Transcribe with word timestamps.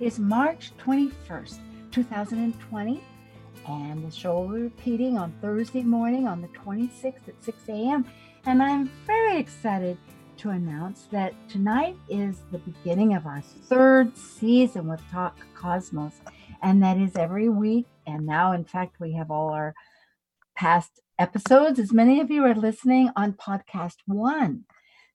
is 0.00 0.18
March 0.18 0.72
21st, 0.78 1.58
2020. 1.90 3.02
And 3.66 4.06
the 4.06 4.10
show 4.10 4.40
will 4.40 4.54
be 4.54 4.62
repeating 4.62 5.18
on 5.18 5.34
Thursday 5.42 5.82
morning 5.82 6.26
on 6.26 6.40
the 6.40 6.48
26th 6.48 7.28
at 7.28 7.44
6 7.44 7.58
a.m. 7.68 8.04
And 8.46 8.62
I'm 8.62 8.90
very 9.06 9.38
excited 9.38 9.98
to 10.38 10.50
announce 10.50 11.08
that 11.10 11.34
tonight 11.48 11.96
is 12.08 12.42
the 12.52 12.58
beginning 12.58 13.14
of 13.14 13.26
our 13.26 13.40
third 13.40 14.16
season 14.16 14.88
with 14.88 15.00
Talk 15.10 15.36
Cosmos. 15.54 16.14
And 16.62 16.82
that 16.82 16.96
is 16.96 17.16
every 17.16 17.48
week. 17.48 17.86
And 18.06 18.24
now, 18.24 18.52
in 18.52 18.64
fact, 18.64 19.00
we 19.00 19.12
have 19.14 19.30
all 19.30 19.50
our 19.50 19.74
past 20.56 21.00
episodes, 21.18 21.78
as 21.78 21.92
many 21.92 22.20
of 22.20 22.30
you 22.30 22.44
are 22.44 22.54
listening 22.54 23.10
on 23.16 23.32
podcast 23.32 23.96
one. 24.06 24.64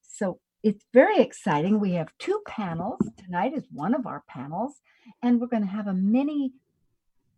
So 0.02 0.40
it's 0.64 0.86
very 0.94 1.20
exciting. 1.20 1.80
We 1.80 1.92
have 1.94 2.18
two 2.18 2.42
panels. 2.48 3.02
Tonight 3.18 3.54
is 3.54 3.68
one 3.70 3.94
of 3.94 4.08
our 4.08 4.24
panels, 4.30 4.82
and 5.22 5.40
we're 5.40 5.48
going 5.48 5.64
to 5.64 5.70
have 5.70 5.88
a 5.88 5.94
mini 5.94 6.54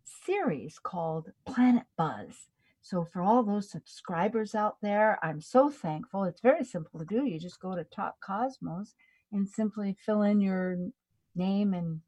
series 0.04 0.78
called 0.78 1.32
Planet 1.44 1.82
Buzz. 1.98 2.48
So, 2.82 3.04
for 3.12 3.22
all 3.22 3.42
those 3.42 3.68
subscribers 3.68 4.54
out 4.54 4.76
there, 4.80 5.18
I'm 5.24 5.40
so 5.40 5.68
thankful. 5.68 6.22
It's 6.22 6.40
very 6.40 6.64
simple 6.64 7.00
to 7.00 7.04
do. 7.04 7.24
You 7.24 7.40
just 7.40 7.60
go 7.60 7.74
to 7.74 7.82
Talk 7.82 8.14
Cosmos 8.24 8.94
and 9.32 9.48
simply 9.48 9.96
fill 10.06 10.22
in 10.22 10.40
your 10.40 10.78
name 11.34 11.74
and 11.74 12.02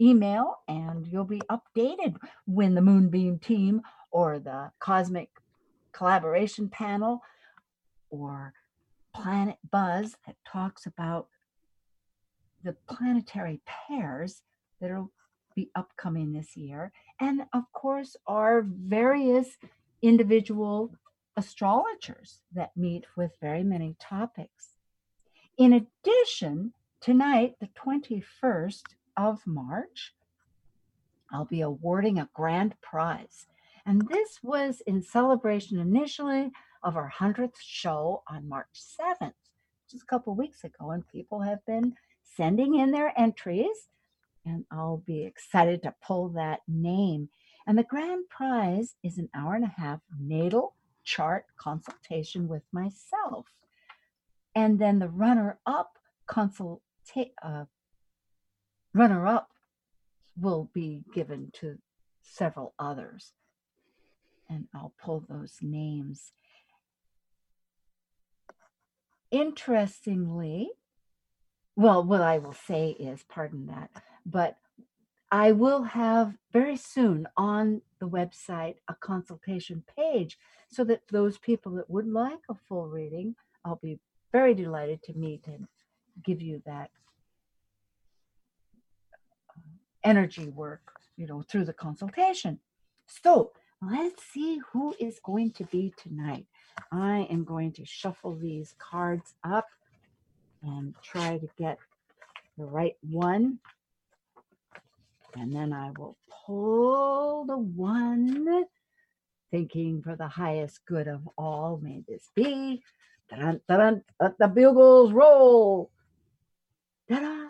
email, 0.00 0.58
and 0.68 1.04
you'll 1.04 1.24
be 1.24 1.42
updated 1.50 2.14
when 2.46 2.76
the 2.76 2.80
Moonbeam 2.80 3.40
team 3.40 3.82
or 4.12 4.38
the 4.38 4.70
Cosmic 4.78 5.30
Collaboration 5.90 6.68
Panel 6.68 7.22
or 8.08 8.54
Planet 9.14 9.58
Buzz 9.70 10.16
that 10.26 10.36
talks 10.46 10.86
about 10.86 11.28
the 12.62 12.76
planetary 12.88 13.60
pairs 13.66 14.42
that 14.80 14.90
will 14.90 15.12
be 15.54 15.70
upcoming 15.74 16.32
this 16.32 16.56
year. 16.56 16.92
And 17.20 17.42
of 17.52 17.64
course, 17.72 18.16
our 18.26 18.62
various 18.62 19.56
individual 20.02 20.94
astrologers 21.36 22.40
that 22.54 22.76
meet 22.76 23.06
with 23.16 23.32
very 23.40 23.64
many 23.64 23.96
topics. 23.98 24.74
In 25.58 25.72
addition, 25.72 26.72
tonight, 27.00 27.54
the 27.60 27.68
21st 27.68 28.82
of 29.16 29.46
March, 29.46 30.14
I'll 31.32 31.44
be 31.44 31.60
awarding 31.60 32.18
a 32.18 32.28
grand 32.34 32.74
prize. 32.80 33.46
And 33.86 34.08
this 34.08 34.40
was 34.42 34.82
in 34.86 35.02
celebration 35.02 35.78
initially 35.78 36.50
of 36.82 36.96
our 36.96 37.12
100th 37.18 37.56
show 37.60 38.22
on 38.28 38.48
March 38.48 38.68
7th, 38.74 39.32
just 39.90 40.02
a 40.02 40.06
couple 40.06 40.34
weeks 40.34 40.64
ago. 40.64 40.90
And 40.90 41.06
people 41.08 41.40
have 41.40 41.64
been 41.66 41.94
sending 42.36 42.76
in 42.76 42.90
their 42.90 43.12
entries, 43.18 43.88
and 44.44 44.64
I'll 44.70 45.02
be 45.06 45.24
excited 45.24 45.82
to 45.82 45.94
pull 46.04 46.30
that 46.30 46.60
name. 46.66 47.28
And 47.66 47.78
the 47.78 47.84
grand 47.84 48.28
prize 48.28 48.96
is 49.02 49.18
an 49.18 49.28
hour 49.34 49.54
and 49.54 49.64
a 49.64 49.74
half 49.80 50.00
natal 50.18 50.74
chart 51.04 51.44
consultation 51.56 52.48
with 52.48 52.62
myself. 52.72 53.46
And 54.54 54.78
then 54.78 54.98
the 54.98 55.08
runner 55.08 55.58
up 55.66 55.98
consult 56.26 56.82
uh, 57.42 57.64
runner 58.94 59.26
up 59.26 59.50
will 60.36 60.70
be 60.72 61.02
given 61.12 61.50
to 61.54 61.78
several 62.22 62.74
others. 62.78 63.32
And 64.48 64.66
I'll 64.74 64.94
pull 65.02 65.24
those 65.28 65.56
names. 65.60 66.32
Interestingly, 69.30 70.70
well, 71.76 72.02
what 72.02 72.20
I 72.20 72.38
will 72.38 72.52
say 72.52 72.90
is, 72.90 73.22
pardon 73.28 73.66
that, 73.66 73.90
but 74.26 74.56
I 75.30 75.52
will 75.52 75.82
have 75.84 76.34
very 76.52 76.76
soon 76.76 77.28
on 77.36 77.82
the 78.00 78.08
website 78.08 78.76
a 78.88 78.94
consultation 78.94 79.84
page 79.96 80.38
so 80.68 80.82
that 80.84 81.02
those 81.10 81.38
people 81.38 81.72
that 81.72 81.88
would 81.88 82.08
like 82.08 82.40
a 82.48 82.54
full 82.54 82.88
reading, 82.88 83.36
I'll 83.64 83.80
be 83.80 84.00
very 84.32 84.54
delighted 84.54 85.02
to 85.04 85.14
meet 85.14 85.46
and 85.46 85.68
give 86.24 86.42
you 86.42 86.62
that 86.66 86.90
uh, 89.56 89.60
energy 90.02 90.48
work, 90.48 90.92
you 91.16 91.26
know, 91.26 91.42
through 91.42 91.64
the 91.64 91.72
consultation. 91.72 92.58
So 93.06 93.52
let's 93.80 94.22
see 94.24 94.60
who 94.72 94.94
is 94.98 95.20
going 95.22 95.52
to 95.52 95.64
be 95.64 95.94
tonight. 95.96 96.46
I 96.92 97.26
am 97.30 97.44
going 97.44 97.72
to 97.72 97.84
shuffle 97.84 98.36
these 98.36 98.74
cards 98.78 99.34
up 99.44 99.68
and 100.62 100.94
try 101.02 101.38
to 101.38 101.48
get 101.58 101.78
the 102.58 102.64
right 102.64 102.96
one. 103.02 103.58
And 105.36 105.54
then 105.54 105.72
I 105.72 105.92
will 105.96 106.16
pull 106.46 107.44
the 107.44 107.58
one, 107.58 108.64
thinking 109.50 110.02
for 110.02 110.16
the 110.16 110.28
highest 110.28 110.84
good 110.86 111.08
of 111.08 111.28
all, 111.38 111.78
may 111.82 112.02
this 112.08 112.30
be. 112.34 112.82
Dun, 113.30 113.60
dun, 113.68 114.02
let 114.20 114.38
the 114.38 114.48
bugles 114.48 115.12
roll. 115.12 115.90
Ta-da! 117.08 117.46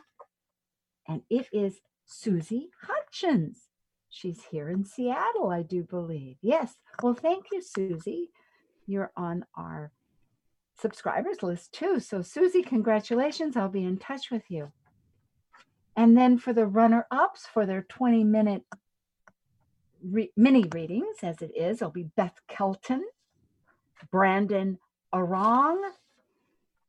And 1.08 1.22
it 1.30 1.48
is 1.52 1.80
Susie 2.04 2.70
Hutchins. 2.82 3.68
She's 4.10 4.42
here 4.50 4.68
in 4.68 4.84
Seattle, 4.84 5.50
I 5.50 5.62
do 5.62 5.84
believe. 5.84 6.36
Yes. 6.42 6.74
Well, 7.02 7.14
thank 7.14 7.46
you, 7.52 7.62
Susie. 7.62 8.30
You're 8.90 9.12
on 9.16 9.44
our 9.56 9.92
subscribers 10.80 11.42
list 11.42 11.72
too. 11.72 12.00
So, 12.00 12.22
Susie, 12.22 12.62
congratulations. 12.62 13.56
I'll 13.56 13.68
be 13.68 13.84
in 13.84 13.98
touch 13.98 14.30
with 14.30 14.42
you. 14.48 14.72
And 15.96 16.16
then 16.16 16.38
for 16.38 16.52
the 16.52 16.66
runner 16.66 17.06
ups 17.10 17.46
for 17.46 17.66
their 17.66 17.82
20 17.82 18.24
minute 18.24 18.64
re- 20.02 20.32
mini 20.36 20.64
readings, 20.72 21.16
as 21.22 21.40
it 21.42 21.52
is, 21.56 21.76
it'll 21.76 21.90
be 21.90 22.10
Beth 22.16 22.40
Kelton, 22.48 23.04
Brandon 24.10 24.78
Arong, 25.14 25.80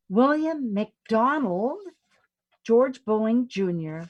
William 0.10 0.74
McDonald, 0.74 1.80
George 2.64 3.04
Bowling 3.06 3.48
Jr., 3.48 4.02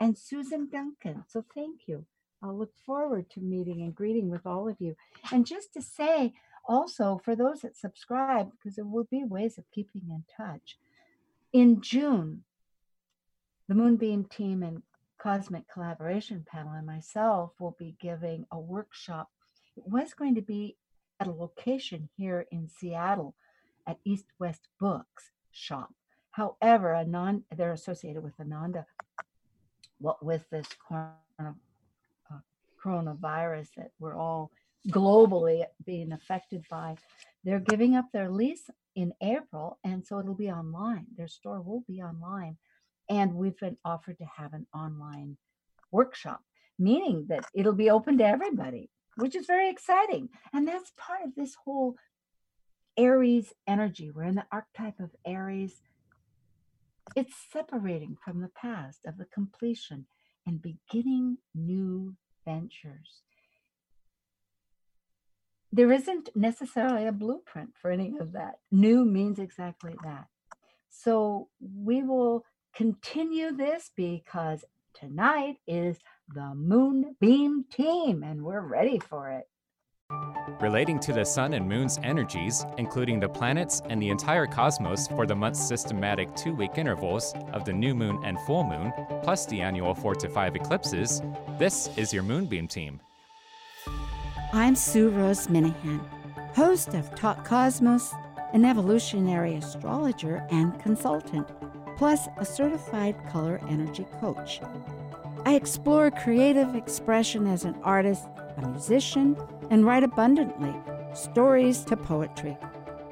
and 0.00 0.18
Susan 0.18 0.68
Duncan. 0.68 1.24
So 1.28 1.44
thank 1.54 1.82
you. 1.86 2.04
I'll 2.42 2.56
look 2.56 2.74
forward 2.84 3.30
to 3.30 3.40
meeting 3.40 3.80
and 3.82 3.94
greeting 3.94 4.28
with 4.28 4.46
all 4.46 4.68
of 4.68 4.76
you. 4.78 4.96
And 5.32 5.46
just 5.46 5.72
to 5.74 5.82
say, 5.82 6.34
also 6.66 7.20
for 7.24 7.36
those 7.36 7.60
that 7.60 7.76
subscribe, 7.76 8.50
because 8.50 8.76
there 8.76 8.84
will 8.84 9.08
be 9.10 9.24
ways 9.24 9.58
of 9.58 9.64
keeping 9.72 10.02
in 10.08 10.24
touch. 10.36 10.78
In 11.52 11.80
June, 11.80 12.44
the 13.68 13.74
Moonbeam 13.74 14.24
team 14.24 14.62
and 14.62 14.82
Cosmic 15.18 15.64
Collaboration 15.72 16.44
Panel 16.46 16.72
and 16.72 16.86
myself 16.86 17.52
will 17.58 17.76
be 17.78 17.96
giving 18.00 18.46
a 18.50 18.58
workshop. 18.58 19.30
It 19.76 19.84
was 19.86 20.12
going 20.14 20.34
to 20.34 20.42
be 20.42 20.76
at 21.20 21.26
a 21.26 21.32
location 21.32 22.08
here 22.16 22.46
in 22.50 22.68
Seattle 22.68 23.34
at 23.86 23.98
East 24.04 24.26
West 24.38 24.68
Books 24.80 25.30
Shop. 25.50 25.94
However, 26.32 26.94
Anon, 26.94 27.44
they're 27.56 27.72
associated 27.72 28.22
with 28.22 28.34
Ananda, 28.40 28.86
what 29.98 30.24
with 30.24 30.44
this 30.50 30.66
corona, 30.86 31.54
uh, 32.30 32.38
coronavirus 32.84 33.68
that 33.76 33.92
we're 33.98 34.16
all 34.16 34.50
globally 34.90 35.64
being 35.84 36.12
affected 36.12 36.64
by. 36.70 36.96
They're 37.42 37.60
giving 37.60 37.96
up 37.96 38.06
their 38.12 38.30
lease 38.30 38.68
in 38.94 39.12
April, 39.22 39.78
and 39.84 40.04
so 40.06 40.18
it'll 40.18 40.34
be 40.34 40.50
online. 40.50 41.06
Their 41.16 41.28
store 41.28 41.60
will 41.60 41.84
be 41.88 42.02
online. 42.02 42.56
And 43.08 43.34
we've 43.34 43.58
been 43.58 43.76
offered 43.84 44.18
to 44.18 44.26
have 44.36 44.54
an 44.54 44.66
online 44.74 45.36
workshop, 45.90 46.40
meaning 46.78 47.26
that 47.28 47.44
it'll 47.54 47.74
be 47.74 47.90
open 47.90 48.18
to 48.18 48.26
everybody, 48.26 48.90
which 49.16 49.36
is 49.36 49.46
very 49.46 49.68
exciting. 49.68 50.30
And 50.52 50.66
that's 50.66 50.92
part 50.96 51.22
of 51.24 51.34
this 51.34 51.54
whole 51.64 51.96
Aries 52.96 53.52
energy. 53.66 54.10
We're 54.10 54.24
in 54.24 54.36
the 54.36 54.46
archetype 54.52 55.00
of 55.00 55.10
Aries. 55.26 55.82
It's 57.16 57.34
separating 57.52 58.16
from 58.24 58.40
the 58.40 58.48
past, 58.48 59.00
of 59.06 59.18
the 59.18 59.26
completion, 59.26 60.06
and 60.46 60.62
beginning 60.62 61.38
new 61.54 62.14
ventures 62.46 63.23
there 65.74 65.90
isn't 65.90 66.28
necessarily 66.36 67.06
a 67.06 67.12
blueprint 67.12 67.70
for 67.74 67.90
any 67.90 68.14
of 68.20 68.30
that. 68.30 68.60
New 68.70 69.04
means 69.04 69.40
exactly 69.40 69.96
that. 70.04 70.26
So 70.88 71.48
we 71.60 72.04
will 72.04 72.44
continue 72.76 73.50
this 73.50 73.90
because 73.96 74.64
tonight 74.94 75.56
is 75.66 75.98
the 76.32 76.54
Moonbeam 76.54 77.64
Team, 77.72 78.22
and 78.22 78.44
we're 78.44 78.60
ready 78.60 79.00
for 79.00 79.32
it. 79.32 79.48
Relating 80.60 81.00
to 81.00 81.12
the 81.12 81.24
sun 81.24 81.54
and 81.54 81.68
moon's 81.68 81.98
energies, 82.04 82.64
including 82.78 83.18
the 83.18 83.28
planets 83.28 83.82
and 83.88 84.00
the 84.00 84.10
entire 84.10 84.46
cosmos 84.46 85.08
for 85.08 85.26
the 85.26 85.34
month's 85.34 85.66
systematic 85.66 86.32
two 86.36 86.54
week 86.54 86.78
intervals 86.78 87.34
of 87.52 87.64
the 87.64 87.72
new 87.72 87.96
moon 87.96 88.20
and 88.24 88.38
full 88.42 88.62
moon, 88.62 88.92
plus 89.24 89.44
the 89.46 89.60
annual 89.60 89.92
4 89.92 90.14
to 90.14 90.28
5 90.28 90.54
eclipses, 90.54 91.20
this 91.58 91.88
is 91.96 92.12
your 92.12 92.22
Moonbeam 92.22 92.68
team. 92.68 93.00
I'm 94.56 94.76
Sue 94.76 95.08
Rose 95.08 95.48
Minahan, 95.48 96.00
host 96.54 96.94
of 96.94 97.12
Talk 97.16 97.44
Cosmos, 97.44 98.14
an 98.52 98.64
evolutionary 98.64 99.56
astrologer 99.56 100.46
and 100.48 100.78
consultant, 100.80 101.48
plus 101.96 102.28
a 102.38 102.44
certified 102.44 103.16
color 103.32 103.60
energy 103.68 104.06
coach. 104.20 104.60
I 105.44 105.56
explore 105.56 106.12
creative 106.12 106.76
expression 106.76 107.48
as 107.48 107.64
an 107.64 107.74
artist, 107.82 108.28
a 108.56 108.68
musician, 108.68 109.36
and 109.70 109.84
write 109.84 110.04
abundantly, 110.04 110.72
stories 111.14 111.84
to 111.86 111.96
poetry. 111.96 112.56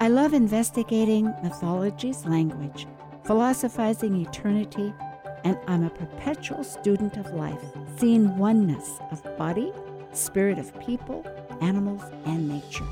I 0.01 0.07
love 0.07 0.35
investigating 0.35 1.35
mythology's 1.43 2.25
language, 2.25 2.87
philosophizing 3.25 4.15
eternity, 4.15 4.95
and 5.43 5.59
I'm 5.67 5.83
a 5.83 5.91
perpetual 5.91 6.63
student 6.63 7.17
of 7.17 7.33
life, 7.33 7.65
seeing 7.97 8.39
oneness 8.39 9.01
of 9.11 9.25
body, 9.37 9.73
spirit 10.13 10.59
of 10.59 10.79
people, 10.81 11.25
animals, 11.61 12.03
and 12.27 12.49
nature. 12.49 12.87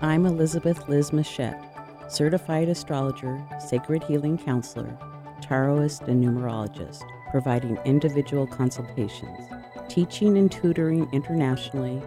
I'm 0.00 0.24
Elizabeth 0.24 0.88
Liz 0.88 1.12
Machette, 1.12 1.60
certified 2.08 2.68
astrologer, 2.68 3.42
sacred 3.58 4.04
healing 4.04 4.38
counselor, 4.38 4.96
taroist, 5.40 6.06
and 6.06 6.24
numerologist, 6.24 7.02
providing 7.30 7.76
individual 7.84 8.46
consultations, 8.46 9.48
teaching 9.88 10.38
and 10.38 10.50
tutoring 10.50 11.08
internationally 11.12 12.00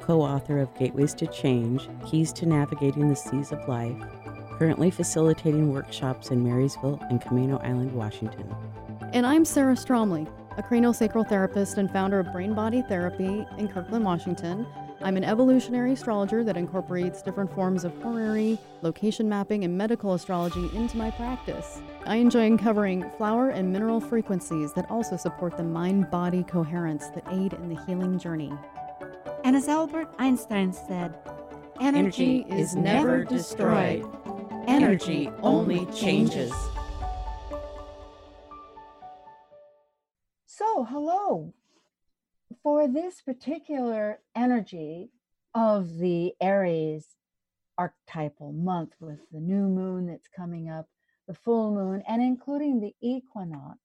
co 0.00 0.20
author 0.20 0.58
of 0.58 0.74
Gateways 0.74 1.14
to 1.14 1.26
Change 1.26 1.88
Keys 2.06 2.32
to 2.34 2.46
Navigating 2.46 3.08
the 3.08 3.16
Seas 3.16 3.52
of 3.52 3.66
Life, 3.68 3.96
currently 4.58 4.90
facilitating 4.90 5.72
workshops 5.72 6.30
in 6.30 6.42
Marysville 6.42 6.98
and 7.10 7.20
Camano 7.20 7.62
Island, 7.64 7.92
Washington. 7.92 8.54
And 9.12 9.26
I'm 9.26 9.44
Sarah 9.44 9.74
Stromley, 9.74 10.28
a 10.58 10.62
craniosacral 10.62 11.26
therapist 11.26 11.78
and 11.78 11.88
founder 11.88 12.18
of 12.18 12.32
Brain 12.32 12.52
Body 12.52 12.82
Therapy 12.82 13.46
in 13.58 13.68
Kirkland, 13.68 14.04
Washington. 14.04 14.66
I'm 15.00 15.16
an 15.16 15.22
evolutionary 15.22 15.92
astrologer 15.92 16.42
that 16.42 16.56
incorporates 16.56 17.22
different 17.22 17.54
forms 17.54 17.84
of 17.84 17.96
horary, 18.02 18.58
location 18.82 19.28
mapping, 19.28 19.62
and 19.62 19.78
medical 19.78 20.14
astrology 20.14 20.68
into 20.74 20.96
my 20.96 21.12
practice. 21.12 21.80
I 22.06 22.16
enjoy 22.16 22.46
uncovering 22.46 23.08
flower 23.16 23.50
and 23.50 23.72
mineral 23.72 24.00
frequencies 24.00 24.72
that 24.72 24.90
also 24.90 25.16
support 25.16 25.56
the 25.56 25.62
mind 25.62 26.10
body 26.10 26.42
coherence 26.42 27.06
that 27.10 27.22
aid 27.30 27.52
in 27.52 27.68
the 27.68 27.80
healing 27.84 28.18
journey. 28.18 28.52
And 29.44 29.54
as 29.54 29.68
Albert 29.68 30.12
Einstein 30.18 30.72
said, 30.72 31.14
energy, 31.80 32.44
energy 32.48 32.60
is 32.60 32.74
never 32.74 33.22
destroyed, 33.22 34.04
energy 34.66 35.30
only 35.40 35.86
changes. 35.86 36.52
So, 40.58 40.82
hello. 40.82 41.54
For 42.64 42.88
this 42.88 43.22
particular 43.22 44.18
energy 44.34 45.12
of 45.54 45.98
the 45.98 46.34
Aries 46.40 47.06
archetypal 47.78 48.50
month 48.50 48.94
with 48.98 49.20
the 49.30 49.38
new 49.38 49.68
moon 49.68 50.08
that's 50.08 50.26
coming 50.26 50.68
up, 50.68 50.88
the 51.28 51.34
full 51.34 51.72
moon, 51.72 52.02
and 52.08 52.20
including 52.20 52.80
the 52.80 52.92
equinox, 53.00 53.78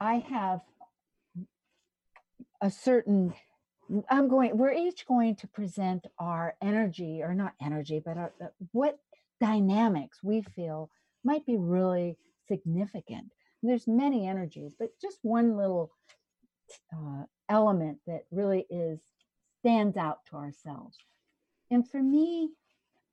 I 0.00 0.14
have 0.28 0.62
a 2.60 2.68
certain 2.68 3.32
i'm 4.10 4.26
going 4.26 4.56
we're 4.58 4.72
each 4.72 5.06
going 5.06 5.36
to 5.36 5.46
present 5.46 6.08
our 6.18 6.56
energy 6.60 7.22
or 7.22 7.32
not 7.32 7.52
energy 7.62 8.02
but 8.04 8.18
our, 8.18 8.32
what 8.72 8.98
dynamics 9.40 10.18
we 10.24 10.42
feel 10.42 10.90
might 11.22 11.46
be 11.46 11.56
really 11.56 12.18
significant 12.48 13.30
there's 13.62 13.86
many 13.86 14.26
energies 14.26 14.72
but 14.78 14.90
just 15.00 15.18
one 15.22 15.56
little 15.56 15.90
uh, 16.94 17.24
element 17.48 17.98
that 18.06 18.24
really 18.30 18.66
is 18.70 19.00
stands 19.60 19.96
out 19.96 20.18
to 20.30 20.36
ourselves. 20.36 20.96
And 21.70 21.88
for 21.88 22.02
me 22.02 22.50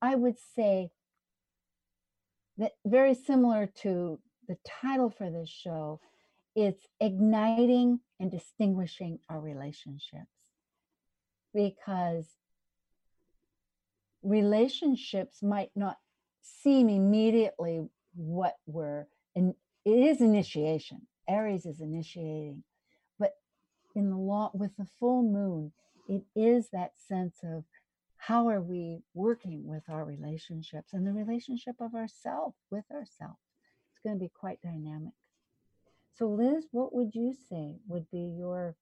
i 0.02 0.14
would 0.16 0.38
say 0.56 0.90
that 2.58 2.74
very 2.86 3.14
similar 3.14 3.68
to 3.68 4.20
the 4.48 4.58
title 4.66 5.10
for 5.10 5.30
this 5.30 5.50
show 5.50 6.00
it's 6.56 6.88
igniting 7.02 8.00
and 8.20 8.32
distinguishing 8.32 9.20
our 9.30 9.40
relationships. 9.40 10.26
Because 11.54 12.28
relationships 14.24 15.44
might 15.44 15.70
not 15.76 15.98
seem 16.42 16.90
immediately 16.90 17.86
what 18.16 18.56
we're 18.66 19.06
in 19.36 19.54
it 19.86 19.90
is 19.90 20.22
initiation. 20.22 21.08
Aries 21.28 21.66
is 21.66 21.80
initiating. 21.80 22.64
But 23.20 23.34
in 23.96 24.10
the 24.10 24.18
law 24.18 24.52
with 24.54 24.76
the 24.78 24.88
full 25.00 25.24
moon 25.24 25.72
it 26.08 26.24
is 26.36 26.70
that 26.70 26.92
sense 27.08 27.38
of 27.44 27.64
how 28.18 28.48
are 28.48 28.62
we 28.62 29.00
working 29.14 29.66
with 29.66 29.84
our 29.90 30.06
relationships 30.06 30.94
and 30.94 31.06
the 31.06 31.12
relationship 31.12 31.76
of 31.80 31.96
ourself 31.96 32.54
with 32.70 32.86
ourselves 32.92 33.40
it's 33.96 34.04
going 34.04 34.18
to 34.18 34.24
be 34.24 34.32
quite 34.34 34.62
dynamic. 34.62 35.14
So, 36.16 36.28
Liz, 36.28 36.66
what 36.72 36.94
would 36.94 37.14
you 37.14 37.34
say 37.50 37.76
would 37.88 38.10
be 38.12 38.36
your 38.38 38.76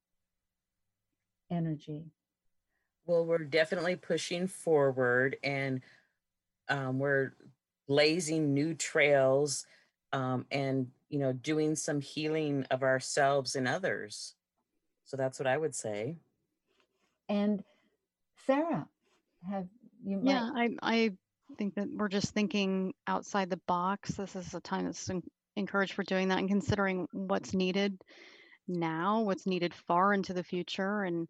energy? 1.51 2.05
Well, 3.05 3.25
we're 3.25 3.39
definitely 3.39 3.95
pushing 3.95 4.47
forward 4.47 5.37
and 5.43 5.81
um, 6.69 6.99
we're 6.99 7.33
blazing 7.87 8.53
new 8.53 8.73
trails 8.73 9.65
um, 10.13 10.45
and, 10.51 10.87
you 11.09 11.19
know, 11.19 11.33
doing 11.33 11.75
some 11.75 11.99
healing 11.99 12.65
of 12.71 12.83
ourselves 12.83 13.55
and 13.55 13.67
others. 13.67 14.35
So 15.03 15.17
that's 15.17 15.39
what 15.39 15.47
I 15.47 15.57
would 15.57 15.75
say. 15.75 16.15
And 17.27 17.63
Sarah, 18.45 18.87
have 19.49 19.65
you? 20.05 20.21
Yeah, 20.23 20.49
I, 20.55 20.69
I 20.81 21.11
think 21.57 21.75
that 21.75 21.87
we're 21.91 22.09
just 22.09 22.33
thinking 22.33 22.93
outside 23.07 23.49
the 23.49 23.59
box. 23.67 24.11
This 24.13 24.35
is 24.35 24.53
a 24.53 24.61
time 24.61 24.85
that's 24.85 25.09
encouraged 25.55 25.93
for 25.93 26.03
doing 26.03 26.29
that 26.29 26.39
and 26.39 26.47
considering 26.47 27.07
what's 27.11 27.53
needed 27.53 27.99
now, 28.67 29.21
what's 29.21 29.47
needed 29.47 29.73
far 29.73 30.13
into 30.13 30.33
the 30.33 30.43
future, 30.43 31.03
and 31.03 31.27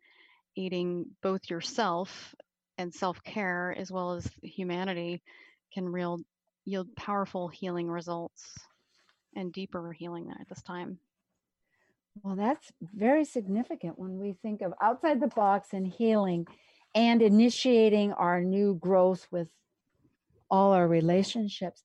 aiding 0.58 1.06
both 1.22 1.50
yourself 1.50 2.36
and 2.78 2.94
self 2.94 3.24
care 3.24 3.74
as 3.78 3.92
well 3.92 4.14
as 4.14 4.30
humanity 4.42 5.22
can 5.74 5.88
real 5.88 6.20
yield 6.66 6.96
powerful 6.96 7.48
healing 7.48 7.88
results 7.88 8.56
and 9.36 9.52
deeper 9.52 9.92
healing 9.92 10.28
there 10.28 10.38
at 10.40 10.50
this 10.50 10.62
time. 10.62 11.00
Well, 12.22 12.36
that's 12.36 12.72
very 12.82 13.26
significant 13.26 13.98
when 13.98 14.20
we 14.20 14.34
think 14.34 14.62
of 14.62 14.74
outside 14.82 15.20
the 15.20 15.28
box 15.28 15.70
and 15.74 15.88
healing 15.88 16.48
and 16.94 17.22
initiating 17.22 18.14
our 18.14 18.42
new 18.42 18.76
growth 18.76 19.28
with 19.32 19.48
all 20.50 20.74
our 20.74 20.88
relationships 20.88 21.84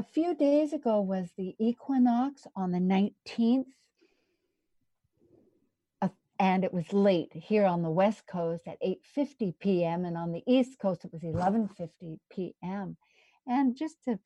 a 0.00 0.02
few 0.02 0.34
days 0.34 0.72
ago 0.72 1.02
was 1.02 1.28
the 1.36 1.54
equinox 1.58 2.46
on 2.56 2.72
the 2.72 2.78
19th 2.78 3.66
uh, 6.00 6.08
and 6.38 6.64
it 6.64 6.72
was 6.72 6.90
late 6.94 7.30
here 7.34 7.66
on 7.66 7.82
the 7.82 7.90
west 7.90 8.26
coast 8.26 8.62
at 8.66 8.80
8:50 8.80 9.54
p.m. 9.60 10.06
and 10.06 10.16
on 10.16 10.32
the 10.32 10.42
east 10.46 10.78
coast 10.80 11.04
it 11.04 11.12
was 11.12 11.20
11:50 11.20 12.18
p.m. 12.30 12.96
and 13.46 13.76
just 13.76 14.02
to 14.04 14.18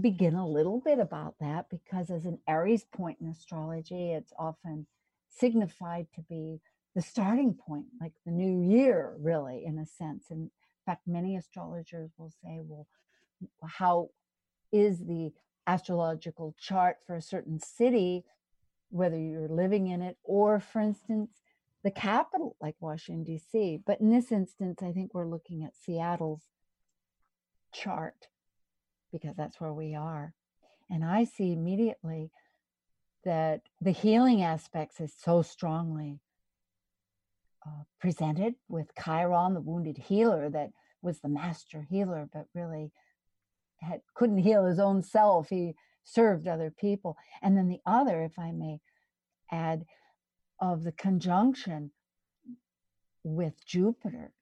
begin 0.00 0.34
a 0.34 0.46
little 0.46 0.80
bit 0.80 0.98
about 0.98 1.34
that 1.40 1.66
because 1.70 2.10
as 2.10 2.26
an 2.26 2.38
Aries 2.48 2.84
point 2.84 3.18
in 3.20 3.28
astrology 3.28 4.12
it's 4.12 4.32
often 4.38 4.86
signified 5.28 6.06
to 6.14 6.22
be 6.22 6.60
the 6.94 7.02
starting 7.02 7.54
point 7.54 7.86
like 8.00 8.12
the 8.26 8.32
new 8.32 8.68
year 8.68 9.14
really 9.20 9.64
in 9.64 9.78
a 9.78 9.86
sense 9.86 10.24
in 10.30 10.50
fact 10.84 11.06
many 11.06 11.36
astrologers 11.36 12.10
will 12.18 12.32
say 12.42 12.60
well 12.62 12.86
how 13.62 14.10
is 14.72 14.98
the 15.06 15.32
astrological 15.66 16.54
chart 16.58 16.96
for 17.06 17.16
a 17.16 17.22
certain 17.22 17.60
city, 17.60 18.24
whether 18.90 19.18
you're 19.18 19.48
living 19.48 19.86
in 19.86 20.02
it 20.02 20.16
or, 20.24 20.58
for 20.60 20.80
instance, 20.80 21.30
the 21.82 21.90
capital 21.90 22.56
like 22.60 22.76
Washington, 22.80 23.24
D.C. 23.24 23.80
But 23.86 24.00
in 24.00 24.10
this 24.10 24.32
instance, 24.32 24.82
I 24.82 24.92
think 24.92 25.14
we're 25.14 25.28
looking 25.28 25.64
at 25.64 25.76
Seattle's 25.76 26.42
chart 27.72 28.26
because 29.12 29.34
that's 29.36 29.60
where 29.60 29.72
we 29.72 29.94
are. 29.94 30.34
And 30.90 31.04
I 31.04 31.24
see 31.24 31.52
immediately 31.52 32.30
that 33.24 33.60
the 33.80 33.90
healing 33.90 34.42
aspects 34.42 35.00
is 35.00 35.12
so 35.16 35.42
strongly 35.42 36.20
uh, 37.66 37.84
presented 38.00 38.54
with 38.68 38.88
Chiron, 39.02 39.54
the 39.54 39.60
wounded 39.60 39.98
healer, 39.98 40.48
that 40.50 40.70
was 41.02 41.20
the 41.20 41.28
master 41.28 41.86
healer, 41.90 42.28
but 42.32 42.46
really 42.54 42.90
had 43.80 44.00
couldn't 44.14 44.38
heal 44.38 44.64
his 44.64 44.78
own 44.78 45.02
self. 45.02 45.48
He 45.48 45.74
served 46.04 46.48
other 46.48 46.70
people. 46.70 47.16
And 47.42 47.56
then 47.56 47.68
the 47.68 47.80
other, 47.86 48.22
if 48.22 48.38
I 48.38 48.52
may 48.52 48.80
add, 49.50 49.84
of 50.60 50.84
the 50.84 50.92
conjunction 50.92 51.90
with 53.22 53.64
Jupiter 53.64 54.32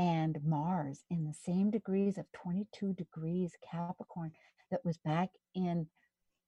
and 0.00 0.38
Mars 0.42 1.04
in 1.10 1.26
the 1.26 1.34
same 1.34 1.70
degrees 1.70 2.16
of 2.16 2.24
22 2.32 2.94
degrees 2.94 3.52
Capricorn 3.70 4.32
that 4.70 4.82
was 4.82 4.96
back 4.96 5.28
in 5.54 5.88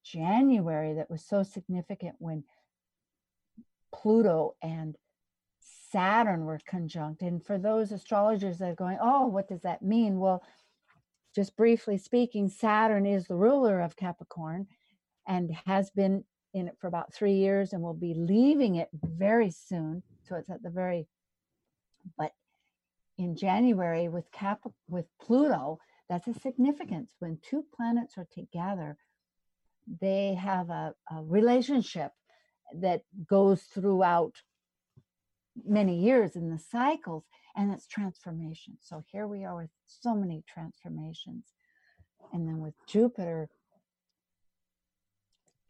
January 0.03 0.95
that 0.95 1.11
was 1.11 1.23
so 1.23 1.43
significant 1.43 2.15
when 2.19 2.45
Pluto 3.95 4.55
and 4.63 4.97
Saturn 5.61 6.47
were 6.47 6.61
conjunct. 6.67 7.21
And 7.21 7.45
for 7.45 7.59
those 7.59 7.93
astrologers 7.93 8.57
that 8.57 8.71
are 8.71 8.75
going, 8.75 8.97
oh, 9.03 9.27
what 9.27 9.49
does 9.49 9.61
that 9.61 9.83
mean? 9.83 10.19
Well, 10.19 10.43
just 11.35 11.55
briefly 11.55 11.99
speaking, 11.99 12.49
Saturn 12.49 13.05
is 13.05 13.27
the 13.27 13.37
ruler 13.37 13.83
of 13.83 13.97
Capricorn 13.97 14.67
and 15.29 15.55
has 15.67 15.91
been 15.91 16.25
in 16.55 16.69
it 16.69 16.79
for 16.81 16.87
about 16.87 17.13
three 17.13 17.35
years 17.35 17.75
and 17.75 17.83
will 17.83 17.93
be 17.93 18.15
leaving 18.15 18.77
it 18.77 18.89
very 18.95 19.51
soon. 19.51 20.03
So 20.23 20.37
it's 20.37 20.49
at 20.49 20.63
the 20.63 20.71
very, 20.71 21.07
but 22.17 22.33
in 23.23 23.37
January 23.37 24.09
with 24.09 24.31
Cap 24.33 24.61
with 24.89 25.07
Pluto, 25.21 25.79
that's 26.09 26.29
a 26.29 26.35
significance. 26.35 27.13
When 27.19 27.39
two 27.43 27.65
planets 27.75 28.19
are 28.19 28.27
together, 28.33 28.97
they 30.01 30.35
have 30.35 30.71
a, 30.71 30.95
a 31.11 31.23
relationship 31.23 32.13
that 32.75 33.03
goes 33.27 33.63
throughout 33.63 34.35
many 35.65 35.99
years 35.99 36.37
in 36.37 36.51
the 36.51 36.59
cycles 36.59 37.25
and 37.55 37.71
it's 37.71 37.87
transformation 37.87 38.79
so 38.81 39.03
here 39.13 39.27
we 39.27 39.45
are 39.45 39.57
with 39.57 39.69
so 39.87 40.15
many 40.15 40.43
transformations 40.49 41.45
and 42.33 42.49
then 42.49 42.59
with 42.59 42.73
jupiter 42.87 43.51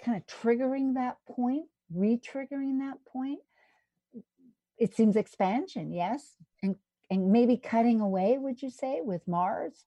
kind 0.05 0.17
of 0.17 0.25
triggering 0.27 0.95
that 0.95 1.17
point 1.27 1.67
re-triggering 1.93 2.79
that 2.79 2.97
point 3.13 3.41
it 4.79 4.95
seems 4.95 5.17
expansion 5.17 5.93
yes 5.93 6.37
and 6.63 6.77
and 7.13 7.31
maybe 7.31 7.59
cutting 7.59 8.01
away 8.01 8.39
would 8.39 8.63
you 8.63 8.71
say 8.71 9.01
with 9.03 9.27
mars 9.29 9.85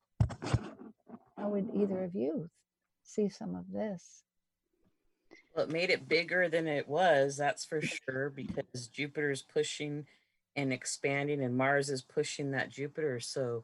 how 1.38 1.50
would 1.50 1.70
either 1.74 2.04
of 2.04 2.14
you 2.16 2.50
see 3.04 3.28
some 3.30 3.56
of 3.56 3.66
this 3.72 4.24
Well, 5.56 5.66
it 5.66 5.72
made 5.72 5.90
it 5.90 6.08
bigger 6.08 6.50
than 6.50 6.68
it 6.68 6.88
was, 6.88 7.38
that's 7.38 7.66
for 7.66 7.82
sure, 7.82 8.30
because 8.30 8.88
Jupiter's 8.88 9.42
pushing 9.42 10.06
and 10.56 10.72
expanding, 10.74 11.44
and 11.44 11.56
Mars 11.56 11.90
is 11.90 12.02
pushing 12.02 12.52
that 12.52 12.70
Jupiter. 12.70 13.20
So 13.20 13.64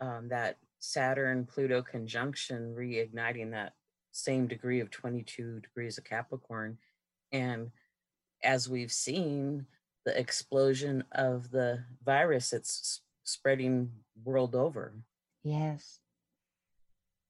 um, 0.00 0.28
that 0.28 0.58
Saturn 0.78 1.46
Pluto 1.46 1.82
conjunction 1.82 2.74
reigniting 2.76 3.52
that 3.52 3.74
same 4.12 4.46
degree 4.46 4.80
of 4.80 4.90
22 4.90 5.60
degrees 5.60 5.98
of 5.98 6.04
Capricorn. 6.04 6.78
And 7.32 7.70
as 8.42 8.68
we've 8.68 8.92
seen, 8.92 9.66
the 10.04 10.18
explosion 10.18 11.04
of 11.12 11.50
the 11.50 11.84
virus, 12.04 12.52
it's 12.52 12.80
s- 12.80 13.00
spreading 13.24 13.90
world 14.24 14.54
over. 14.54 14.94
yes 15.42 16.00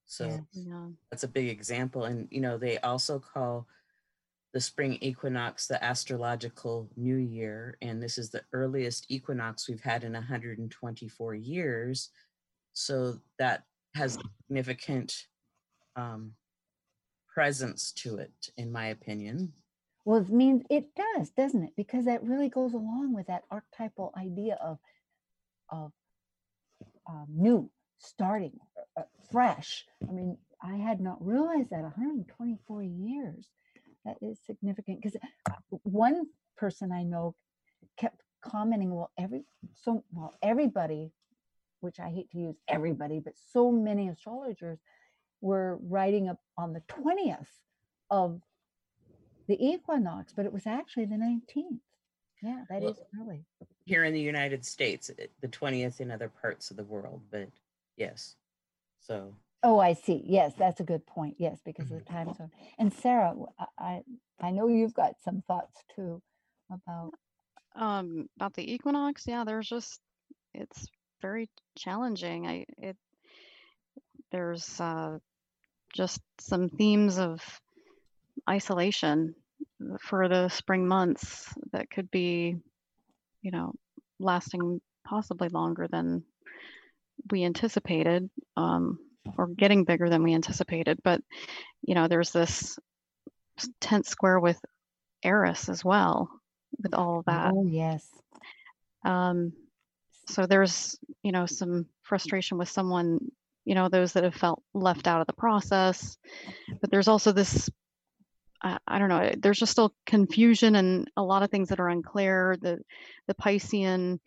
So. 0.07 0.47
Yeah. 0.53 0.89
that's 1.11 1.25
a 1.25 1.29
big 1.29 1.49
example. 1.49 2.05
And, 2.05 2.29
you 2.31 2.41
know, 2.41 2.59
they 2.59 2.79
also 2.79 3.19
call 3.19 3.67
the 4.53 4.61
spring 4.61 4.99
equinox 5.01 5.67
the 5.67 5.83
astrological 5.83 6.89
new 6.97 7.17
year. 7.17 7.77
And 7.83 8.01
this 8.03 8.19
is 8.19 8.31
the 8.31 8.43
earliest 8.53 9.07
equinox 9.11 9.69
we've 9.69 9.81
had 9.81 10.05
in 10.05 10.13
124 10.13 11.35
years. 11.35 12.11
So 12.73 13.21
that 13.39 13.65
has 13.97 14.19
significant 14.47 15.27
um, 15.97 16.35
presence 17.27 17.93
to 17.93 18.17
it, 18.19 18.51
in 18.57 18.71
my 18.71 18.87
opinion. 18.87 19.53
Well, 20.05 20.21
it 20.21 20.29
means 20.29 20.63
it 20.71 20.89
does, 20.95 21.31
doesn't 21.31 21.63
it? 21.63 21.73
Because 21.77 22.05
that 22.05 22.23
really 22.23 22.49
goes 22.49 22.75
along 22.75 23.15
with 23.15 23.27
that 23.29 23.45
archetypal 23.51 24.13
idea 24.17 24.59
of 24.63 24.79
of 25.71 25.93
um, 27.09 27.27
new, 27.29 27.71
starting, 27.99 28.59
uh, 28.77 29.01
uh, 29.01 29.05
fresh. 29.33 29.85
I 30.07 30.13
mean, 30.13 30.37
I 30.63 30.77
had 30.77 31.01
not 31.01 31.25
realized 31.25 31.71
that 31.71 31.83
124 31.83 32.83
years. 32.83 33.49
That 34.05 34.17
is 34.21 34.39
significant 34.45 35.01
because 35.01 35.17
one 35.83 36.27
person 36.57 36.93
I 36.93 37.03
know 37.03 37.35
kept 37.97 38.23
commenting, 38.43 38.95
well, 38.95 39.11
every 39.19 39.45
so 39.83 40.05
well 40.13 40.35
everybody, 40.43 41.13
which 41.81 41.99
I 41.99 42.11
hate 42.11 42.31
to 42.33 42.39
use 42.39 42.57
everybody, 42.69 43.21
but 43.21 43.35
so 43.53 43.73
many 43.73 44.09
astrologers 44.09 44.79
were 45.41 45.79
writing 45.83 46.29
up 46.29 46.39
on 46.59 46.75
the 46.75 46.83
20th 46.89 47.47
of 48.11 48.41
the 49.47 49.63
equinox, 49.65 50.33
but 50.33 50.47
it 50.47 50.53
was 50.53 50.67
actually 50.67 51.07
the 51.07 51.17
19th. 51.17 51.81
Yeah, 52.43 52.65
that 52.69 52.83
is 52.83 52.97
Well- 52.97 53.27
early. 53.27 53.45
Here 53.87 54.05
in 54.05 54.13
the 54.15 54.21
United 54.21 54.65
States, 54.65 55.11
the 55.41 55.49
20th 55.49 56.01
in 56.01 56.11
other 56.11 56.29
parts 56.29 56.71
of 56.71 56.77
the 56.77 56.85
world, 56.85 57.23
but 57.31 57.49
yes. 57.97 58.37
So 59.01 59.35
Oh, 59.63 59.79
I 59.79 59.95
see. 59.95 60.23
Yes, 60.27 60.55
that's 60.59 60.81
a 60.81 60.85
good 60.85 61.07
point. 61.07 61.37
Yes, 61.39 61.59
because 61.65 61.91
of 61.91 61.99
the 61.99 62.05
time 62.05 62.33
zone. 62.35 62.51
And 62.79 62.93
Sarah, 62.93 63.35
I 63.79 64.05
I 64.39 64.51
know 64.51 64.69
you've 64.69 64.93
got 64.95 65.21
some 65.23 65.41
thoughts 65.43 65.83
too 65.95 66.23
about 66.71 67.15
Um, 67.75 68.29
about 68.37 68.55
the 68.55 68.73
equinox, 68.73 69.27
yeah, 69.27 69.45
there's 69.45 69.69
just 69.69 70.01
it's 70.53 70.87
very 71.21 71.49
challenging. 71.77 72.47
I 72.47 72.67
it 72.79 72.97
there's 74.31 74.81
uh 74.81 75.19
just 75.95 76.21
some 76.41 76.69
themes 76.69 77.19
of 77.19 77.43
isolation 78.49 79.35
for 80.01 80.29
the 80.29 80.49
spring 80.49 80.87
months 80.87 81.53
that 81.73 81.91
could 81.91 82.11
be, 82.11 82.57
you 83.43 83.51
know, 83.51 83.73
lasting 84.19 84.81
possibly 85.07 85.49
longer 85.49 85.89
than 85.89 86.23
we 87.31 87.45
anticipated, 87.45 88.29
um, 88.57 88.99
or 89.39 89.47
getting 89.47 89.85
bigger 89.85 90.09
than 90.09 90.23
we 90.23 90.35
anticipated. 90.35 90.99
But, 91.03 91.21
you 91.83 91.95
know, 91.95 92.09
there's 92.09 92.31
this 92.31 92.79
tense 93.81 94.09
square 94.09 94.41
with 94.41 94.59
Eris 95.23 95.69
as 95.69 95.85
well, 95.85 96.29
with 96.83 96.95
all 96.95 97.21
of 97.21 97.25
that. 97.27 97.53
Oh, 97.55 97.67
yes. 97.67 98.07
Um, 99.05 99.53
so 100.29 100.47
there's, 100.47 100.99
you 101.23 101.33
know, 101.33 101.47
some 101.47 101.87
frustration 102.03 102.59
with 102.59 102.69
someone, 102.69 103.19
you 103.65 103.75
know, 103.75 103.89
those 103.89 104.13
that 104.15 104.25
have 104.25 104.35
felt 104.35 104.63
left 104.73 105.07
out 105.07 105.21
of 105.21 105.27
the 105.27 105.33
process. 105.35 106.17
But 106.81 106.91
there's 106.91 107.09
also 107.09 107.33
this, 107.33 107.71
I, 108.65 108.79
I 108.89 108.99
don't 108.99 109.11
know, 109.11 109.31
there's 109.39 109.59
just 109.59 109.73
still 109.73 109.95
confusion 110.07 110.75
and 110.75 111.11
a 111.17 111.23
lot 111.23 111.43
of 111.43 111.51
things 111.51 111.69
that 111.69 111.81
are 111.81 111.89
unclear. 111.89 112.57
The 112.61 112.81
the 113.27 113.35
Piscean 113.35 114.19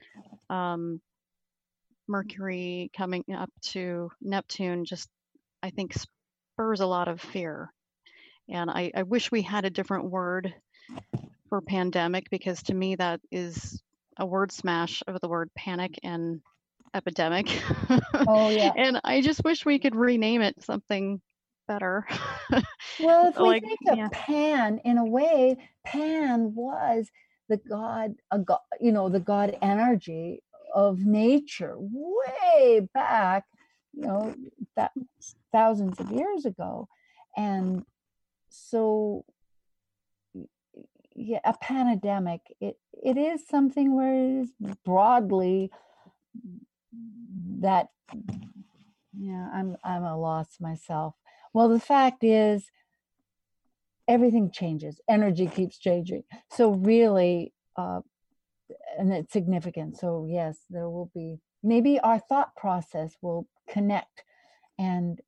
um, 0.49 1.01
Mercury 2.07 2.91
coming 2.95 3.25
up 3.35 3.49
to 3.71 4.11
Neptune 4.21 4.85
just, 4.85 5.09
I 5.63 5.71
think, 5.71 5.93
spurs 5.93 6.79
a 6.79 6.85
lot 6.85 7.07
of 7.07 7.19
fear. 7.19 7.73
And 8.49 8.69
I, 8.69 8.91
I 8.95 9.03
wish 9.03 9.31
we 9.31 9.41
had 9.41 9.65
a 9.65 9.69
different 9.69 10.05
word 10.05 10.53
for 11.49 11.61
pandemic 11.61 12.29
because 12.29 12.63
to 12.63 12.73
me 12.73 12.95
that 12.95 13.19
is 13.31 13.81
a 14.17 14.25
word 14.25 14.51
smash 14.51 15.03
of 15.07 15.19
the 15.19 15.27
word 15.27 15.49
panic 15.55 15.99
and 16.03 16.41
epidemic. 16.93 17.49
Oh, 18.27 18.49
yeah. 18.49 18.71
and 18.77 19.01
I 19.03 19.21
just 19.21 19.43
wish 19.43 19.65
we 19.65 19.79
could 19.79 19.95
rename 19.95 20.41
it 20.41 20.63
something 20.63 21.21
better. 21.67 22.05
Well, 22.99 23.27
if 23.29 23.39
we 23.39 23.49
Like, 23.49 23.63
think 23.63 23.79
of. 23.91 23.99
Pan, 24.11 24.79
in 24.85 24.97
a 24.97 25.05
way, 25.05 25.57
Pan 25.85 26.55
was 26.55 27.09
the 27.49 27.57
god, 27.57 28.15
a 28.31 28.39
god, 28.39 28.59
you 28.81 28.91
know, 28.91 29.09
the 29.09 29.19
god 29.19 29.57
energy 29.61 30.43
of 30.73 30.99
nature 30.99 31.75
way 31.79 32.87
back, 32.93 33.45
you 33.93 34.03
know, 34.03 34.35
that 34.75 34.91
thousands 35.51 35.99
of 35.99 36.11
years 36.11 36.45
ago. 36.45 36.87
And 37.37 37.85
so 38.49 39.25
yeah, 41.15 41.39
a 41.45 41.53
pandemic, 41.53 42.41
it 42.61 42.77
it 42.93 43.17
is 43.17 43.47
something 43.47 43.95
where 43.95 44.13
it 44.13 44.43
is 44.43 44.49
broadly 44.85 45.71
that 47.59 47.89
yeah, 49.17 49.49
I'm 49.53 49.77
I'm 49.83 50.03
a 50.03 50.17
loss 50.17 50.59
myself. 50.59 51.15
Well, 51.57 51.69
the 51.69 51.79
fact 51.79 52.23
is 52.23 52.69
everything 54.07 54.51
changes. 54.51 55.01
Energy 55.09 55.47
keeps 55.47 55.79
changing. 55.79 56.21
So 56.51 56.73
really 56.73 57.51
uh 57.75 58.01
and 58.99 59.11
it's 59.11 59.33
significant. 59.33 59.97
So 59.97 60.27
yes, 60.29 60.59
there 60.69 60.87
will 60.87 61.09
be 61.15 61.39
maybe 61.63 61.99
our 62.01 62.19
thought 62.19 62.55
process 62.55 63.17
will 63.23 63.47
connect 63.67 64.23
and 64.77 65.19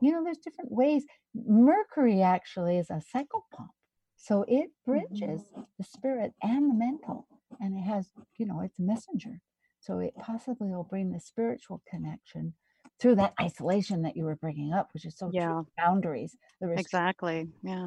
you 0.00 0.12
know 0.12 0.22
there's 0.22 0.38
different 0.38 0.70
ways. 0.70 1.04
Mercury 1.34 2.22
actually 2.22 2.78
is 2.78 2.88
a 2.88 3.02
psychopomp. 3.12 3.70
So 4.14 4.44
it 4.46 4.70
bridges 4.84 5.42
the 5.78 5.84
spirit 5.84 6.32
and 6.44 6.70
the 6.70 6.74
mental 6.74 7.26
and 7.58 7.76
it 7.76 7.82
has, 7.82 8.12
you 8.38 8.46
know, 8.46 8.60
it's 8.60 8.78
a 8.78 8.82
messenger. 8.82 9.40
So 9.80 9.98
it 9.98 10.14
possibly 10.16 10.68
will 10.68 10.84
bring 10.84 11.10
the 11.10 11.18
spiritual 11.18 11.82
connection 11.90 12.54
through 12.98 13.16
that 13.16 13.34
isolation 13.40 14.02
that 14.02 14.16
you 14.16 14.24
were 14.24 14.36
bringing 14.36 14.72
up, 14.72 14.90
which 14.94 15.04
is 15.04 15.16
so 15.16 15.30
True, 15.30 15.66
boundaries, 15.76 16.36
the 16.60 16.68
exactly. 16.68 17.48
Yeah. 17.62 17.86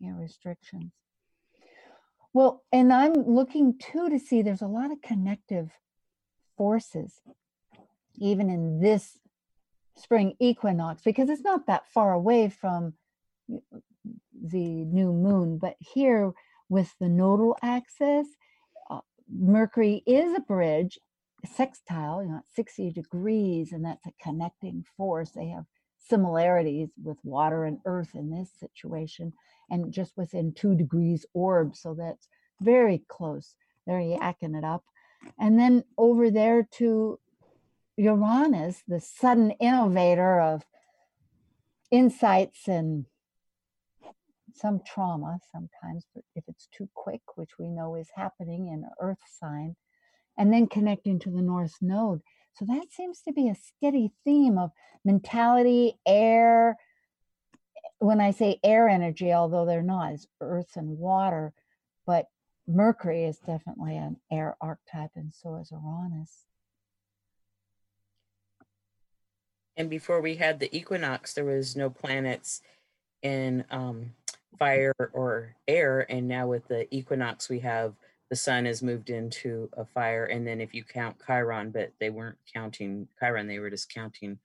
yeah, 0.00 0.12
restrictions. 0.16 0.92
Well, 2.34 2.62
and 2.72 2.92
I'm 2.92 3.12
looking 3.12 3.78
too 3.78 4.08
to 4.08 4.18
see 4.18 4.42
there's 4.42 4.62
a 4.62 4.66
lot 4.66 4.90
of 4.90 5.02
connective 5.02 5.70
forces, 6.56 7.20
even 8.16 8.48
in 8.48 8.80
this 8.80 9.18
spring 9.96 10.34
equinox, 10.38 11.02
because 11.02 11.28
it's 11.28 11.42
not 11.42 11.66
that 11.66 11.88
far 11.88 12.12
away 12.12 12.48
from 12.48 12.94
the 13.48 14.84
new 14.84 15.12
moon. 15.12 15.58
But 15.58 15.76
here 15.78 16.32
with 16.68 16.94
the 16.98 17.08
nodal 17.08 17.56
axis, 17.62 18.28
uh, 18.90 19.00
Mercury 19.30 20.02
is 20.06 20.34
a 20.34 20.40
bridge, 20.40 20.98
sextile, 21.46 22.22
you 22.22 22.30
know, 22.30 22.38
at 22.38 22.54
60 22.54 22.90
degrees, 22.90 23.72
and 23.72 23.84
that's 23.84 24.06
a 24.06 24.12
connecting 24.22 24.84
force. 24.96 25.30
They 25.30 25.48
have 25.48 25.64
similarities 25.98 26.90
with 27.02 27.18
water 27.22 27.64
and 27.64 27.78
earth 27.84 28.14
in 28.14 28.30
this 28.30 28.50
situation 28.58 29.32
and 29.70 29.92
just 29.92 30.16
within 30.16 30.52
two 30.52 30.74
degrees 30.74 31.24
orb. 31.32 31.76
So 31.76 31.94
that's 31.94 32.28
very 32.60 33.02
close. 33.08 33.54
They're 33.86 33.98
yakking 33.98 34.56
it 34.56 34.64
up. 34.64 34.84
And 35.38 35.58
then 35.58 35.84
over 35.96 36.30
there 36.30 36.68
to 36.78 37.18
Uranus, 37.96 38.82
the 38.88 39.00
sudden 39.00 39.52
innovator 39.52 40.40
of 40.40 40.64
insights 41.90 42.68
and 42.68 43.06
some 44.54 44.80
trauma 44.84 45.38
sometimes, 45.50 46.06
but 46.14 46.24
if 46.34 46.44
it's 46.48 46.68
too 46.76 46.88
quick, 46.94 47.22
which 47.36 47.58
we 47.58 47.68
know 47.68 47.94
is 47.94 48.08
happening 48.14 48.68
in 48.68 48.84
Earth 49.00 49.22
sign, 49.40 49.76
and 50.36 50.52
then 50.52 50.66
connecting 50.66 51.18
to 51.20 51.30
the 51.30 51.42
North 51.42 51.76
Node. 51.80 52.20
So 52.54 52.64
that 52.66 52.86
seems 52.90 53.20
to 53.22 53.32
be 53.32 53.48
a 53.48 53.54
steady 53.54 54.12
theme 54.24 54.58
of 54.58 54.70
mentality, 55.04 55.94
air, 56.06 56.76
when 57.98 58.20
I 58.20 58.32
say 58.32 58.58
air 58.64 58.88
energy, 58.88 59.32
although 59.32 59.64
they're 59.64 59.82
not, 59.82 60.12
it's 60.12 60.26
earth 60.40 60.76
and 60.76 60.98
water, 60.98 61.52
but 62.06 62.26
Mercury 62.66 63.24
is 63.24 63.38
definitely 63.38 63.96
an 63.96 64.16
air 64.30 64.56
archetype, 64.60 65.10
and 65.14 65.32
so 65.32 65.56
is 65.56 65.70
Uranus. 65.70 66.44
And 69.76 69.88
before 69.88 70.20
we 70.20 70.36
had 70.36 70.60
the 70.60 70.74
equinox, 70.76 71.32
there 71.32 71.44
was 71.44 71.76
no 71.76 71.90
planets 71.90 72.60
in 73.22 73.64
um, 73.70 74.12
fire 74.58 74.92
or 75.12 75.56
air. 75.66 76.06
And 76.10 76.28
now 76.28 76.46
with 76.46 76.68
the 76.68 76.92
equinox, 76.94 77.48
we 77.48 77.60
have 77.60 77.94
the 78.32 78.36
sun 78.36 78.64
has 78.64 78.82
moved 78.82 79.10
into 79.10 79.68
a 79.76 79.84
fire. 79.84 80.24
And 80.24 80.46
then 80.46 80.58
if 80.58 80.72
you 80.72 80.82
count 80.84 81.16
Chiron, 81.26 81.70
but 81.70 81.92
they 82.00 82.08
weren't 82.08 82.38
counting 82.50 83.06
Chiron, 83.20 83.46
they 83.46 83.58
were 83.58 83.68
just 83.68 83.92
counting 83.92 84.38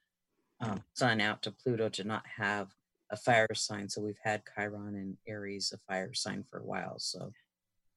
um, 0.59 0.83
sun 0.93 1.21
out 1.21 1.41
to 1.43 1.51
Pluto 1.51 1.87
to 1.87 2.03
not 2.03 2.23
have 2.35 2.67
a 3.11 3.15
fire 3.15 3.47
sign. 3.53 3.87
So 3.87 4.01
we've 4.01 4.19
had 4.21 4.41
Chiron 4.53 4.95
and 4.95 5.15
Aries, 5.25 5.71
a 5.73 5.77
fire 5.89 6.13
sign 6.13 6.43
for 6.51 6.59
a 6.59 6.65
while. 6.65 6.99
So 6.99 7.31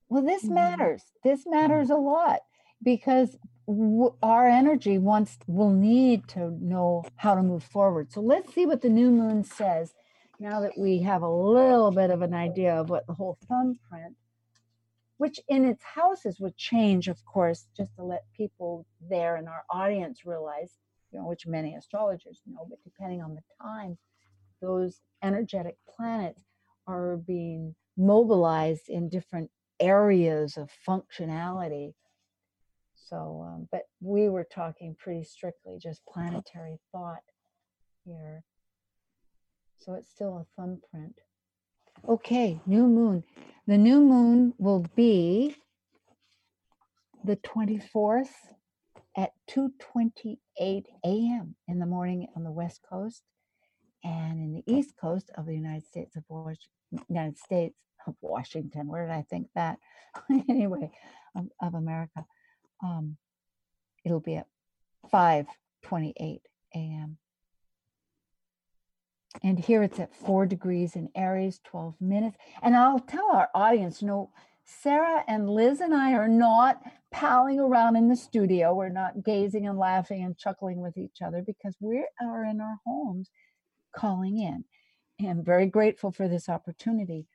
Well, 0.09 0.23
this 0.23 0.45
Mhm. 0.45 0.55
matters. 0.55 1.03
This 1.25 1.45
matters 1.45 1.91
a 1.91 1.97
lot 1.97 2.39
because 2.85 3.37
w- 3.67 4.15
our 4.23 4.47
energy 4.47 4.97
wants 4.97 5.39
will 5.49 5.71
need 5.73 6.29
to 6.29 6.53
know 6.53 7.03
how 7.17 7.35
to 7.35 7.43
move 7.43 7.65
forward. 7.65 8.13
So 8.13 8.21
let's 8.21 8.55
see 8.55 8.65
what 8.65 8.81
the 8.81 8.89
new 8.91 9.11
moon 9.11 9.43
says 9.43 9.93
now 10.39 10.61
that 10.61 10.79
we 10.79 11.01
have 11.01 11.23
a 11.23 11.29
little 11.29 11.91
bit 11.91 12.11
of 12.11 12.23
an 12.23 12.33
idea 12.35 12.77
of 12.77 12.91
what 12.91 13.09
the 13.09 13.15
whole 13.15 13.39
thumbprint, 13.49 14.17
which 15.21 15.39
in 15.49 15.67
its 15.67 15.85
houses 15.85 16.41
would 16.41 16.57
change, 16.57 17.07
of 17.07 17.23
course, 17.27 17.67
just 17.77 17.95
to 17.95 18.03
let 18.03 18.25
people 18.35 18.87
there 19.11 19.37
in 19.37 19.47
our 19.49 19.65
audience 19.69 20.25
realize, 20.25 20.79
you 21.13 21.19
know, 21.19 21.27
which 21.27 21.47
many 21.47 21.75
astrologers 21.75 22.41
know, 22.47 22.67
but 22.71 22.83
depending 22.85 23.21
on 23.21 23.35
the 23.35 23.43
time, 23.63 23.99
those 24.63 25.03
energetic 25.23 25.77
planets 25.95 26.43
are 26.87 27.19
being 27.19 27.75
mobilized 27.99 28.89
in 28.89 29.11
different 29.11 29.51
areas 29.79 30.57
of 30.57 30.71
functionality. 30.89 31.93
So, 32.95 33.47
um, 33.47 33.69
but 33.71 33.83
we 34.01 34.31
were 34.31 34.49
talking 34.51 34.97
pretty 34.99 35.25
strictly 35.25 35.77
just 35.79 36.01
planetary 36.07 36.79
thought 36.93 37.25
here. 38.07 38.43
So 39.77 39.93
it's 39.93 40.09
still 40.09 40.39
a 40.39 40.47
thumbprint. 40.59 41.21
Okay, 42.09 42.61
new 42.67 42.87
moon. 42.87 43.25
The 43.67 43.77
new 43.77 44.01
moon 44.01 44.55
will 44.59 44.87
be 44.97 45.57
the 47.25 47.37
24th 47.37 48.31
at 49.17 49.33
2:28 49.51 50.39
a.m. 51.05 51.55
in 51.69 51.79
the 51.79 51.87
morning 51.87 52.27
on 52.35 52.43
the 52.43 52.51
west 52.51 52.81
coast 52.89 53.23
and 54.03 54.41
in 54.41 54.53
the 54.55 54.65
east 54.67 54.95
coast 54.99 55.31
of 55.37 55.45
the 55.45 55.55
United 55.55 55.87
States 55.87 56.17
of 56.17 56.25
Wash- 56.29 56.69
United 57.09 57.39
States 57.39 57.77
of 58.07 58.15
Washington. 58.23 58.89
Where 58.89 59.07
did 59.07 59.13
I 59.13 59.23
think 59.29 59.49
that? 59.55 59.79
anyway, 60.49 60.91
of, 61.37 61.49
of 61.61 61.75
America. 61.75 62.25
Um, 62.83 63.19
it'll 64.05 64.21
be 64.21 64.37
at 64.37 64.47
5:28 65.13 66.41
a.m. 66.75 67.19
And 69.43 69.59
here 69.59 69.83
it's 69.83 70.01
at 70.01 70.15
four 70.15 70.45
degrees 70.47 70.97
in 70.97 71.09
Aries, 71.15 71.61
12 71.65 71.95
minutes. 72.01 72.37
And 72.63 72.77
I'll 72.77 72.99
tell 72.99 73.31
our 73.33 73.49
audience, 73.55 74.03
you 74.03 74.09
know, 74.09 74.31
Sarah 74.65 75.25
and 75.27 75.49
Liz 75.49 75.81
and 75.81 75.95
I 75.95 76.13
are 76.13 76.29
not 76.29 76.81
palling 77.11 77.59
around 77.59 77.97
in 77.97 78.09
the 78.09 78.17
studio. 78.17 78.75
We're 78.75 78.89
not 78.89 79.25
gazing 79.25 79.67
and 79.67 79.79
laughing 79.79 80.23
and 80.25 80.37
chuckling 80.39 80.81
with 80.81 80.97
each 80.97 81.23
other 81.25 81.43
because 81.43 81.77
we 81.81 82.05
are 82.21 82.45
in 82.45 82.61
our 82.61 82.79
homes 82.87 83.31
calling 83.95 84.39
in. 84.39 84.65
And 85.19 85.45
very 85.45 85.67
grateful 85.67 86.13
for 86.13 86.29
this 86.29 86.49
opportunity. 86.49 87.27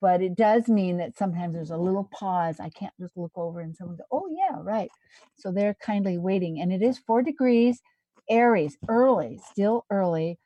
But 0.00 0.20
it 0.20 0.36
does 0.36 0.68
mean 0.68 0.98
that 0.98 1.16
sometimes 1.16 1.54
there's 1.54 1.70
a 1.70 1.76
little 1.76 2.08
pause. 2.12 2.60
I 2.60 2.68
can't 2.68 2.92
just 3.00 3.16
look 3.16 3.32
over 3.34 3.60
and 3.60 3.74
someone 3.74 3.96
go, 3.96 4.04
oh, 4.12 4.28
yeah, 4.30 4.58
right. 4.60 4.90
So 5.36 5.50
they're 5.50 5.76
kindly 5.80 6.18
waiting. 6.18 6.60
And 6.60 6.70
it 6.72 6.82
is 6.82 6.98
four 6.98 7.22
degrees, 7.22 7.80
Aries, 8.28 8.76
early, 8.88 9.40
still 9.50 9.86
early, 9.90 10.38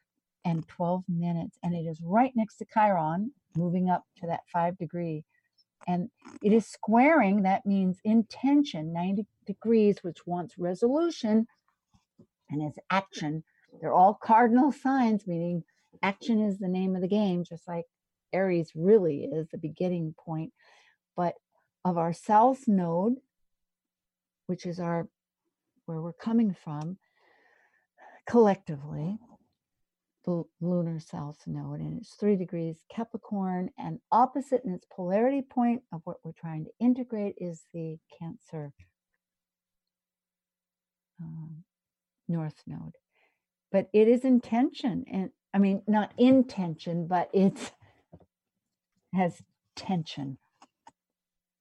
and 0.45 0.67
12 0.69 1.05
minutes. 1.09 1.59
And 1.63 1.75
it 1.75 1.87
is 1.89 2.01
right 2.03 2.33
next 2.35 2.57
to 2.57 2.67
Chiron, 2.73 3.33
moving 3.57 3.91
up 3.91 4.05
to 4.21 4.27
that 4.27 4.43
five 4.53 4.77
degree. 4.79 5.25
And 5.87 6.11
it 6.43 6.53
is 6.53 6.67
squaring, 6.67 7.43
that 7.43 7.67
means 7.67 7.99
intention, 8.05 8.93
90 8.93 9.27
degrees, 9.47 9.99
which 10.03 10.27
wants 10.27 10.59
resolution 10.59 11.47
and 12.51 12.63
is 12.63 12.79
action. 12.91 13.45
They're 13.81 13.93
all 13.93 14.15
cardinal 14.15 14.73
signs, 14.73 15.27
meaning 15.27 15.65
action 16.03 16.41
is 16.43 16.59
the 16.59 16.69
name 16.69 16.95
of 16.95 17.03
the 17.03 17.09
game, 17.09 17.45
just 17.45 17.69
like 17.69 17.85
Aries 18.33 18.73
really 18.75 19.25
is 19.25 19.49
the 19.49 19.59
beginning 19.59 20.15
point. 20.19 20.53
But 21.17 21.35
of 21.85 21.99
our 21.99 22.13
south 22.13 22.67
node, 22.67 23.17
which 24.47 24.67
is 24.67 24.81
our 24.81 25.09
where 25.87 26.01
we're 26.01 26.13
coming 26.15 26.57
from 26.65 26.97
collectively, 28.27 29.19
the 30.25 30.45
lunar 30.61 31.01
south 31.01 31.39
node, 31.47 31.81
and 31.81 32.01
it's 32.01 32.15
three 32.15 32.37
degrees 32.37 32.83
Capricorn, 32.91 33.71
and 33.79 34.01
opposite 34.11 34.63
in 34.65 34.73
its 34.73 34.87
polarity 34.95 35.43
point 35.43 35.83
of 35.93 36.01
what 36.05 36.19
we're 36.25 36.33
trying 36.33 36.65
to 36.65 36.71
integrate 36.81 37.37
is 37.39 37.65
the 37.73 37.99
Cancer 38.19 38.73
um, 41.21 41.65
north 42.29 42.63
node. 42.67 42.97
But 43.71 43.89
it 43.93 44.09
is 44.09 44.25
intention, 44.25 45.05
and 45.11 45.31
I 45.53 45.59
mean, 45.59 45.83
not 45.87 46.13
intention, 46.19 47.07
but 47.07 47.29
it's 47.33 47.73
has 49.13 49.43
tension, 49.77 50.39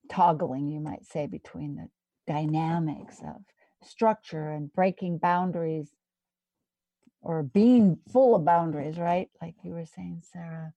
toggling, 0.09 0.69
you 0.69 0.79
might 0.79 1.05
say, 1.05 1.27
between 1.27 1.75
the 1.75 1.89
dynamics 2.31 3.19
of 3.19 3.41
structure 3.83 4.49
and 4.49 4.73
breaking 4.73 5.17
boundaries 5.17 5.89
or 7.23 7.43
being 7.43 7.97
full 8.11 8.35
of 8.35 8.45
boundaries, 8.45 8.97
right? 8.97 9.29
Like 9.41 9.55
you 9.63 9.71
were 9.73 9.85
saying, 9.85 10.21
Sarah. 10.31 10.73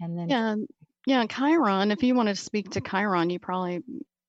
And 0.00 0.18
then 0.18 0.28
Yeah. 0.28 0.56
Yeah. 1.06 1.26
Chiron, 1.26 1.90
if 1.90 2.02
you 2.02 2.14
want 2.14 2.28
to 2.28 2.36
speak 2.36 2.70
to 2.72 2.80
Chiron, 2.80 3.30
you 3.30 3.38
probably, 3.38 3.80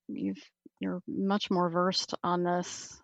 you've, 0.08 0.42
you're 0.80 1.02
much 1.08 1.52
more 1.52 1.70
versed 1.70 2.14
on 2.24 2.44
this 2.44 3.00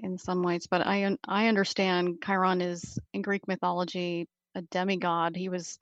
in 0.00 0.18
some 0.18 0.42
ways, 0.42 0.66
but 0.70 0.86
I, 0.86 1.16
I 1.26 1.48
understand 1.48 2.18
Chiron 2.24 2.60
is 2.60 2.98
in 3.12 3.22
Greek 3.22 3.48
mythology 3.48 4.28
a 4.54 4.62
demigod. 4.62 5.36
He 5.36 5.48
was 5.48 5.78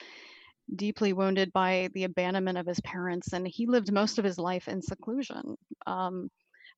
deeply 0.75 1.13
wounded 1.13 1.53
by 1.53 1.89
the 1.95 2.05
abandonment 2.05 2.59
of 2.59 2.67
his 2.67 2.81
parents 2.81 3.33
and 3.33 3.47
he 3.47 3.67
lived 3.67 3.93
most 3.93 4.19
of 4.19 4.25
his 4.25 4.39
life 4.39 4.69
in 4.69 4.81
seclusion. 4.81 5.57
Um, 5.87 6.31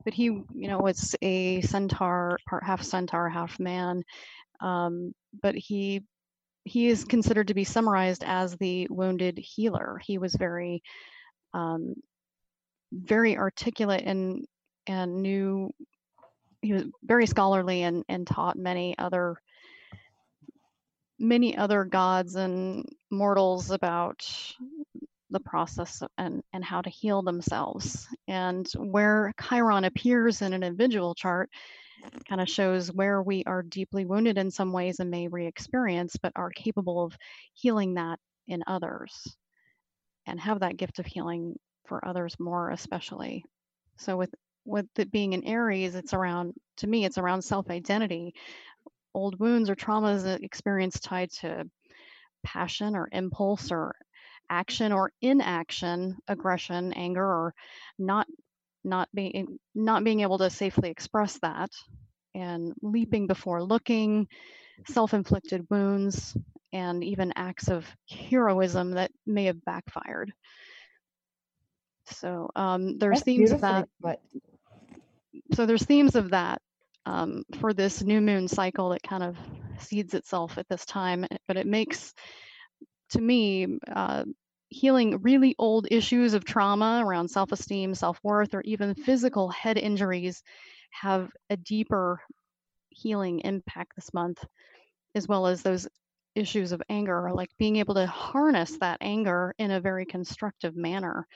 but 0.04 0.14
he, 0.14 0.24
you 0.24 0.68
know, 0.68 0.78
was 0.78 1.14
a 1.22 1.60
centaur, 1.62 2.38
part 2.48 2.64
half 2.64 2.82
centaur, 2.82 3.28
half 3.28 3.60
man. 3.60 4.02
Um, 4.64 5.12
but 5.42 5.54
he 5.54 6.02
he 6.64 6.88
is 6.88 7.04
considered 7.04 7.48
to 7.48 7.54
be 7.54 7.64
summarized 7.64 8.24
as 8.24 8.56
the 8.56 8.88
wounded 8.90 9.36
healer. 9.38 10.00
He 10.02 10.16
was 10.16 10.34
very, 10.34 10.82
um, 11.52 11.94
very 12.90 13.36
articulate 13.36 14.04
and 14.06 14.46
and 14.86 15.22
knew 15.22 15.70
he 16.62 16.72
was 16.72 16.84
very 17.02 17.26
scholarly 17.26 17.82
and 17.82 18.04
and 18.08 18.26
taught 18.26 18.56
many 18.56 18.96
other 18.96 19.36
many 21.18 21.56
other 21.56 21.84
gods 21.84 22.34
and 22.34 22.86
mortals 23.10 23.70
about 23.70 24.26
the 25.30 25.40
process 25.40 26.02
and, 26.18 26.42
and 26.52 26.64
how 26.64 26.80
to 26.80 26.90
heal 26.90 27.22
themselves. 27.22 28.06
And 28.26 28.66
where 28.76 29.32
Chiron 29.40 29.84
appears 29.84 30.42
in 30.42 30.52
an 30.52 30.62
individual 30.62 31.14
chart 31.14 31.50
kind 32.28 32.40
of 32.40 32.48
shows 32.48 32.92
where 32.92 33.22
we 33.22 33.44
are 33.44 33.62
deeply 33.62 34.04
wounded 34.04 34.38
in 34.38 34.50
some 34.50 34.72
ways 34.72 35.00
and 35.00 35.10
may 35.10 35.28
re 35.28 35.46
experience, 35.46 36.16
but 36.20 36.32
are 36.36 36.50
capable 36.50 37.04
of 37.04 37.16
healing 37.54 37.94
that 37.94 38.18
in 38.46 38.62
others 38.66 39.36
and 40.26 40.40
have 40.40 40.60
that 40.60 40.76
gift 40.76 40.98
of 40.98 41.06
healing 41.06 41.56
for 41.86 42.06
others 42.06 42.36
more, 42.38 42.70
especially. 42.70 43.44
So, 43.98 44.16
with 44.16 44.34
with 44.64 44.86
it 44.96 45.10
being 45.10 45.34
in 45.34 45.44
Aries, 45.44 45.94
it's 45.94 46.14
around, 46.14 46.54
to 46.78 46.86
me, 46.86 47.04
it's 47.04 47.18
around 47.18 47.42
self 47.42 47.68
identity. 47.70 48.34
Old 49.14 49.38
wounds 49.38 49.70
or 49.70 49.76
traumas 49.76 50.24
experienced 50.42 51.04
tied 51.04 51.30
to 51.40 51.68
passion 52.44 52.96
or 52.96 53.08
impulse 53.12 53.70
or 53.70 53.94
action 54.50 54.92
or 54.92 55.12
inaction, 55.20 56.16
aggression, 56.28 56.92
anger, 56.94 57.24
or 57.24 57.54
not 57.98 58.26
not 58.84 59.08
being 59.14 59.58
not 59.74 60.04
being 60.04 60.20
able 60.20 60.38
to 60.38 60.50
safely 60.50 60.90
express 60.90 61.38
that 61.40 61.70
and 62.34 62.72
leaping 62.82 63.26
before 63.26 63.62
looking 63.62 64.26
self-inflicted 64.88 65.66
wounds 65.70 66.36
and 66.72 67.04
even 67.04 67.32
acts 67.36 67.68
of 67.68 67.86
heroism 68.08 68.92
that 68.92 69.10
may 69.26 69.44
have 69.46 69.64
backfired 69.64 70.32
so 72.06 72.50
um, 72.54 72.98
there's 72.98 73.18
That's 73.18 73.24
themes 73.24 73.52
of 73.52 73.60
that 73.62 73.88
put. 74.02 74.18
so 75.54 75.66
there's 75.66 75.84
themes 75.84 76.16
of 76.16 76.30
that 76.30 76.60
um, 77.06 77.44
for 77.60 77.72
this 77.72 78.02
new 78.02 78.20
moon 78.20 78.48
cycle 78.48 78.90
that 78.90 79.02
kind 79.02 79.22
of 79.22 79.36
seeds 79.78 80.14
itself 80.14 80.58
at 80.58 80.68
this 80.68 80.84
time 80.84 81.26
but 81.46 81.56
it 81.56 81.66
makes 81.66 82.12
to 83.10 83.20
me 83.20 83.78
uh, 83.92 84.24
healing 84.68 85.20
really 85.22 85.54
old 85.58 85.86
issues 85.90 86.34
of 86.34 86.44
trauma 86.44 87.02
around 87.04 87.28
self-esteem 87.28 87.94
self-worth 87.94 88.54
or 88.54 88.62
even 88.62 88.94
physical 88.94 89.48
head 89.48 89.78
injuries 89.78 90.42
have 90.90 91.30
a 91.50 91.56
deeper 91.56 92.20
healing 92.90 93.40
impact 93.40 93.92
this 93.96 94.12
month 94.14 94.44
as 95.14 95.28
well 95.28 95.46
as 95.46 95.62
those 95.62 95.86
issues 96.34 96.72
of 96.72 96.82
anger 96.88 97.30
like 97.32 97.50
being 97.58 97.76
able 97.76 97.94
to 97.94 98.06
harness 98.06 98.76
that 98.78 98.98
anger 99.00 99.54
in 99.58 99.70
a 99.70 99.80
very 99.80 100.04
constructive 100.04 100.76
manner 100.76 101.26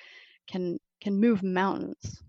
can 0.48 0.78
can 1.00 1.20
move 1.20 1.42
mountains 1.42 2.22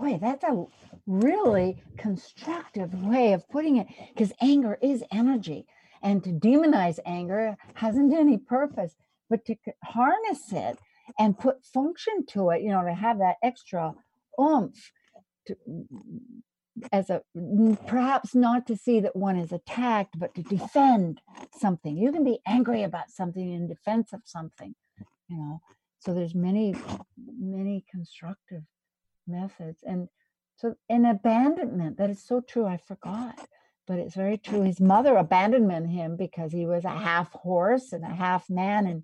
Boy, 0.00 0.18
that's 0.18 0.42
a 0.44 0.64
really 1.06 1.82
constructive 1.98 3.04
way 3.04 3.34
of 3.34 3.46
putting 3.50 3.76
it 3.76 3.86
because 4.14 4.32
anger 4.40 4.78
is 4.80 5.04
energy. 5.12 5.66
And 6.02 6.24
to 6.24 6.30
demonize 6.30 6.98
anger 7.04 7.56
hasn't 7.74 8.12
any 8.14 8.38
purpose, 8.38 8.96
but 9.32 9.44
to 9.46 9.56
harness 9.82 10.52
it 10.52 10.78
and 11.18 11.38
put 11.38 11.64
function 11.64 12.24
to 12.26 12.50
it, 12.50 12.62
you 12.62 12.68
know, 12.68 12.84
to 12.84 12.94
have 12.94 13.18
that 13.18 13.36
extra 13.42 13.94
oomph 14.40 14.92
to, 15.46 15.56
as 16.92 17.10
a 17.10 17.22
perhaps 17.86 18.34
not 18.34 18.66
to 18.66 18.76
see 18.76 19.00
that 19.00 19.16
one 19.16 19.36
is 19.36 19.52
attacked, 19.52 20.18
but 20.18 20.34
to 20.34 20.42
defend 20.42 21.20
something. 21.58 21.96
You 21.96 22.12
can 22.12 22.24
be 22.24 22.40
angry 22.46 22.82
about 22.82 23.10
something 23.10 23.52
in 23.52 23.66
defense 23.66 24.12
of 24.12 24.20
something, 24.24 24.74
you 25.28 25.36
know. 25.36 25.60
So 25.98 26.14
there's 26.14 26.34
many, 26.34 26.74
many 27.16 27.84
constructive 27.90 28.62
methods 29.26 29.78
and 29.84 30.08
so 30.56 30.74
an 30.88 31.06
abandonment 31.06 31.96
that 31.96 32.10
is 32.10 32.22
so 32.22 32.40
true 32.40 32.66
i 32.66 32.76
forgot 32.76 33.38
but 33.86 33.98
it's 33.98 34.14
very 34.14 34.38
true 34.38 34.62
his 34.62 34.80
mother 34.80 35.16
abandoned 35.16 35.90
him 35.90 36.16
because 36.16 36.52
he 36.52 36.66
was 36.66 36.84
a 36.84 36.90
half 36.90 37.32
horse 37.32 37.92
and 37.92 38.04
a 38.04 38.14
half 38.14 38.48
man 38.48 38.86
and 38.86 39.02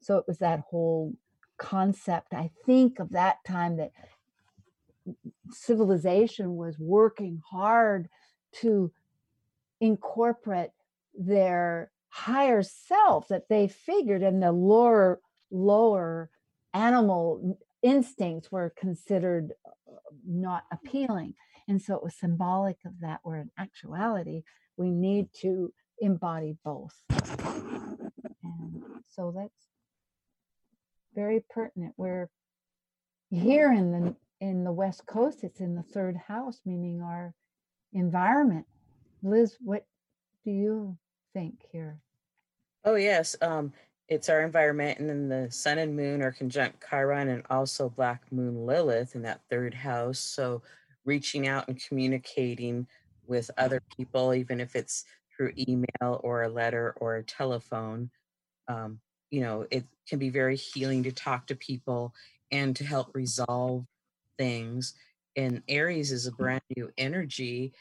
so 0.00 0.16
it 0.18 0.24
was 0.26 0.38
that 0.38 0.60
whole 0.70 1.12
concept 1.58 2.32
i 2.32 2.50
think 2.64 2.98
of 2.98 3.10
that 3.10 3.36
time 3.46 3.76
that 3.76 3.90
civilization 5.50 6.56
was 6.56 6.78
working 6.78 7.40
hard 7.50 8.08
to 8.52 8.92
incorporate 9.80 10.70
their 11.14 11.90
higher 12.08 12.62
self 12.62 13.28
that 13.28 13.48
they 13.48 13.68
figured 13.68 14.22
in 14.22 14.40
the 14.40 14.52
lower 14.52 15.20
lower 15.50 16.30
animal 16.74 17.58
instincts 17.82 18.50
were 18.50 18.72
considered 18.76 19.52
uh, 19.66 19.92
not 20.26 20.64
appealing. 20.72 21.34
And 21.68 21.80
so 21.80 21.94
it 21.94 22.02
was 22.02 22.14
symbolic 22.14 22.78
of 22.86 22.92
that, 23.00 23.20
where 23.22 23.40
in 23.40 23.50
actuality, 23.58 24.42
we 24.76 24.90
need 24.90 25.28
to 25.42 25.72
embody 26.00 26.56
both. 26.64 27.02
And 27.10 28.82
so 29.06 29.32
that's 29.36 29.66
very 31.18 31.44
pertinent. 31.50 31.92
We're 31.96 32.30
here 33.30 33.72
in 33.72 33.90
the 33.90 34.16
in 34.40 34.62
the 34.62 34.70
West 34.70 35.04
Coast, 35.04 35.42
it's 35.42 35.58
in 35.58 35.74
the 35.74 35.82
third 35.82 36.16
house, 36.16 36.60
meaning 36.64 37.02
our 37.02 37.34
environment. 37.92 38.66
Liz, 39.24 39.56
what 39.60 39.84
do 40.44 40.52
you 40.52 40.96
think 41.34 41.54
here? 41.72 41.98
Oh, 42.84 42.94
yes. 42.94 43.34
Um, 43.42 43.72
it's 44.06 44.28
our 44.28 44.42
environment, 44.42 45.00
and 45.00 45.10
then 45.10 45.28
the 45.28 45.50
sun 45.50 45.78
and 45.78 45.96
moon 45.96 46.22
are 46.22 46.30
conjunct 46.30 46.84
Chiron 46.88 47.28
and 47.30 47.42
also 47.50 47.88
Black 47.88 48.22
Moon 48.30 48.64
Lilith 48.64 49.16
in 49.16 49.22
that 49.22 49.40
third 49.50 49.74
house. 49.74 50.20
So, 50.20 50.62
reaching 51.04 51.48
out 51.48 51.66
and 51.66 51.82
communicating 51.82 52.86
with 53.26 53.50
other 53.58 53.82
people, 53.96 54.34
even 54.34 54.60
if 54.60 54.76
it's 54.76 55.04
through 55.36 55.52
email 55.58 56.20
or 56.22 56.44
a 56.44 56.48
letter 56.48 56.94
or 57.00 57.16
a 57.16 57.24
telephone, 57.24 58.08
um, 58.68 59.00
you 59.30 59.40
know, 59.40 59.66
it 59.70 59.84
can 60.08 60.18
be 60.18 60.30
very 60.30 60.56
healing 60.56 61.02
to 61.02 61.12
talk 61.12 61.46
to 61.46 61.54
people 61.54 62.14
and 62.50 62.74
to 62.76 62.84
help 62.84 63.14
resolve 63.14 63.84
things. 64.38 64.94
And 65.36 65.62
Aries 65.68 66.12
is 66.12 66.26
a 66.26 66.30
mm-hmm. 66.30 66.42
brand 66.42 66.62
new 66.76 66.90
energy 66.96 67.72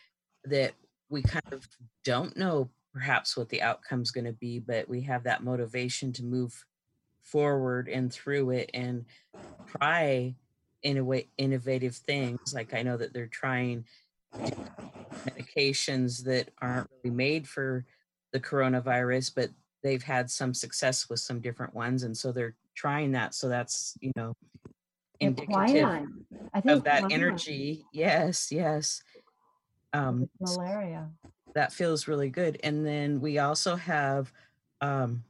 that 0.45 0.73
we 1.09 1.21
kind 1.21 1.53
of 1.53 1.67
don't 2.03 2.35
know 2.37 2.69
perhaps 2.93 3.37
what 3.37 3.49
the 3.49 3.61
outcome's 3.61 4.11
going 4.11 4.25
to 4.25 4.33
be, 4.33 4.59
but 4.59 4.89
we 4.89 5.01
have 5.01 5.23
that 5.23 5.43
motivation 5.43 6.11
to 6.13 6.23
move 6.23 6.65
forward 7.21 7.87
and 7.87 8.11
through 8.11 8.51
it 8.51 8.69
and 8.73 9.05
try 9.67 10.33
in 10.83 10.97
a 10.97 11.03
way 11.03 11.27
innovative 11.37 11.95
things. 11.95 12.53
Like 12.53 12.73
I 12.73 12.81
know 12.81 12.97
that 12.97 13.13
they're 13.13 13.27
trying 13.27 13.85
medications 15.25 16.23
that 16.23 16.49
aren't 16.61 16.89
really 17.03 17.15
made 17.15 17.47
for 17.47 17.85
the 18.31 18.39
coronavirus, 18.39 19.33
but 19.35 19.49
they've 19.87 20.03
had 20.03 20.29
some 20.29 20.53
success 20.53 21.09
with 21.09 21.19
some 21.21 21.39
different 21.39 21.73
ones, 21.73 22.03
and 22.03 22.15
so 22.15 22.33
they're 22.33 22.55
trying 22.75 23.13
that. 23.13 23.33
So 23.33 23.47
that's 23.47 23.97
you 24.01 24.11
know 24.17 24.35
indicative. 25.21 26.07
Of 26.65 26.83
that 26.83 27.03
quinine 27.03 27.11
energy. 27.11 27.85
Yes, 27.93 28.51
yes. 28.51 29.01
Um, 29.93 30.29
malaria. 30.41 31.09
that 31.55 31.71
feels 31.71 32.07
really 32.07 32.29
good. 32.29 32.59
And 32.63 32.85
then 32.85 33.21
we 33.21 33.39
also 33.39 33.77
have 33.77 34.31
um, 34.81 35.23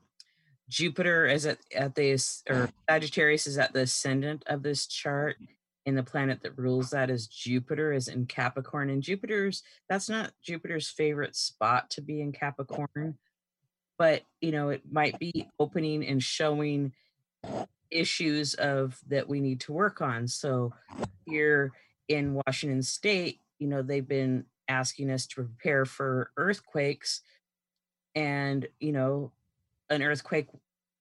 Jupiter 0.68 1.28
is 1.28 1.46
at, 1.46 1.60
at 1.74 1.94
the 1.96 2.12
as- 2.12 2.44
or 2.50 2.70
Sagittarius 2.90 3.46
is 3.48 3.58
at 3.58 3.74
the 3.74 3.82
ascendant 3.82 4.44
of 4.48 4.64
this 4.64 4.88
chart, 4.88 5.38
and 5.86 5.98
the 5.98 6.04
planet 6.04 6.42
that 6.42 6.58
rules 6.58 6.90
that 6.90 7.10
is 7.10 7.28
Jupiter 7.28 7.94
is 7.94 8.08
in 8.08 8.26
Capricorn. 8.26 8.90
And 8.90 9.04
Jupiter's 9.04 9.64
that's 9.88 10.10
not 10.10 10.34
Jupiter's 10.44 10.90
favorite 10.90 11.36
spot 11.36 11.92
to 11.92 12.02
be 12.02 12.22
in 12.22 12.32
Capricorn, 12.32 13.18
but 13.98 14.24
you 14.42 14.52
know 14.52 14.70
it 14.70 14.82
might 14.92 15.18
be 15.20 15.48
opening 15.60 16.06
and 16.06 16.22
showing 16.22 16.94
issues 17.92 18.54
of 18.56 19.00
that 19.08 19.28
we 19.28 19.40
need 19.40 19.60
to 19.62 19.72
work 19.72 20.02
on. 20.02 20.28
So 20.28 20.74
here 21.26 21.72
in 22.08 22.34
Washington 22.34 22.82
State, 22.82 23.40
you 23.60 23.68
know, 23.68 23.82
they've 23.82 24.08
been 24.08 24.46
asking 24.68 25.10
us 25.10 25.26
to 25.28 25.36
prepare 25.36 25.86
for 25.86 26.32
earthquakes 26.38 27.22
and, 28.16 28.68
you 28.80 28.92
know, 28.92 29.32
an 29.90 30.02
earthquake 30.02 30.48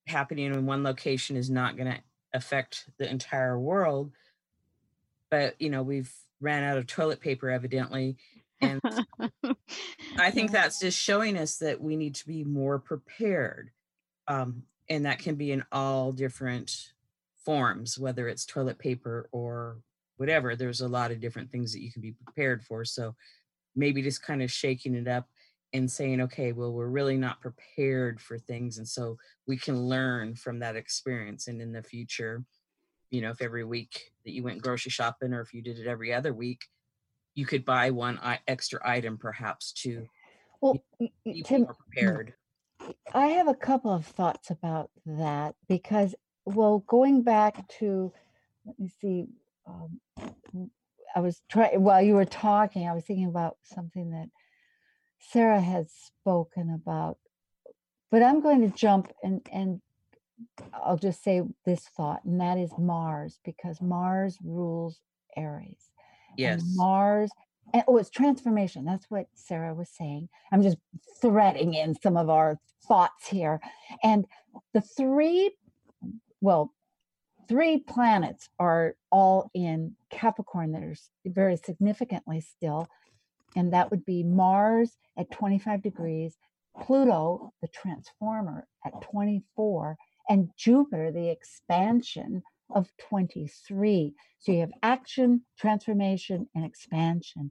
happening 0.06 0.46
in 0.46 0.66
one 0.66 0.84
location 0.84 1.36
is 1.36 1.50
not 1.50 1.76
going 1.76 1.92
to 1.92 1.98
affect 2.32 2.88
the 2.98 3.10
entire 3.10 3.58
world. 3.58 4.12
But, 5.30 5.60
you 5.60 5.70
know, 5.70 5.82
we've 5.82 6.12
ran 6.40 6.62
out 6.62 6.78
of 6.78 6.86
toilet 6.86 7.20
paper 7.20 7.50
evidently 7.50 8.16
and 8.60 8.80
I 10.18 10.30
think 10.30 10.50
that's 10.50 10.80
just 10.80 10.98
showing 10.98 11.36
us 11.36 11.58
that 11.58 11.80
we 11.80 11.96
need 11.96 12.14
to 12.16 12.26
be 12.26 12.44
more 12.44 12.78
prepared. 12.78 13.70
Um, 14.28 14.62
and 14.88 15.06
that 15.06 15.18
can 15.18 15.34
be 15.34 15.52
in 15.52 15.64
all 15.72 16.12
different 16.12 16.92
forms, 17.44 17.98
whether 17.98 18.28
it's 18.28 18.46
toilet 18.46 18.78
paper 18.78 19.28
or 19.32 19.78
whatever. 20.16 20.56
There's 20.56 20.80
a 20.80 20.88
lot 20.88 21.10
of 21.10 21.20
different 21.20 21.50
things 21.50 21.72
that 21.72 21.82
you 21.82 21.92
can 21.92 22.02
be 22.02 22.12
prepared 22.12 22.64
for. 22.64 22.84
So 22.84 23.14
maybe 23.74 24.02
just 24.02 24.22
kind 24.22 24.42
of 24.42 24.50
shaking 24.50 24.94
it 24.94 25.08
up 25.08 25.26
and 25.72 25.90
saying, 25.90 26.20
okay, 26.22 26.52
well, 26.52 26.72
we're 26.72 26.88
really 26.88 27.16
not 27.16 27.40
prepared 27.40 28.20
for 28.20 28.38
things. 28.38 28.78
And 28.78 28.88
so 28.88 29.16
we 29.46 29.56
can 29.56 29.88
learn 29.88 30.34
from 30.34 30.60
that 30.60 30.76
experience. 30.76 31.48
And 31.48 31.60
in 31.60 31.72
the 31.72 31.82
future, 31.82 32.44
you 33.10 33.20
know, 33.20 33.30
if 33.30 33.42
every 33.42 33.64
week 33.64 34.12
that 34.24 34.32
you 34.32 34.42
went 34.42 34.62
grocery 34.62 34.90
shopping 34.90 35.32
or 35.32 35.40
if 35.40 35.52
you 35.52 35.62
did 35.62 35.78
it 35.78 35.86
every 35.86 36.12
other 36.12 36.32
week, 36.32 36.64
you 37.36 37.46
could 37.46 37.64
buy 37.64 37.90
one 37.90 38.18
i- 38.22 38.40
extra 38.48 38.80
item 38.82 39.16
perhaps 39.18 39.72
to 39.72 40.08
Well, 40.60 40.82
be 40.98 41.42
to, 41.44 41.58
more 41.60 41.74
prepared. 41.74 42.34
I 43.14 43.26
have 43.28 43.46
a 43.46 43.54
couple 43.54 43.92
of 43.92 44.06
thoughts 44.06 44.50
about 44.50 44.90
that 45.04 45.54
because, 45.68 46.14
well, 46.44 46.80
going 46.80 47.22
back 47.22 47.68
to, 47.78 48.12
let 48.64 48.78
me 48.78 48.88
see, 49.00 49.26
um, 49.66 50.00
I 51.14 51.20
was 51.20 51.42
trying, 51.48 51.82
while 51.82 52.02
you 52.02 52.14
were 52.14 52.24
talking, 52.24 52.88
I 52.88 52.94
was 52.94 53.04
thinking 53.04 53.26
about 53.26 53.58
something 53.62 54.10
that 54.10 54.28
Sarah 55.20 55.60
had 55.60 55.88
spoken 55.90 56.70
about, 56.70 57.18
but 58.10 58.22
I'm 58.22 58.40
going 58.40 58.60
to 58.62 58.76
jump 58.76 59.12
and, 59.22 59.46
and 59.52 59.80
I'll 60.72 60.98
just 60.98 61.22
say 61.22 61.42
this 61.64 61.86
thought, 61.96 62.24
and 62.24 62.40
that 62.40 62.58
is 62.58 62.72
Mars, 62.78 63.40
because 63.44 63.80
Mars 63.82 64.38
rules 64.42 65.00
Aries. 65.36 65.90
And 66.38 66.60
Yes. 66.60 66.62
Mars, 66.74 67.30
and 67.72 67.84
oh, 67.88 67.96
it's 67.96 68.10
transformation. 68.10 68.84
That's 68.84 69.06
what 69.08 69.26
Sarah 69.34 69.74
was 69.74 69.88
saying. 69.90 70.28
I'm 70.52 70.62
just 70.62 70.76
threading 71.20 71.74
in 71.74 71.94
some 72.00 72.16
of 72.16 72.30
our 72.30 72.58
thoughts 72.86 73.28
here. 73.28 73.60
And 74.02 74.26
the 74.72 74.80
three, 74.80 75.52
well, 76.40 76.72
three 77.48 77.78
planets 77.78 78.48
are 78.58 78.96
all 79.10 79.50
in 79.54 79.96
Capricorn 80.10 80.72
that 80.72 80.82
are 80.82 80.94
very 81.24 81.56
significantly 81.56 82.40
still. 82.40 82.88
And 83.56 83.72
that 83.72 83.90
would 83.90 84.04
be 84.04 84.22
Mars 84.22 84.96
at 85.16 85.30
25 85.30 85.82
degrees, 85.82 86.36
Pluto, 86.82 87.52
the 87.62 87.68
transformer, 87.68 88.66
at 88.84 89.00
24, 89.02 89.96
and 90.28 90.50
Jupiter, 90.56 91.10
the 91.10 91.30
expansion 91.30 92.42
of 92.74 92.88
23. 93.08 94.14
So 94.38 94.52
you 94.52 94.60
have 94.60 94.72
action, 94.82 95.42
transformation, 95.58 96.48
and 96.54 96.64
expansion. 96.64 97.50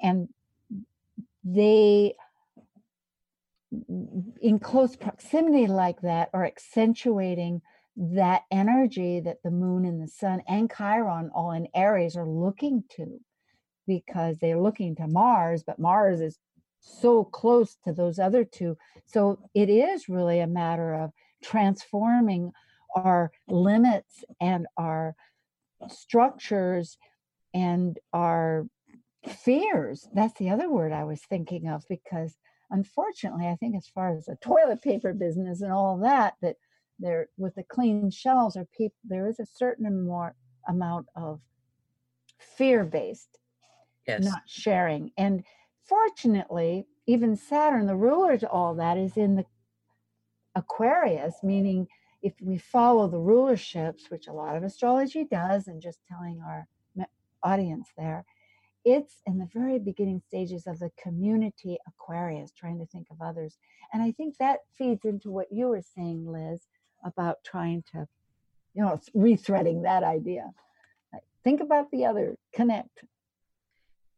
And 0.00 0.28
they, 1.44 2.14
in 4.40 4.58
close 4.58 4.96
proximity 4.96 5.66
like 5.66 6.00
that, 6.02 6.30
are 6.32 6.44
accentuating 6.44 7.62
that 7.96 8.42
energy 8.50 9.20
that 9.20 9.42
the 9.44 9.50
moon 9.50 9.84
and 9.84 10.02
the 10.02 10.08
sun 10.08 10.42
and 10.48 10.70
Chiron, 10.70 11.30
all 11.34 11.52
in 11.52 11.68
Aries, 11.74 12.16
are 12.16 12.26
looking 12.28 12.84
to 12.96 13.20
because 13.86 14.38
they're 14.38 14.60
looking 14.60 14.96
to 14.96 15.06
Mars, 15.06 15.62
but 15.62 15.78
Mars 15.78 16.20
is 16.20 16.38
so 16.80 17.24
close 17.24 17.76
to 17.84 17.92
those 17.92 18.18
other 18.18 18.44
two. 18.44 18.76
So 19.06 19.38
it 19.54 19.68
is 19.68 20.08
really 20.08 20.40
a 20.40 20.46
matter 20.46 20.94
of 20.94 21.12
transforming 21.42 22.52
our 22.94 23.32
limits 23.48 24.24
and 24.40 24.66
our 24.76 25.14
structures 25.88 26.98
and 27.52 27.98
our 28.12 28.66
fears. 29.28 30.08
That's 30.14 30.38
the 30.38 30.50
other 30.50 30.70
word 30.70 30.92
I 30.92 31.04
was 31.04 31.20
thinking 31.22 31.68
of 31.68 31.84
because 31.88 32.36
unfortunately, 32.70 33.46
I 33.46 33.56
think 33.56 33.76
as 33.76 33.88
far 33.88 34.16
as 34.16 34.26
the 34.26 34.36
toilet 34.42 34.82
paper 34.82 35.12
business 35.12 35.62
and 35.62 35.72
all 35.72 35.98
that, 35.98 36.34
that 36.42 36.56
there 36.98 37.28
with 37.36 37.54
the 37.56 37.64
clean 37.64 38.10
shelves 38.10 38.56
are 38.56 38.66
people 38.76 38.96
there 39.04 39.28
is 39.28 39.40
a 39.40 39.46
certain 39.46 40.06
more 40.06 40.34
amount 40.68 41.06
of 41.16 41.40
fear-based 42.56 43.38
Yes. 44.06 44.24
not 44.24 44.42
sharing. 44.46 45.10
And 45.16 45.44
fortunately, 45.88 46.86
even 47.06 47.36
Saturn, 47.36 47.86
the 47.86 47.96
ruler 47.96 48.36
to 48.38 48.48
all 48.48 48.74
that, 48.76 48.98
is 48.98 49.16
in 49.16 49.36
the 49.36 49.44
Aquarius, 50.54 51.36
meaning 51.42 51.88
if 52.24 52.32
we 52.40 52.56
follow 52.56 53.06
the 53.06 53.18
rulerships, 53.18 54.08
which 54.10 54.26
a 54.26 54.32
lot 54.32 54.56
of 54.56 54.64
astrology 54.64 55.24
does, 55.24 55.68
and 55.68 55.82
just 55.82 56.00
telling 56.08 56.40
our 56.40 56.66
audience 57.42 57.90
there, 57.98 58.24
it's 58.86 59.20
in 59.26 59.38
the 59.38 59.48
very 59.52 59.78
beginning 59.78 60.22
stages 60.26 60.66
of 60.66 60.78
the 60.78 60.90
community 61.00 61.76
Aquarius, 61.86 62.50
trying 62.50 62.78
to 62.78 62.86
think 62.86 63.06
of 63.10 63.20
others. 63.20 63.58
And 63.92 64.02
I 64.02 64.10
think 64.12 64.38
that 64.38 64.60
feeds 64.76 65.04
into 65.04 65.30
what 65.30 65.52
you 65.52 65.68
were 65.68 65.82
saying, 65.94 66.26
Liz, 66.26 66.62
about 67.04 67.44
trying 67.44 67.84
to, 67.92 68.08
you 68.72 68.82
know, 68.82 68.98
rethreading 69.14 69.82
that 69.82 70.02
idea. 70.02 70.50
Think 71.44 71.60
about 71.60 71.90
the 71.90 72.06
other, 72.06 72.38
connect. 72.54 73.04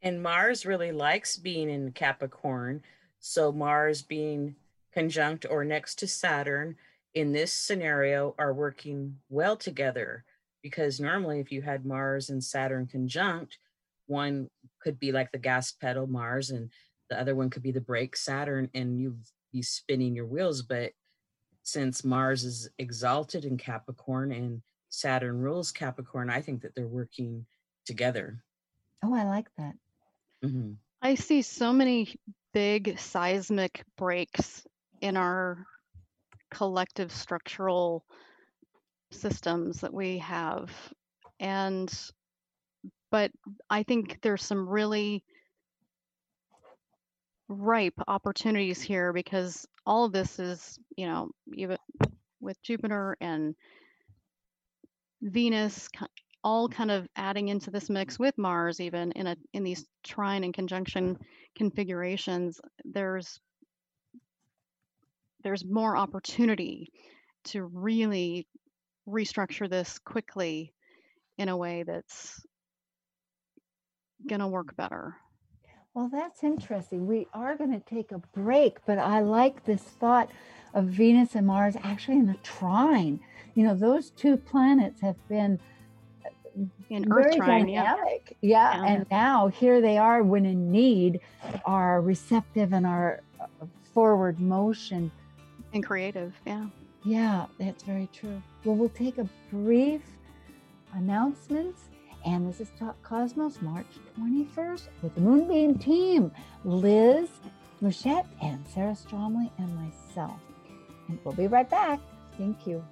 And 0.00 0.22
Mars 0.22 0.64
really 0.64 0.92
likes 0.92 1.36
being 1.36 1.68
in 1.68 1.90
Capricorn. 1.90 2.82
So 3.18 3.50
Mars 3.50 4.02
being 4.02 4.54
conjunct 4.92 5.44
or 5.50 5.64
next 5.64 5.96
to 5.96 6.06
Saturn 6.06 6.76
in 7.16 7.32
this 7.32 7.50
scenario 7.50 8.34
are 8.38 8.52
working 8.52 9.16
well 9.30 9.56
together 9.56 10.22
because 10.62 11.00
normally 11.00 11.40
if 11.40 11.50
you 11.50 11.62
had 11.62 11.86
Mars 11.86 12.28
and 12.28 12.44
Saturn 12.44 12.86
conjunct, 12.86 13.58
one 14.06 14.48
could 14.80 15.00
be 15.00 15.12
like 15.12 15.32
the 15.32 15.38
gas 15.38 15.72
pedal 15.72 16.06
Mars 16.06 16.50
and 16.50 16.70
the 17.08 17.18
other 17.18 17.34
one 17.34 17.48
could 17.48 17.62
be 17.62 17.72
the 17.72 17.80
brake 17.80 18.16
Saturn 18.16 18.68
and 18.74 19.00
you'd 19.00 19.18
be 19.50 19.62
spinning 19.62 20.14
your 20.14 20.26
wheels. 20.26 20.60
But 20.60 20.92
since 21.62 22.04
Mars 22.04 22.44
is 22.44 22.68
exalted 22.78 23.46
in 23.46 23.56
Capricorn 23.56 24.30
and 24.30 24.60
Saturn 24.90 25.40
rules 25.40 25.72
Capricorn, 25.72 26.28
I 26.28 26.42
think 26.42 26.60
that 26.62 26.74
they're 26.74 26.86
working 26.86 27.46
together. 27.86 28.44
Oh, 29.02 29.14
I 29.14 29.24
like 29.24 29.48
that. 29.56 29.74
hmm 30.42 30.72
I 31.00 31.14
see 31.14 31.40
so 31.40 31.72
many 31.72 32.16
big 32.52 32.98
seismic 32.98 33.84
breaks 33.96 34.66
in 35.00 35.16
our 35.16 35.66
collective 36.56 37.12
structural 37.12 38.02
systems 39.12 39.80
that 39.82 39.92
we 39.92 40.16
have. 40.18 40.70
And, 41.38 41.92
but 43.10 43.30
I 43.68 43.82
think 43.82 44.18
there's 44.22 44.42
some 44.42 44.66
really 44.66 45.22
ripe 47.48 47.98
opportunities 48.08 48.80
here 48.80 49.12
because 49.12 49.66
all 49.84 50.06
of 50.06 50.12
this 50.12 50.38
is, 50.38 50.78
you 50.96 51.06
know, 51.06 51.28
even 51.54 51.76
with 52.40 52.60
Jupiter 52.62 53.18
and 53.20 53.54
Venus 55.20 55.90
all 56.42 56.68
kind 56.68 56.90
of 56.90 57.06
adding 57.16 57.48
into 57.48 57.70
this 57.70 57.90
mix 57.90 58.18
with 58.18 58.38
Mars 58.38 58.80
even 58.80 59.10
in 59.12 59.26
a 59.26 59.36
in 59.52 59.64
these 59.64 59.84
trine 60.04 60.44
and 60.44 60.54
conjunction 60.54 61.18
configurations 61.56 62.60
there's 62.84 63.40
there's 65.42 65.64
more 65.64 65.96
opportunity 65.96 66.90
to 67.44 67.64
really 67.64 68.46
restructure 69.08 69.70
this 69.70 69.98
quickly 70.00 70.72
in 71.38 71.48
a 71.48 71.56
way 71.56 71.84
that's 71.86 72.44
going 74.28 74.40
to 74.40 74.48
work 74.48 74.74
better. 74.76 75.16
Well, 75.94 76.10
that's 76.12 76.44
interesting. 76.44 77.06
We 77.06 77.26
are 77.32 77.56
going 77.56 77.72
to 77.72 77.80
take 77.80 78.12
a 78.12 78.18
break, 78.34 78.78
but 78.86 78.98
I 78.98 79.20
like 79.20 79.64
this 79.64 79.82
thought 79.82 80.30
of 80.74 80.86
Venus 80.86 81.34
and 81.34 81.46
Mars 81.46 81.74
actually 81.82 82.18
in 82.18 82.28
a 82.28 82.36
trine. 82.42 83.20
You 83.54 83.64
know, 83.64 83.74
those 83.74 84.10
two 84.10 84.36
planets 84.36 85.00
have 85.00 85.16
been 85.28 85.58
In 86.90 87.10
Earth 87.10 87.24
very 87.24 87.36
trine, 87.36 87.68
yeah. 87.68 87.94
dynamic. 87.96 88.36
Yeah. 88.40 88.82
Yeah. 88.82 88.86
And 88.86 89.06
now 89.10 89.48
here 89.48 89.80
they 89.80 89.96
are 89.98 90.22
when 90.22 90.44
in 90.44 90.70
need, 90.70 91.20
are 91.64 92.00
receptive 92.02 92.72
and 92.72 92.86
are 92.86 93.22
uh, 93.40 93.46
forward 93.94 94.38
motion. 94.40 95.10
And 95.76 95.84
creative, 95.84 96.32
yeah. 96.46 96.68
Yeah, 97.04 97.44
that's 97.58 97.82
very 97.82 98.08
true. 98.10 98.42
Well, 98.64 98.76
we'll 98.76 98.88
take 98.88 99.18
a 99.18 99.28
brief 99.52 100.00
announcements. 100.94 101.82
And 102.24 102.48
this 102.48 102.62
is 102.62 102.70
Talk 102.78 103.00
Cosmos, 103.02 103.60
March 103.60 103.84
21st, 104.18 104.88
with 105.02 105.14
the 105.14 105.20
Moonbeam 105.20 105.78
team 105.78 106.32
Liz 106.64 107.28
Mouchette 107.82 108.24
and 108.42 108.66
Sarah 108.66 108.96
Stromley 108.96 109.50
and 109.58 109.76
myself. 109.76 110.40
And 111.08 111.18
we'll 111.24 111.34
be 111.34 111.46
right 111.46 111.68
back. 111.68 112.00
Thank 112.38 112.66
you. 112.66 112.82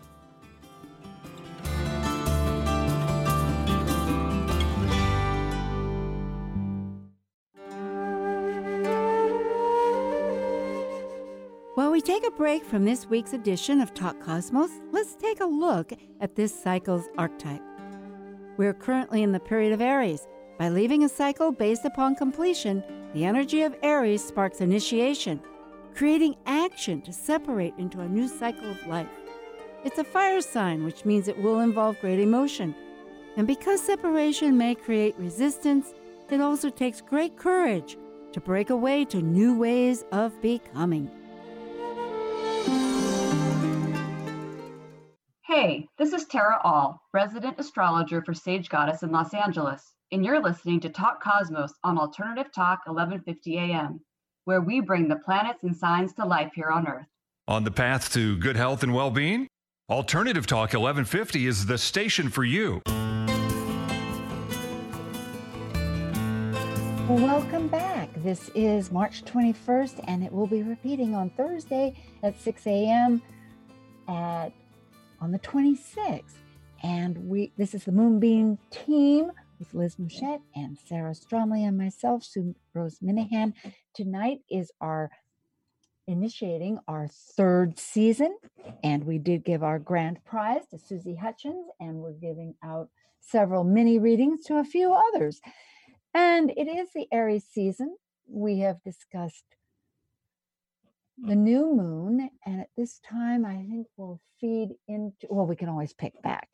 Take 12.04 12.26
a 12.26 12.30
break 12.32 12.62
from 12.62 12.84
this 12.84 13.06
week's 13.06 13.32
edition 13.32 13.80
of 13.80 13.94
Talk 13.94 14.20
Cosmos, 14.20 14.70
let's 14.92 15.14
take 15.14 15.40
a 15.40 15.46
look 15.46 15.90
at 16.20 16.36
this 16.36 16.54
cycle's 16.54 17.08
archetype. 17.16 17.62
We're 18.58 18.74
currently 18.74 19.22
in 19.22 19.32
the 19.32 19.40
period 19.40 19.72
of 19.72 19.80
Aries. 19.80 20.26
By 20.58 20.68
leaving 20.68 21.04
a 21.04 21.08
cycle 21.08 21.50
based 21.50 21.86
upon 21.86 22.16
completion, 22.16 22.84
the 23.14 23.24
energy 23.24 23.62
of 23.62 23.74
Aries 23.82 24.22
sparks 24.22 24.60
initiation, 24.60 25.40
creating 25.94 26.36
action 26.44 27.00
to 27.02 27.12
separate 27.12 27.72
into 27.78 28.00
a 28.00 28.08
new 28.08 28.28
cycle 28.28 28.70
of 28.70 28.86
life. 28.86 29.08
It's 29.82 29.98
a 29.98 30.04
fire 30.04 30.42
sign, 30.42 30.84
which 30.84 31.06
means 31.06 31.26
it 31.26 31.40
will 31.40 31.60
involve 31.60 31.98
great 32.02 32.20
emotion. 32.20 32.74
And 33.38 33.46
because 33.46 33.80
separation 33.80 34.58
may 34.58 34.74
create 34.74 35.16
resistance, 35.16 35.94
it 36.28 36.42
also 36.42 36.68
takes 36.68 37.00
great 37.00 37.38
courage 37.38 37.96
to 38.32 38.42
break 38.42 38.68
away 38.68 39.06
to 39.06 39.22
new 39.22 39.58
ways 39.58 40.04
of 40.12 40.38
becoming. 40.42 41.10
Hey, 45.56 45.86
this 45.98 46.12
is 46.12 46.24
Tara 46.24 46.58
Aal, 46.64 46.98
resident 47.12 47.60
astrologer 47.60 48.20
for 48.20 48.34
Sage 48.34 48.68
Goddess 48.68 49.04
in 49.04 49.12
Los 49.12 49.32
Angeles, 49.32 49.94
and 50.10 50.24
you're 50.24 50.42
listening 50.42 50.80
to 50.80 50.88
Talk 50.88 51.22
Cosmos 51.22 51.72
on 51.84 51.96
Alternative 51.96 52.50
Talk 52.52 52.80
1150 52.86 53.58
AM, 53.58 54.00
where 54.46 54.60
we 54.60 54.80
bring 54.80 55.06
the 55.06 55.14
planets 55.14 55.62
and 55.62 55.76
signs 55.76 56.12
to 56.14 56.26
life 56.26 56.50
here 56.56 56.70
on 56.70 56.88
Earth. 56.88 57.06
On 57.46 57.62
the 57.62 57.70
path 57.70 58.12
to 58.14 58.36
good 58.38 58.56
health 58.56 58.82
and 58.82 58.92
well 58.92 59.12
being? 59.12 59.46
Alternative 59.88 60.44
Talk 60.44 60.72
1150 60.72 61.46
is 61.46 61.66
the 61.66 61.78
station 61.78 62.30
for 62.30 62.42
you. 62.42 62.82
Welcome 67.08 67.68
back. 67.68 68.08
This 68.24 68.50
is 68.56 68.90
March 68.90 69.24
21st, 69.24 70.02
and 70.08 70.24
it 70.24 70.32
will 70.32 70.48
be 70.48 70.64
repeating 70.64 71.14
on 71.14 71.30
Thursday 71.30 71.94
at 72.24 72.40
6 72.40 72.66
a.m. 72.66 73.22
at 74.08 74.52
on 75.24 75.32
the 75.32 75.38
26th. 75.38 76.34
And 76.82 77.16
we 77.16 77.50
this 77.56 77.74
is 77.74 77.84
the 77.84 77.92
Moonbeam 77.92 78.58
team 78.70 79.32
with 79.58 79.72
Liz 79.72 79.98
Mouchette 79.98 80.42
and 80.54 80.76
Sarah 80.86 81.14
Stromley 81.14 81.66
and 81.66 81.78
myself, 81.78 82.22
Sue 82.22 82.54
Rose 82.74 82.98
Minahan. 83.02 83.54
Tonight 83.94 84.40
is 84.50 84.70
our 84.82 85.10
initiating 86.06 86.78
our 86.86 87.08
third 87.08 87.78
season, 87.78 88.36
and 88.82 89.04
we 89.04 89.16
did 89.16 89.46
give 89.46 89.62
our 89.62 89.78
grand 89.78 90.22
prize 90.26 90.66
to 90.70 90.78
Susie 90.78 91.14
Hutchins, 91.14 91.68
and 91.80 91.96
we're 91.96 92.12
giving 92.12 92.54
out 92.62 92.90
several 93.20 93.64
mini 93.64 93.98
readings 93.98 94.42
to 94.44 94.58
a 94.58 94.64
few 94.64 94.92
others. 94.92 95.40
And 96.12 96.50
it 96.50 96.68
is 96.68 96.90
the 96.94 97.06
Aries 97.10 97.46
season. 97.50 97.96
We 98.28 98.58
have 98.58 98.82
discussed 98.82 99.46
the 101.18 101.32
oh. 101.32 101.36
new 101.36 101.74
moon, 101.74 102.30
and 102.44 102.60
at 102.60 102.70
this 102.76 103.00
time, 103.00 103.44
I 103.44 103.54
think 103.54 103.86
we'll 103.96 104.20
feed 104.40 104.70
into, 104.88 105.26
well, 105.30 105.46
we 105.46 105.56
can 105.56 105.68
always 105.68 105.92
pick 105.92 106.20
back. 106.22 106.48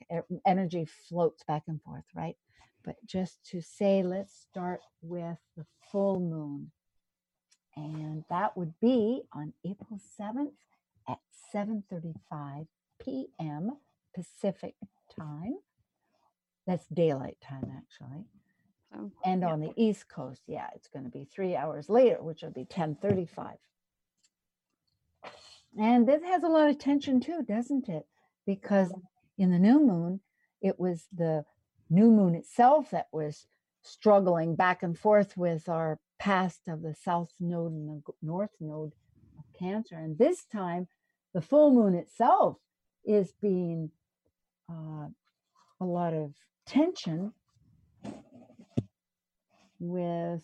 Energy 0.47 0.87
floats 1.09 1.43
back 1.45 1.63
and 1.67 1.83
forth, 1.83 2.05
right? 2.15 2.37
But 2.85 2.97
just 3.07 3.45
to 3.51 3.61
say, 3.61 4.03
let's 4.03 4.35
start 4.51 4.81
with 5.03 5.39
the 5.57 5.67
full 5.91 6.21
moon. 6.21 6.73
And 7.77 8.25
that 8.31 8.57
would 8.57 8.75
be 8.81 9.23
on 9.33 9.53
April 9.65 10.01
7th 10.21 10.53
at 11.09 11.19
7:35 11.55 12.67
p.m. 13.03 13.73
Pacific 14.15 14.75
time. 15.19 15.57
That's 16.67 16.87
daylight 16.87 17.39
time, 17.41 17.73
actually. 17.77 18.25
So, 18.93 19.11
And 19.25 19.43
yeah. 19.43 19.53
on 19.53 19.61
the 19.61 19.73
East 19.77 20.09
Coast, 20.09 20.43
yeah, 20.47 20.67
it's 20.75 20.89
going 20.89 21.05
to 21.05 21.11
be 21.11 21.25
three 21.25 21.55
hours 21.57 21.89
later, 21.89 22.23
which 22.23 22.43
will 22.43 22.51
be 22.51 22.63
1035. 22.63 23.57
And 25.79 26.07
this 26.07 26.23
has 26.25 26.43
a 26.43 26.49
lot 26.49 26.69
of 26.69 26.79
tension 26.79 27.21
too, 27.21 27.43
doesn't 27.47 27.89
it? 27.89 28.07
Because 28.47 28.93
in 29.39 29.51
the 29.51 29.59
new 29.59 29.81
moon, 29.81 30.21
it 30.61 30.79
was 30.79 31.07
the 31.13 31.45
new 31.89 32.11
moon 32.11 32.35
itself 32.35 32.91
that 32.91 33.07
was 33.13 33.47
struggling 33.83 34.57
back 34.57 34.83
and 34.83 34.99
forth 34.99 35.37
with 35.37 35.69
our 35.69 35.99
past 36.19 36.69
of 36.69 36.83
the 36.83 36.95
south 36.95 37.33
node 37.41 37.73
and 37.73 37.89
the 37.89 38.13
north 38.23 38.51
node 38.61 38.93
of 39.39 39.45
Cancer. 39.59 39.97
And 39.97 40.19
this 40.19 40.45
time, 40.45 40.89
the 41.33 41.41
full 41.41 41.73
moon 41.73 41.95
itself 41.95 42.59
is 43.05 43.33
being 43.41 43.91
uh, 44.69 45.07
a 45.81 45.85
lot 45.85 46.13
of 46.13 46.35
tension 46.67 47.33
with 49.81 50.43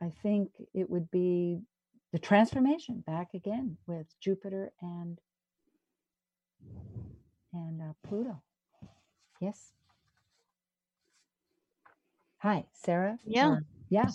i 0.00 0.10
think 0.22 0.50
it 0.74 0.88
would 0.88 1.10
be 1.10 1.60
the 2.12 2.18
transformation 2.18 3.02
back 3.06 3.28
again 3.34 3.76
with 3.86 4.06
jupiter 4.20 4.72
and 4.80 5.18
and 7.52 7.80
uh, 7.82 7.92
pluto 8.06 8.40
yes 9.40 9.72
hi 12.38 12.64
sarah 12.72 13.18
Yeah. 13.24 13.48
or- 13.48 13.64
yeah 13.90 14.06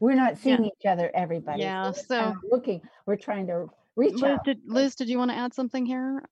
we're 0.00 0.14
not 0.14 0.38
seeing 0.38 0.64
each 0.64 0.86
other 0.86 1.10
everybody 1.14 1.62
Yeah, 1.62 1.78
we're 1.88 1.92
kind 1.92 1.96
of 1.98 2.06
so- 2.06 2.48
looking 2.50 2.80
we're 3.06 3.16
trying 3.16 3.46
to 3.48 3.66
reach 3.96 4.14
Liz, 4.14 4.22
out 4.24 4.44
did, 4.44 4.60
Liz, 4.66 4.94
did 4.94 5.08
you 5.08 5.18
want 5.18 5.30
to 5.30 5.36
add 5.36 5.52
something 5.52 5.84
here? 5.84 6.22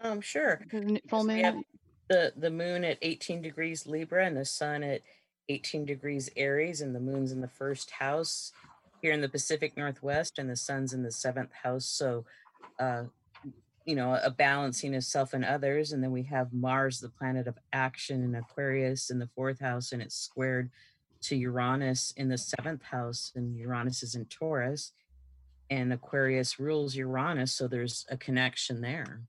Um, 0.00 0.20
sure. 0.20 0.62
Full 0.70 1.26
Yes, 1.26 1.26
we 1.26 1.42
moon? 1.42 1.64
the 2.08 2.32
the 2.36 2.50
moon 2.50 2.84
at 2.84 2.98
18 3.02 3.42
degrees 3.42 3.86
Libra 3.86 4.24
and 4.24 4.36
the 4.36 4.44
sun 4.44 4.82
at 4.82 5.02
18 5.48 5.84
degrees 5.84 6.30
Aries, 6.36 6.80
and 6.80 6.94
the 6.94 7.00
moon's 7.00 7.32
in 7.32 7.40
the 7.40 7.48
first 7.48 7.90
house 7.90 8.52
here 9.06 9.14
in 9.14 9.20
the 9.20 9.28
Pacific 9.28 9.76
Northwest, 9.76 10.36
and 10.40 10.50
the 10.50 10.56
sun's 10.56 10.92
in 10.92 11.04
the 11.04 11.12
seventh 11.12 11.52
house. 11.52 11.86
So, 11.86 12.24
uh, 12.80 13.04
you 13.84 13.94
know, 13.94 14.18
a 14.20 14.30
balancing 14.30 14.96
of 14.96 15.04
self 15.04 15.32
and 15.32 15.44
others. 15.44 15.92
And 15.92 16.02
then 16.02 16.10
we 16.10 16.24
have 16.24 16.52
Mars, 16.52 16.98
the 16.98 17.08
planet 17.08 17.46
of 17.46 17.56
action, 17.72 18.24
in 18.24 18.34
Aquarius 18.34 19.10
in 19.10 19.20
the 19.20 19.28
fourth 19.28 19.60
house, 19.60 19.92
and 19.92 20.02
it's 20.02 20.16
squared 20.16 20.72
to 21.20 21.36
Uranus 21.36 22.12
in 22.16 22.28
the 22.28 22.36
seventh 22.36 22.82
house, 22.82 23.30
and 23.36 23.56
Uranus 23.56 24.02
is 24.02 24.16
in 24.16 24.24
Taurus, 24.24 24.90
and 25.70 25.92
Aquarius 25.92 26.58
rules 26.58 26.96
Uranus. 26.96 27.52
So 27.52 27.68
there's 27.68 28.06
a 28.10 28.16
connection 28.16 28.80
there. 28.80 29.20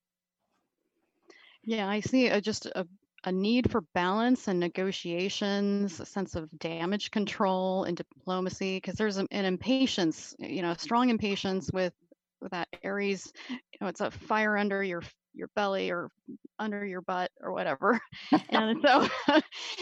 Yeah, 1.63 1.88
I 1.88 2.00
see 2.00 2.30
a, 2.30 2.42
just 2.42 2.66
a, 2.66 2.88
a 3.23 3.32
need 3.32 3.69
for 3.71 3.82
balance 3.93 4.47
and 4.47 4.60
negotiations, 4.60 5.99
a 5.99 6.06
sense 6.06 6.36
of 6.36 6.49
damage 6.60 7.12
control 7.12 7.84
and 7.84 7.97
diplomacy, 7.97 8.77
because 8.77 8.95
there's 8.95 9.17
an 9.17 9.27
impatience, 9.32 10.36
you 10.39 10.62
know, 10.62 10.73
strong 10.77 11.10
impatience 11.10 11.69
with, 11.73 11.93
with 12.41 12.51
that 12.51 12.67
Aries. 12.84 13.32
You 13.49 13.58
know, 13.82 13.88
it's 13.88 14.01
a 14.01 14.12
fire 14.12 14.58
under 14.58 14.84
your 14.84 15.03
your 15.34 15.49
belly 15.56 15.91
or 15.91 16.10
under 16.58 16.84
your 16.84 17.01
butt 17.01 17.32
or 17.41 17.51
whatever, 17.51 17.99
and 18.49 18.82
so 18.82 19.08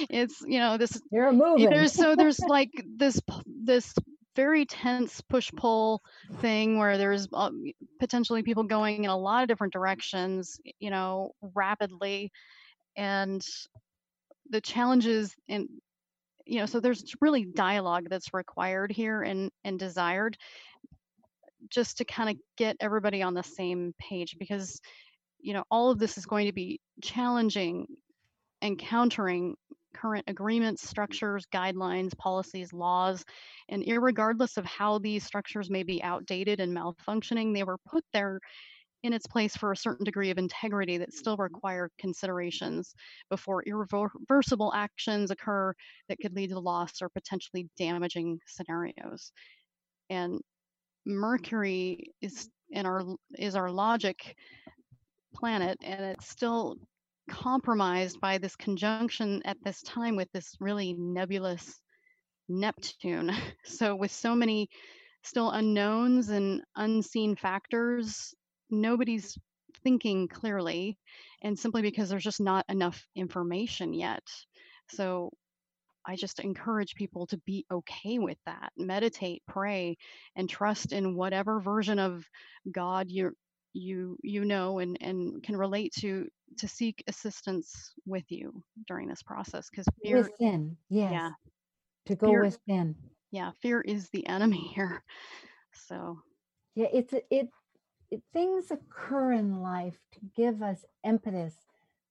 it's 0.09 0.41
you 0.45 0.59
know 0.59 0.77
this 0.77 1.01
you're 1.11 1.31
moving 1.31 1.69
there's 1.69 1.93
so 1.93 2.15
there's 2.15 2.39
like 2.47 2.71
this 2.97 3.21
this 3.45 3.93
very 4.35 4.65
tense 4.65 5.21
push 5.21 5.49
pull 5.55 6.01
thing 6.41 6.77
where 6.77 6.97
there's 6.97 7.27
uh, 7.31 7.49
potentially 7.99 8.43
people 8.43 8.63
going 8.63 9.05
in 9.05 9.09
a 9.09 9.17
lot 9.17 9.43
of 9.43 9.47
different 9.47 9.71
directions 9.71 10.59
you 10.79 10.89
know 10.89 11.31
rapidly 11.53 12.31
and 12.97 13.45
the 14.49 14.61
challenges 14.61 15.33
and 15.49 15.67
you 16.45 16.59
know 16.59 16.65
so 16.65 16.79
there's 16.79 17.13
really 17.21 17.45
dialogue 17.45 18.07
that's 18.09 18.33
required 18.33 18.91
here 18.91 19.21
and 19.21 19.51
and 19.63 19.79
desired 19.79 20.37
just 21.69 21.97
to 21.97 22.05
kind 22.05 22.29
of 22.29 22.35
get 22.57 22.77
everybody 22.79 23.21
on 23.21 23.33
the 23.33 23.43
same 23.43 23.93
page 23.99 24.35
because 24.39 24.79
you 25.39 25.53
know 25.53 25.63
all 25.71 25.89
of 25.89 25.99
this 25.99 26.17
is 26.17 26.25
going 26.25 26.45
to 26.45 26.53
be 26.53 26.79
challenging 27.01 27.87
encountering 28.61 29.55
current 29.95 30.25
agreements, 30.27 30.87
structures, 30.87 31.45
guidelines, 31.53 32.15
policies, 32.17 32.73
laws, 32.73 33.23
and 33.69 33.83
irregardless 33.83 34.57
of 34.57 34.65
how 34.65 34.99
these 34.99 35.23
structures 35.23 35.69
may 35.69 35.83
be 35.83 36.03
outdated 36.03 36.59
and 36.59 36.75
malfunctioning, 36.75 37.53
they 37.53 37.63
were 37.63 37.77
put 37.89 38.03
there 38.11 38.39
in 39.05 39.13
its 39.13 39.27
place 39.27 39.55
for 39.55 39.71
a 39.71 39.77
certain 39.77 40.03
degree 40.03 40.31
of 40.31 40.39
integrity 40.39 40.97
that 40.97 41.13
still 41.13 41.35
mm-hmm. 41.35 41.43
require 41.43 41.91
considerations 41.99 42.95
before 43.29 43.63
irreversible 43.63 44.73
actions 44.75 45.29
occur 45.29 45.73
that 46.09 46.17
could 46.19 46.35
lead 46.35 46.49
to 46.49 46.59
loss 46.59 47.01
or 47.03 47.09
potentially 47.09 47.69
damaging 47.77 48.39
scenarios. 48.47 49.31
And 50.09 50.33
mm-hmm. 50.33 51.13
Mercury 51.13 52.11
is 52.19 52.49
in 52.71 52.87
our 52.87 53.03
is 53.37 53.55
our 53.55 53.69
logic 53.69 54.35
planet 55.35 55.77
and 55.83 56.03
it's 56.03 56.27
still 56.27 56.77
compromised 57.29 58.19
by 58.19 58.39
this 58.39 58.55
conjunction 58.55 59.39
at 59.45 59.57
this 59.63 59.83
time 59.83 60.15
with 60.15 60.31
this 60.31 60.55
really 60.59 60.93
nebulous 60.97 61.79
Neptune. 62.49 63.31
So, 63.65 63.95
with 63.95 64.11
so 64.11 64.35
many 64.35 64.69
still 65.23 65.51
unknowns 65.51 66.29
and 66.29 66.61
unseen 66.75 67.35
factors, 67.35 68.33
nobody's 68.69 69.37
thinking 69.83 70.27
clearly, 70.27 70.97
and 71.41 71.57
simply 71.57 71.81
because 71.81 72.09
there's 72.09 72.23
just 72.23 72.41
not 72.41 72.65
enough 72.69 73.05
information 73.15 73.93
yet. 73.93 74.23
So, 74.91 75.31
I 76.07 76.15
just 76.15 76.39
encourage 76.39 76.95
people 76.95 77.25
to 77.27 77.37
be 77.45 77.65
okay 77.71 78.19
with 78.19 78.37
that. 78.45 78.71
Meditate, 78.77 79.41
pray, 79.47 79.97
and 80.35 80.49
trust 80.49 80.93
in 80.93 81.15
whatever 81.15 81.59
version 81.59 81.99
of 81.99 82.25
God 82.71 83.09
you 83.09 83.33
you 83.73 84.17
you 84.23 84.45
know 84.45 84.79
and 84.79 84.97
and 85.01 85.43
can 85.43 85.57
relate 85.57 85.91
to 85.99 86.27
to 86.57 86.67
seek 86.67 87.03
assistance 87.07 87.93
with 88.05 88.23
you 88.29 88.63
during 88.87 89.07
this 89.09 89.21
process 89.21 89.69
because 89.69 89.85
fear 90.01 90.21
within 90.21 90.77
yes 90.89 91.11
yeah 91.11 91.31
to 92.05 92.15
go 92.15 92.29
Fear- 92.29 92.43
within 92.43 92.95
yeah 93.31 93.51
fear 93.61 93.81
is 93.81 94.09
the 94.09 94.25
enemy 94.27 94.61
here 94.75 95.03
so 95.73 96.17
Yeah, 96.75 96.87
it's 96.93 97.13
it, 97.13 97.25
it. 97.29 97.49
Things 98.33 98.71
occur 98.71 99.33
in 99.33 99.61
life 99.61 99.97
to 100.13 100.19
give 100.35 100.61
us 100.61 100.85
impetus 101.03 101.55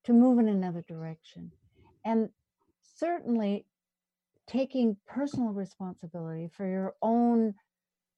to 0.04 0.12
move 0.12 0.38
in 0.38 0.48
another 0.48 0.82
direction, 0.82 1.50
and 2.04 2.28
certainly 2.96 3.66
taking 4.46 4.96
personal 5.06 5.50
responsibility 5.50 6.48
for 6.54 6.68
your 6.68 6.94
own 7.00 7.54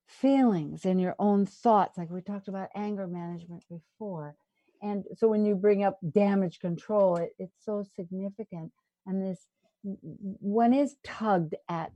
feelings 0.08 0.84
and 0.84 1.00
your 1.00 1.14
own 1.18 1.46
thoughts. 1.46 1.96
Like 1.96 2.10
we 2.10 2.20
talked 2.20 2.48
about 2.48 2.70
anger 2.74 3.06
management 3.06 3.64
before, 3.68 4.34
and 4.82 5.04
so 5.16 5.28
when 5.28 5.44
you 5.44 5.54
bring 5.54 5.84
up 5.84 5.98
damage 6.12 6.58
control, 6.58 7.16
it, 7.16 7.30
it's 7.38 7.64
so 7.64 7.84
significant. 7.94 8.72
And 9.06 9.22
this 9.22 9.46
one 9.82 10.74
is 10.74 10.96
tugged 11.04 11.54
at 11.68 11.92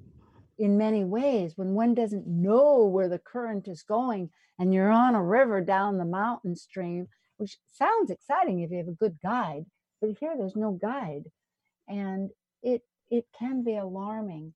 in 0.60 0.78
many 0.78 1.04
ways 1.04 1.54
when 1.56 1.74
one 1.74 1.94
doesn't 1.94 2.26
know 2.26 2.84
where 2.84 3.08
the 3.08 3.18
current 3.18 3.66
is 3.66 3.82
going 3.82 4.30
and 4.58 4.72
you're 4.72 4.90
on 4.90 5.14
a 5.14 5.22
river 5.22 5.60
down 5.60 5.98
the 5.98 6.04
mountain 6.04 6.54
stream 6.54 7.08
which 7.38 7.58
sounds 7.72 8.10
exciting 8.10 8.60
if 8.60 8.70
you 8.70 8.76
have 8.76 8.88
a 8.88 8.92
good 8.92 9.18
guide 9.22 9.64
but 10.00 10.16
here 10.18 10.34
there's 10.36 10.56
no 10.56 10.72
guide. 10.72 11.24
And 11.88 12.30
it 12.62 12.82
it 13.10 13.26
can 13.38 13.62
be 13.62 13.76
alarming. 13.76 14.54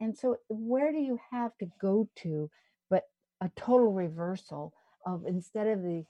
And 0.00 0.16
so 0.16 0.36
where 0.48 0.92
do 0.92 0.98
you 0.98 1.18
have 1.30 1.56
to 1.58 1.70
go 1.80 2.08
to 2.16 2.50
but 2.90 3.04
a 3.40 3.50
total 3.56 3.92
reversal 3.92 4.74
of 5.06 5.24
instead 5.26 5.66
of 5.68 5.82
the 5.82 6.04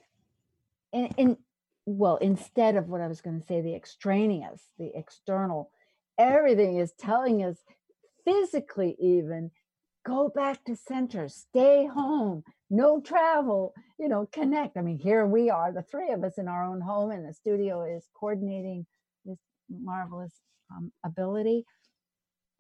and, 0.93 1.15
and 1.19 1.37
well 1.85 2.17
instead 2.17 2.75
of 2.75 2.89
what 2.89 3.01
i 3.01 3.07
was 3.07 3.21
going 3.21 3.41
to 3.41 3.47
say 3.47 3.61
the 3.61 3.75
extraneous 3.75 4.63
the 4.79 4.91
external 4.97 5.71
everything 6.19 6.79
is 6.79 6.93
telling 6.99 7.45
us 7.45 7.59
physically 8.27 8.97
even 9.01 9.51
go 10.07 10.29
back 10.29 10.65
to 10.65 10.77
center 10.77 11.29
stay 11.29 11.87
home 11.87 12.45
no 12.71 13.01
travel 13.01 13.75
you 13.99 14.09
know 14.09 14.29
connect. 14.33 14.77
I 14.77 14.83
mean 14.83 14.99
here 14.99 15.27
we 15.27 15.51
are 15.51 15.73
the 15.73 15.83
three 15.83 16.13
of 16.13 16.25
us 16.25 16.39
in 16.39 16.49
our 16.49 16.65
own 16.65 16.81
home 16.83 17.11
and 17.13 17.27
the 17.29 17.33
studio 17.35 17.85
is 17.85 18.05
coordinating 18.19 18.87
this 19.25 19.39
marvelous 19.71 20.35
um, 20.71 20.93
ability 21.05 21.65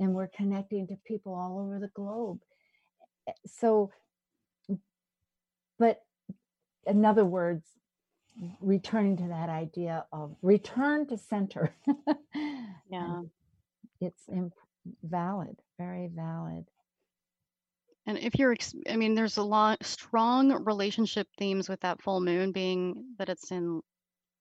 and 0.00 0.14
we're 0.14 0.28
connecting 0.28 0.86
to 0.88 0.96
people 1.06 1.34
all 1.34 1.60
over 1.60 1.78
the 1.80 1.90
globe. 1.94 2.38
Eh, 3.28 3.32
so 3.46 3.90
but 5.78 6.00
in 6.86 7.04
other 7.04 7.24
words 7.24 7.66
returning 8.60 9.16
to 9.16 9.28
that 9.28 9.48
idea 9.48 10.04
of 10.12 10.36
return 10.42 11.06
to 11.08 11.18
center. 11.18 11.74
Yeah. 12.90 13.22
it's 14.00 14.22
imp- 14.32 14.54
valid 15.03 15.61
very 15.78 16.09
valid 16.09 16.64
And 18.07 18.18
if 18.18 18.39
you're, 18.39 18.57
I 18.89 18.97
mean, 18.97 19.14
there's 19.14 19.37
a 19.37 19.43
lot 19.43 19.84
strong 19.84 20.64
relationship 20.64 21.26
themes 21.39 21.68
with 21.68 21.80
that 21.80 22.01
full 22.03 22.20
moon 22.20 22.53
being 22.53 23.14
that 23.18 23.28
it's 23.28 23.51
in, 23.51 23.80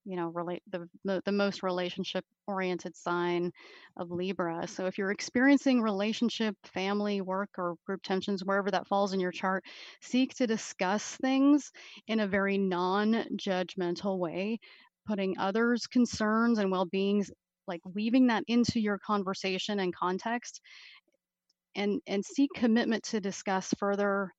you 0.06 0.16
know, 0.16 0.28
relate 0.30 0.62
the 0.72 0.88
the, 1.04 1.32
most 1.32 1.64
relationship 1.64 2.24
oriented 2.48 2.96
sign 2.96 3.52
of 3.98 4.12
Libra. 4.12 4.68
So 4.68 4.86
if 4.86 4.98
you're 5.00 5.12
experiencing 5.12 5.82
relationship, 5.82 6.56
family, 6.64 7.22
work, 7.22 7.50
or 7.58 7.76
group 7.88 8.04
tensions, 8.04 8.46
wherever 8.46 8.70
that 8.72 8.88
falls 8.88 9.14
in 9.14 9.20
your 9.20 9.32
chart, 9.32 9.64
seek 10.02 10.36
to 10.36 10.46
discuss 10.48 11.18
things 11.18 11.72
in 12.08 12.20
a 12.20 12.28
very 12.28 12.58
non-judgmental 12.60 14.20
way, 14.20 14.60
putting 15.08 15.38
others' 15.39 15.88
concerns 15.88 16.60
and 16.60 16.72
well-beings, 16.72 17.32
like 17.68 17.82
weaving 17.93 18.28
that 18.28 18.43
into 18.47 18.80
your 18.80 18.97
conversation 18.97 19.80
and 19.80 19.95
context 19.95 20.61
and 21.76 22.01
and 22.07 22.24
seek 22.24 22.49
commitment 22.55 23.03
to 23.03 23.20
discuss 23.20 23.74
further 23.78 24.32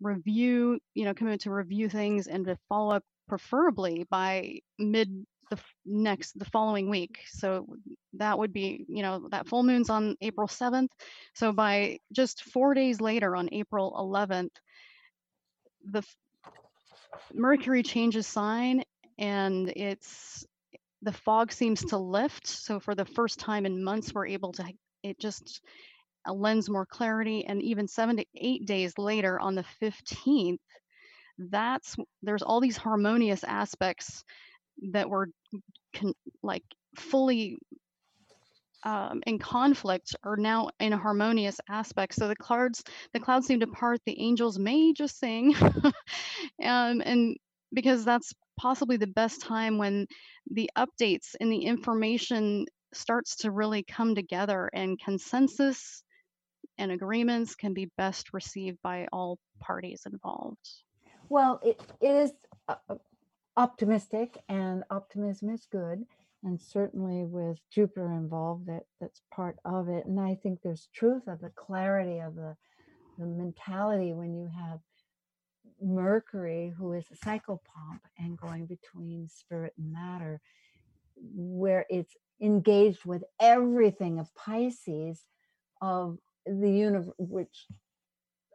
review 0.00 0.78
you 0.94 1.04
know 1.04 1.14
commitment 1.14 1.42
to 1.42 1.50
review 1.50 1.88
things 1.88 2.26
and 2.26 2.44
to 2.46 2.56
follow 2.68 2.96
up 2.96 3.04
preferably 3.28 4.06
by 4.10 4.58
mid 4.78 5.24
the 5.50 5.58
next 5.84 6.38
the 6.38 6.46
following 6.46 6.88
week. 6.88 7.18
So 7.28 7.66
that 8.14 8.38
would 8.38 8.52
be 8.52 8.84
you 8.88 9.02
know 9.02 9.28
that 9.30 9.46
full 9.48 9.62
moon's 9.62 9.90
on 9.90 10.16
april 10.20 10.46
7th 10.46 10.88
so 11.34 11.52
by 11.52 11.98
just 12.12 12.44
four 12.44 12.74
days 12.74 13.00
later 13.00 13.34
on 13.34 13.48
april 13.52 13.92
11th 13.98 14.50
the 15.84 16.02
mercury 17.34 17.82
changes 17.82 18.26
sign 18.26 18.82
and 19.18 19.72
it's 19.74 20.44
the 21.02 21.12
fog 21.12 21.52
seems 21.52 21.84
to 21.84 21.98
lift 21.98 22.46
so 22.46 22.80
for 22.80 22.94
the 22.94 23.04
first 23.04 23.38
time 23.40 23.66
in 23.66 23.82
months 23.84 24.12
we're 24.14 24.26
able 24.26 24.52
to 24.52 24.64
it 25.02 25.18
just 25.18 25.60
uh, 26.28 26.32
lends 26.32 26.70
more 26.70 26.86
clarity 26.86 27.44
and 27.46 27.62
even 27.62 27.88
seven 27.88 28.16
to 28.16 28.24
eight 28.36 28.66
days 28.66 28.98
later 28.98 29.38
on 29.40 29.54
the 29.54 29.64
15th 29.80 30.60
that's 31.50 31.96
there's 32.22 32.42
all 32.42 32.60
these 32.60 32.76
harmonious 32.76 33.44
aspects 33.44 34.24
that 34.92 35.08
were 35.08 35.28
con- 35.94 36.14
like 36.42 36.64
fully 36.96 37.58
um, 38.84 39.22
in 39.26 39.38
conflict 39.38 40.16
are 40.24 40.36
now 40.36 40.68
in 40.80 40.92
a 40.92 40.98
harmonious 40.98 41.60
aspect 41.68 42.14
so 42.14 42.26
the 42.26 42.36
clouds 42.36 42.82
the 43.12 43.20
clouds 43.20 43.46
seem 43.46 43.60
to 43.60 43.66
part 43.68 44.00
the 44.06 44.20
angels 44.20 44.58
may 44.58 44.92
just 44.92 45.18
sing 45.18 45.54
um, 46.64 47.00
and 47.04 47.36
because 47.72 48.04
that's 48.04 48.32
possibly 48.62 48.96
the 48.96 49.08
best 49.08 49.42
time 49.42 49.76
when 49.76 50.06
the 50.48 50.70
updates 50.78 51.34
and 51.40 51.50
the 51.52 51.64
information 51.64 52.64
starts 52.94 53.34
to 53.36 53.50
really 53.50 53.82
come 53.82 54.14
together 54.14 54.70
and 54.72 55.00
consensus 55.00 56.04
and 56.78 56.92
agreements 56.92 57.56
can 57.56 57.74
be 57.74 57.90
best 57.98 58.32
received 58.32 58.78
by 58.82 59.08
all 59.12 59.36
parties 59.58 60.02
involved. 60.06 60.68
Well, 61.28 61.60
it, 61.64 61.80
it 62.00 62.14
is 62.14 62.32
uh, 62.68 62.76
uh, 62.88 62.94
optimistic, 63.56 64.38
and 64.48 64.84
optimism 64.90 65.50
is 65.50 65.66
good. 65.70 66.04
And 66.44 66.60
certainly 66.60 67.24
with 67.24 67.58
Jupiter 67.70 68.12
involved, 68.12 68.66
that 68.66 68.84
that's 69.00 69.22
part 69.34 69.56
of 69.64 69.88
it. 69.88 70.06
And 70.06 70.20
I 70.20 70.34
think 70.36 70.60
there's 70.62 70.88
truth 70.94 71.26
of 71.26 71.40
the 71.40 71.50
clarity 71.50 72.20
of 72.20 72.36
the, 72.36 72.56
the 73.18 73.26
mentality 73.26 74.12
when 74.12 74.34
you 74.34 74.48
have 74.56 74.80
Mercury, 75.82 76.72
who 76.76 76.92
is 76.92 77.04
a 77.10 77.16
psychopomp 77.26 78.00
and 78.18 78.38
going 78.38 78.66
between 78.66 79.28
spirit 79.28 79.74
and 79.78 79.92
matter, 79.92 80.40
where 81.16 81.86
it's 81.90 82.14
engaged 82.40 83.04
with 83.04 83.24
everything 83.40 84.18
of 84.18 84.34
Pisces, 84.34 85.24
of 85.80 86.18
the 86.46 86.70
universe, 86.70 87.14
which 87.18 87.66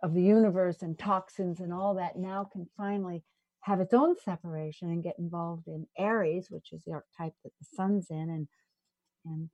of 0.03 0.13
the 0.13 0.21
universe 0.23 0.82
and 0.82 0.97
toxins 0.97 1.59
and 1.59 1.73
all 1.73 1.95
that 1.95 2.17
now 2.17 2.47
can 2.51 2.67
finally 2.78 3.23
have 3.61 3.82
its 3.82 3.93
own 3.93 4.15
separation 4.23 4.89
and 4.89 5.03
get 5.03 5.19
involved 5.19 5.67
in 5.67 5.88
Aries, 5.97 6.47
which 6.49 6.71
is 6.71 6.84
the 6.86 6.93
archetype 6.93 7.34
that 7.43 7.51
the 7.59 7.65
sun's 7.75 8.09
in, 8.09 8.30
and 8.30 8.47
and 9.25 9.49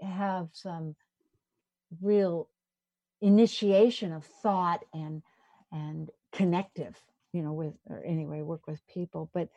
have 0.00 0.48
some 0.52 0.94
real 2.00 2.48
initiation 3.20 4.12
of 4.12 4.24
thought 4.24 4.84
and 4.94 5.22
and 5.72 6.10
connective, 6.32 6.96
you 7.32 7.42
know, 7.42 7.52
with 7.52 7.74
or 7.88 8.02
anyway, 8.04 8.42
work 8.42 8.66
with 8.66 8.86
people. 8.86 9.30
But 9.32 9.48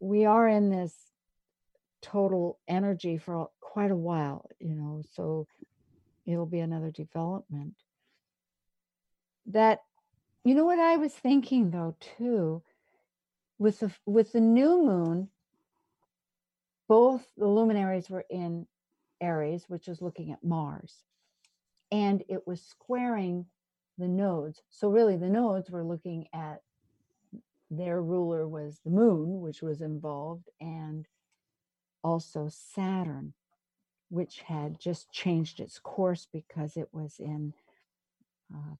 we 0.00 0.24
are 0.24 0.48
in 0.48 0.70
this 0.70 0.94
total 2.02 2.58
energy 2.68 3.16
for 3.18 3.50
quite 3.60 3.90
a 3.90 3.96
while, 3.96 4.46
you 4.60 4.74
know, 4.74 5.02
so 5.14 5.46
it'll 6.26 6.46
be 6.46 6.60
another 6.60 6.90
development 6.90 7.74
that 9.46 9.80
you 10.44 10.54
know 10.54 10.64
what 10.64 10.78
i 10.78 10.96
was 10.96 11.12
thinking 11.12 11.70
though 11.70 11.94
too 12.18 12.62
with 13.58 13.80
the 13.80 13.90
with 14.06 14.32
the 14.32 14.40
new 14.40 14.82
moon 14.82 15.28
both 16.88 17.24
the 17.36 17.46
luminaries 17.46 18.08
were 18.08 18.24
in 18.30 18.66
aries 19.20 19.64
which 19.68 19.88
is 19.88 20.00
looking 20.00 20.32
at 20.32 20.42
mars 20.42 20.94
and 21.92 22.22
it 22.28 22.46
was 22.46 22.60
squaring 22.62 23.46
the 23.98 24.08
nodes 24.08 24.62
so 24.70 24.88
really 24.88 25.16
the 25.16 25.28
nodes 25.28 25.70
were 25.70 25.84
looking 25.84 26.26
at 26.34 26.60
their 27.70 28.02
ruler 28.02 28.48
was 28.48 28.80
the 28.84 28.90
moon 28.90 29.40
which 29.40 29.62
was 29.62 29.80
involved 29.80 30.48
and 30.60 31.06
also 32.02 32.48
saturn 32.48 33.32
which 34.10 34.40
had 34.42 34.78
just 34.80 35.10
changed 35.12 35.60
its 35.60 35.78
course 35.78 36.28
because 36.32 36.76
it 36.76 36.88
was 36.92 37.16
in 37.18 37.52
uh, 38.54 38.74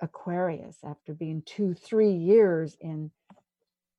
Aquarius 0.00 0.78
after 0.84 1.14
being 1.14 1.42
two, 1.46 1.74
three 1.74 2.12
years 2.12 2.76
in 2.80 3.10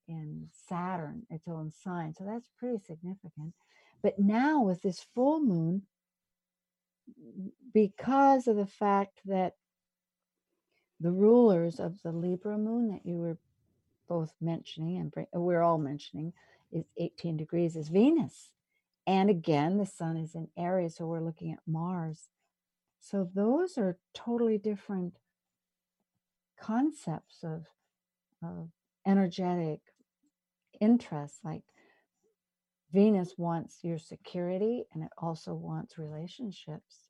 in 0.07 0.49
Saturn, 0.69 1.23
its 1.31 1.47
own 1.47 1.71
sign. 1.71 2.13
So 2.13 2.25
that's 2.25 2.49
pretty 2.59 2.79
significant. 2.79 3.53
But 4.03 4.19
now 4.19 4.61
with 4.61 4.81
this 4.83 5.05
full 5.15 5.41
moon, 5.41 5.83
because 7.73 8.47
of 8.47 8.55
the 8.55 8.67
fact 8.67 9.21
that 9.25 9.53
the 10.99 11.11
rulers 11.11 11.79
of 11.79 12.01
the 12.03 12.11
Libra 12.11 12.57
moon 12.57 12.89
that 12.89 13.05
you 13.05 13.17
were 13.17 13.37
both 14.07 14.33
mentioning 14.39 14.97
and 14.97 15.11
bring, 15.11 15.27
we're 15.33 15.61
all 15.61 15.77
mentioning 15.77 16.33
is 16.71 16.85
18 16.97 17.37
degrees 17.37 17.75
is 17.75 17.89
Venus. 17.89 18.51
And 19.07 19.29
again, 19.29 19.77
the 19.77 19.85
sun 19.85 20.17
is 20.17 20.35
in 20.35 20.47
Aries, 20.57 20.95
so 20.97 21.05
we're 21.05 21.19
looking 21.21 21.51
at 21.51 21.59
Mars. 21.67 22.29
So 22.99 23.29
those 23.35 23.77
are 23.77 23.97
totally 24.13 24.57
different 24.57 25.17
concepts 26.59 27.43
of, 27.43 27.65
of 28.43 28.69
energetic 29.05 29.79
interests. 30.81 31.39
Like 31.43 31.63
Venus 32.91 33.35
wants 33.37 33.79
your 33.83 33.99
security 33.99 34.85
and 34.93 35.03
it 35.03 35.11
also 35.17 35.53
wants 35.53 35.97
relationships, 35.97 37.09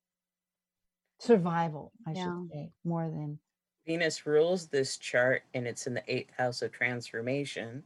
survival, 1.20 1.94
I 2.06 2.14
Yeah. 2.14 2.24
should 2.24 2.50
say, 2.52 2.72
more 2.84 3.10
than 3.10 3.40
Venus 3.86 4.26
rules 4.26 4.68
this 4.68 4.98
chart 4.98 5.44
and 5.54 5.68
it's 5.68 5.86
in 5.86 5.94
the 5.94 6.04
eighth 6.08 6.32
house 6.38 6.62
of 6.62 6.72
transformation. 6.72 7.84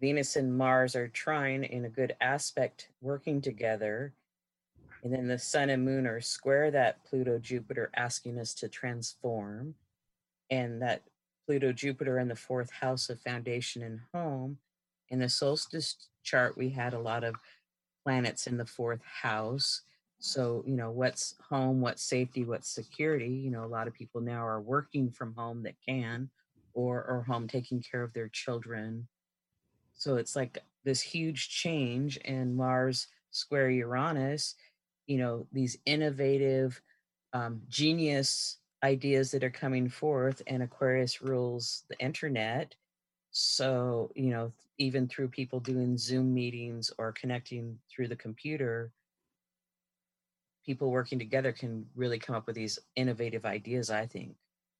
Venus 0.00 0.36
and 0.36 0.56
Mars 0.56 0.96
are 0.96 1.08
trine 1.08 1.62
in 1.62 1.84
a 1.84 1.90
good 1.90 2.16
aspect, 2.20 2.88
working 3.00 3.40
together. 3.40 4.12
And 5.02 5.12
then 5.12 5.28
the 5.28 5.38
sun 5.38 5.70
and 5.70 5.84
moon 5.84 6.06
are 6.06 6.20
square 6.20 6.70
that 6.70 7.04
Pluto 7.04 7.38
Jupiter, 7.38 7.90
asking 7.94 8.38
us 8.38 8.54
to 8.54 8.68
transform. 8.68 9.74
And 10.50 10.82
that 10.82 11.02
Pluto 11.46 11.72
Jupiter 11.72 12.18
in 12.18 12.28
the 12.28 12.36
fourth 12.36 12.70
house 12.70 13.08
of 13.08 13.20
foundation 13.20 13.82
and 13.82 14.00
home. 14.12 14.58
In 15.08 15.20
the 15.20 15.28
solstice 15.28 15.96
chart, 16.22 16.56
we 16.56 16.70
had 16.70 16.94
a 16.94 17.00
lot 17.00 17.24
of 17.24 17.36
planets 18.04 18.46
in 18.46 18.56
the 18.56 18.66
fourth 18.66 19.02
house. 19.04 19.82
So, 20.20 20.62
you 20.66 20.76
know, 20.76 20.90
what's 20.90 21.34
home, 21.50 21.80
what's 21.80 22.02
safety, 22.02 22.44
what's 22.44 22.68
security? 22.68 23.28
You 23.28 23.50
know, 23.50 23.64
a 23.64 23.66
lot 23.66 23.88
of 23.88 23.94
people 23.94 24.20
now 24.20 24.46
are 24.46 24.60
working 24.60 25.10
from 25.10 25.34
home 25.34 25.62
that 25.64 25.76
can, 25.86 26.30
or, 26.74 27.04
or 27.04 27.22
home 27.22 27.48
taking 27.48 27.82
care 27.82 28.02
of 28.02 28.12
their 28.12 28.28
children. 28.28 29.08
So 29.94 30.16
it's 30.16 30.36
like 30.36 30.58
this 30.84 31.00
huge 31.02 31.50
change, 31.50 32.18
and 32.24 32.56
Mars 32.56 33.08
square 33.32 33.70
Uranus 33.70 34.56
you 35.06 35.18
know 35.18 35.46
these 35.52 35.76
innovative 35.86 36.80
um, 37.32 37.62
genius 37.68 38.58
ideas 38.84 39.32
that 39.32 39.44
are 39.44 39.50
coming 39.50 39.88
forth 39.88 40.42
and 40.46 40.62
aquarius 40.62 41.20
rules 41.20 41.84
the 41.90 41.98
internet 41.98 42.74
so 43.32 44.10
you 44.16 44.30
know 44.30 44.52
even 44.78 45.08
through 45.08 45.28
people 45.28 45.60
doing 45.60 45.98
zoom 45.98 46.32
meetings 46.32 46.92
or 46.98 47.12
connecting 47.12 47.78
through 47.90 48.08
the 48.08 48.16
computer 48.16 48.92
people 50.70 50.90
working 50.90 51.18
together 51.18 51.52
can 51.52 51.84
really 51.94 52.18
come 52.18 52.36
up 52.36 52.46
with 52.46 52.54
these 52.54 52.78
innovative 52.94 53.44
ideas 53.44 53.90
i 53.90 54.06
think 54.06 54.34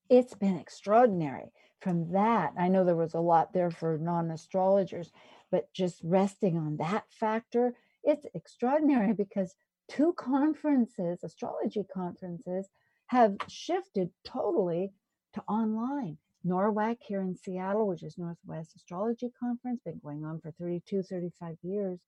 it's 0.08 0.34
been 0.34 0.56
extraordinary 0.56 1.50
from 1.80 2.12
that 2.12 2.52
i 2.58 2.68
know 2.68 2.84
there 2.84 2.96
was 2.96 3.14
a 3.14 3.20
lot 3.20 3.52
there 3.52 3.70
for 3.70 3.98
non-astrologers 3.98 5.10
but 5.50 5.72
just 5.72 6.00
resting 6.04 6.56
on 6.56 6.76
that 6.76 7.04
factor 7.10 7.74
it's 8.02 8.26
extraordinary 8.34 9.12
because 9.12 9.54
two 9.90 10.12
conferences, 10.14 11.22
astrology 11.24 11.84
conferences, 11.92 12.68
have 13.06 13.36
shifted 13.48 14.10
totally 14.24 14.92
to 15.34 15.42
online. 15.42 16.16
NORWAC 16.46 16.98
here 17.00 17.20
in 17.20 17.36
Seattle, 17.36 17.86
which 17.86 18.02
is 18.02 18.16
Northwest 18.16 18.74
Astrology 18.76 19.30
Conference, 19.38 19.80
been 19.84 20.00
going 20.02 20.24
on 20.24 20.40
for 20.40 20.52
32, 20.52 21.02
35 21.02 21.56
years. 21.62 21.98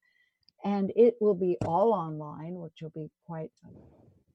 And 0.64 0.92
it 0.94 1.16
will 1.20 1.34
be 1.34 1.56
all 1.66 1.92
online, 1.92 2.54
which 2.54 2.82
will 2.82 2.90
be 2.90 3.10
quite, 3.26 3.50
um, 3.64 3.72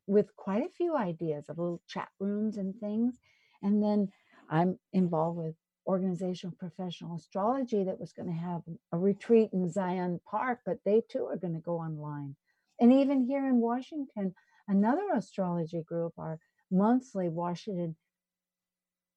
with 0.07 0.35
quite 0.35 0.65
a 0.65 0.69
few 0.69 0.95
ideas 0.95 1.49
of 1.49 1.57
little 1.57 1.81
chat 1.87 2.09
rooms 2.19 2.57
and 2.57 2.75
things. 2.79 3.19
And 3.61 3.81
then 3.81 4.11
I'm 4.49 4.77
involved 4.93 5.37
with 5.37 5.55
organizational 5.85 6.55
professional 6.57 7.15
astrology 7.15 7.83
that 7.85 7.99
was 7.99 8.11
going 8.11 8.27
to 8.27 8.33
have 8.33 8.61
a 8.91 8.97
retreat 8.97 9.51
in 9.53 9.69
Zion 9.69 10.19
Park, 10.29 10.59
but 10.65 10.79
they 10.83 11.01
too 11.09 11.25
are 11.25 11.37
going 11.37 11.53
to 11.53 11.59
go 11.59 11.77
online. 11.77 12.35
And 12.79 12.91
even 12.91 13.25
here 13.25 13.47
in 13.47 13.57
Washington, 13.57 14.35
another 14.67 15.09
astrology 15.15 15.81
group, 15.83 16.13
our 16.17 16.39
monthly 16.69 17.29
Washington 17.29 17.95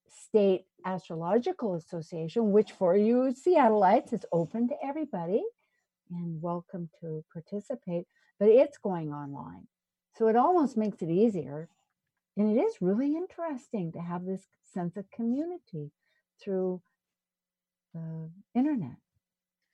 State 0.08 0.64
Astrological 0.84 1.74
Association, 1.74 2.52
which 2.52 2.72
for 2.72 2.96
you 2.96 3.34
Seattleites 3.34 4.12
is 4.12 4.24
open 4.32 4.68
to 4.68 4.74
everybody 4.82 5.42
and 6.10 6.40
welcome 6.42 6.88
to 7.00 7.24
participate, 7.32 8.06
but 8.38 8.48
it's 8.48 8.78
going 8.78 9.12
online. 9.12 9.66
So 10.16 10.28
it 10.28 10.36
almost 10.36 10.76
makes 10.76 11.02
it 11.02 11.10
easier. 11.10 11.68
And 12.36 12.56
it 12.56 12.60
is 12.60 12.76
really 12.80 13.16
interesting 13.16 13.92
to 13.92 14.00
have 14.00 14.24
this 14.24 14.42
sense 14.72 14.96
of 14.96 15.10
community 15.10 15.90
through 16.42 16.80
the 17.94 18.30
internet. 18.54 18.96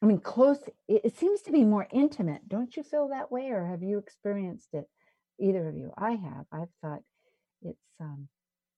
I 0.02 0.06
mean, 0.06 0.20
close, 0.20 0.58
it, 0.88 1.16
seems 1.16 1.40
to 1.42 1.52
be 1.52 1.64
more 1.64 1.88
intimate. 1.90 2.48
Don't 2.48 2.76
you 2.76 2.82
feel 2.82 3.08
that 3.08 3.30
way? 3.32 3.48
Or 3.50 3.64
have 3.64 3.82
you 3.82 3.98
experienced 3.98 4.68
it? 4.72 4.88
Either 5.38 5.68
of 5.68 5.76
you? 5.76 5.92
I 5.96 6.12
have. 6.12 6.46
I've 6.52 6.68
thought 6.82 7.00
it's, 7.62 7.78
um, 8.00 8.28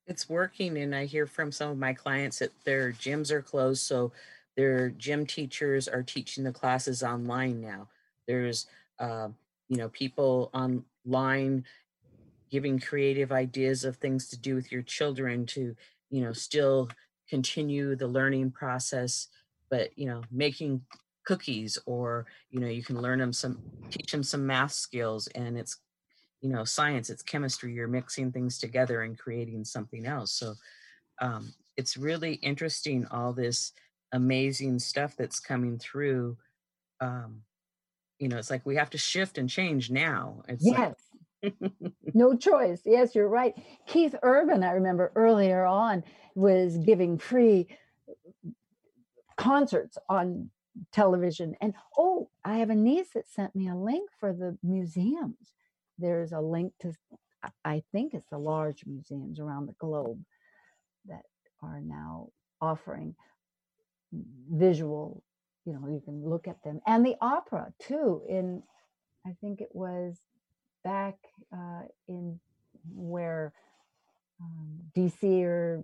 it's 0.07 0.29
working 0.29 0.79
and 0.79 0.95
i 0.95 1.05
hear 1.05 1.27
from 1.27 1.53
some 1.53 1.71
of 1.71 1.77
my 1.77 1.93
clients 1.93 2.39
that 2.39 2.51
their 2.65 2.93
gyms 2.93 3.31
are 3.31 3.43
closed 3.43 3.83
so 3.83 4.11
their 4.59 4.91
gym 4.91 5.25
teachers 5.25 5.87
are 5.87 6.03
teaching 6.03 6.43
the 6.43 6.53
classes 6.53 7.05
online 7.05 7.61
now. 7.61 7.89
There's 8.27 8.67
uh, 8.99 9.29
you 9.69 9.79
know 9.79 9.89
people 9.91 10.51
online 10.53 11.65
giving 12.51 12.81
creative 12.81 13.31
ideas 13.31 13.85
of 13.85 13.97
things 13.97 14.29
to 14.29 14.39
do 14.39 14.57
with 14.57 14.73
your 14.73 14.83
children 14.83 15.47
to 15.47 15.77
you 16.11 16.23
know 16.23 16.33
still 16.33 16.89
continue 17.31 17.95
the 17.95 18.09
learning 18.09 18.51
process 18.51 19.29
but 19.71 19.97
you 19.97 20.07
know 20.07 20.23
making 20.33 20.81
cookies 21.27 21.79
or 21.87 22.27
you 22.51 22.59
know 22.59 22.67
you 22.67 22.83
can 22.83 23.01
learn 23.01 23.19
them 23.19 23.33
some 23.33 23.59
teach 23.91 24.11
them 24.11 24.23
some 24.23 24.47
math 24.47 24.73
skills 24.73 25.29
and 25.35 25.59
it's 25.59 25.79
you 26.41 26.49
know 26.51 26.65
science 26.65 27.11
it's 27.11 27.23
chemistry 27.23 27.73
you're 27.73 27.89
mixing 27.89 28.33
things 28.33 28.59
together 28.59 29.03
and 29.03 29.19
creating 29.19 29.65
something 29.65 30.07
else. 30.07 30.33
So 30.33 30.55
um, 31.21 31.53
it's 31.77 31.97
really 31.97 32.35
interesting 32.35 33.07
all 33.11 33.33
this 33.33 33.73
amazing 34.13 34.79
stuff 34.79 35.17
that's 35.17 35.41
coming 35.41 35.79
through 35.79 36.37
um, 37.01 37.43
you 38.19 38.29
know 38.29 38.37
it's 38.37 38.51
like 38.51 38.65
we 38.65 38.77
have 38.77 38.91
to 38.91 38.99
shift 38.99 39.39
and 39.39 39.49
change 39.49 39.91
now 39.91 40.43
it's 40.49 40.65
yes 40.65 40.95
like... 41.43 41.55
no 42.15 42.37
choice 42.37 42.83
yes 42.85 43.15
you're 43.15 43.29
right 43.29 43.55
keith 43.87 44.15
urban 44.23 44.65
i 44.65 44.71
remember 44.71 45.13
earlier 45.15 45.65
on 45.65 46.03
was 46.35 46.79
giving 46.79 47.19
free 47.19 47.69
concerts 49.37 49.97
on 50.09 50.51
television. 50.93 51.57
And 51.61 51.75
oh, 51.97 52.29
I 52.45 52.59
have 52.59 52.71
a 52.71 52.75
niece 52.75 53.11
that 53.15 53.29
sent 53.29 53.55
me 53.55 53.69
a 53.69 53.75
link 53.75 54.11
for 54.19 54.33
the 54.33 54.59
museums. 54.63 55.53
There's 55.99 56.33
a 56.33 56.41
link 56.41 56.73
to, 56.81 56.93
I 57.65 57.83
think 57.93 58.15
it's 58.15 58.29
the 58.31 58.39
large 58.39 58.85
museums 58.87 59.41
around 59.41 59.67
the 59.67 59.75
globe 59.75 60.23
that 61.07 61.23
are 61.63 61.81
now 61.81 62.29
offering 62.61 63.15
visual, 64.13 65.23
you 65.65 65.73
know, 65.73 65.89
you 65.89 66.01
can 66.05 66.29
look 66.29 66.49
at 66.49 66.63
them. 66.63 66.81
And 66.87 67.05
the 67.05 67.17
opera 67.21 67.73
too, 67.79 68.23
in, 68.29 68.63
I 69.27 69.31
think 69.41 69.61
it 69.61 69.71
was 69.73 70.17
back 70.85 71.17
uh, 71.53 71.83
in 72.07 72.41
where 72.95 73.53
um, 74.41 74.81
DC 74.97 75.43
or 75.43 75.83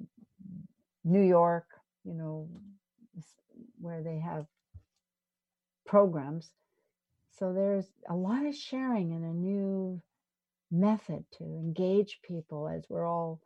New 1.04 1.22
York, 1.22 1.66
you 2.04 2.14
know, 2.14 2.48
where 3.80 4.02
they 4.02 4.18
have 4.18 4.46
programs. 5.86 6.50
So 7.38 7.52
there's 7.52 7.86
a 8.08 8.14
lot 8.14 8.46
of 8.46 8.54
sharing 8.54 9.12
and 9.12 9.24
a 9.24 9.36
new 9.36 10.00
method 10.70 11.24
to 11.38 11.44
engage 11.44 12.20
people 12.22 12.68
as 12.68 12.84
we're 12.88 13.06
all 13.06 13.40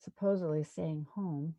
supposedly 0.00 0.64
staying 0.64 1.06
home. 1.14 1.54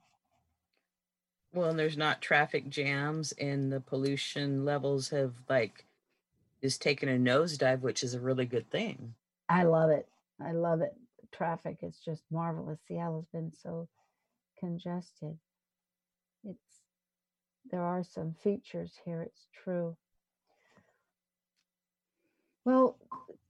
Well, 1.54 1.70
and 1.70 1.78
there's 1.78 1.98
not 1.98 2.22
traffic 2.22 2.68
jams 2.70 3.32
and 3.34 3.72
the 3.72 3.80
pollution 3.80 4.66
levels 4.66 5.10
have 5.10 5.34
like 5.48 5.86
just 6.62 6.82
taken 6.82 7.10
a 7.10 7.18
nosedive, 7.18 7.82
which 7.82 8.04
is 8.04 8.16
a 8.16 8.20
really 8.20 8.46
good 8.46 8.70
thing. 8.72 9.14
I 9.48 9.64
love 9.64 9.92
it. 9.92 10.08
I 10.44 10.52
love 10.52 10.82
it. 10.82 10.96
Traffic 11.32 11.78
is 11.84 12.00
just 12.04 12.24
marvelous. 12.32 12.80
Seattle's 12.88 13.28
been 13.32 13.52
so 13.52 13.88
congested. 14.60 15.38
It's 16.44 16.82
there 17.72 17.84
are 17.84 18.04
some 18.04 18.36
features 18.44 19.00
here, 19.06 19.22
it's 19.22 19.48
true. 19.64 19.96
Well, 22.66 22.98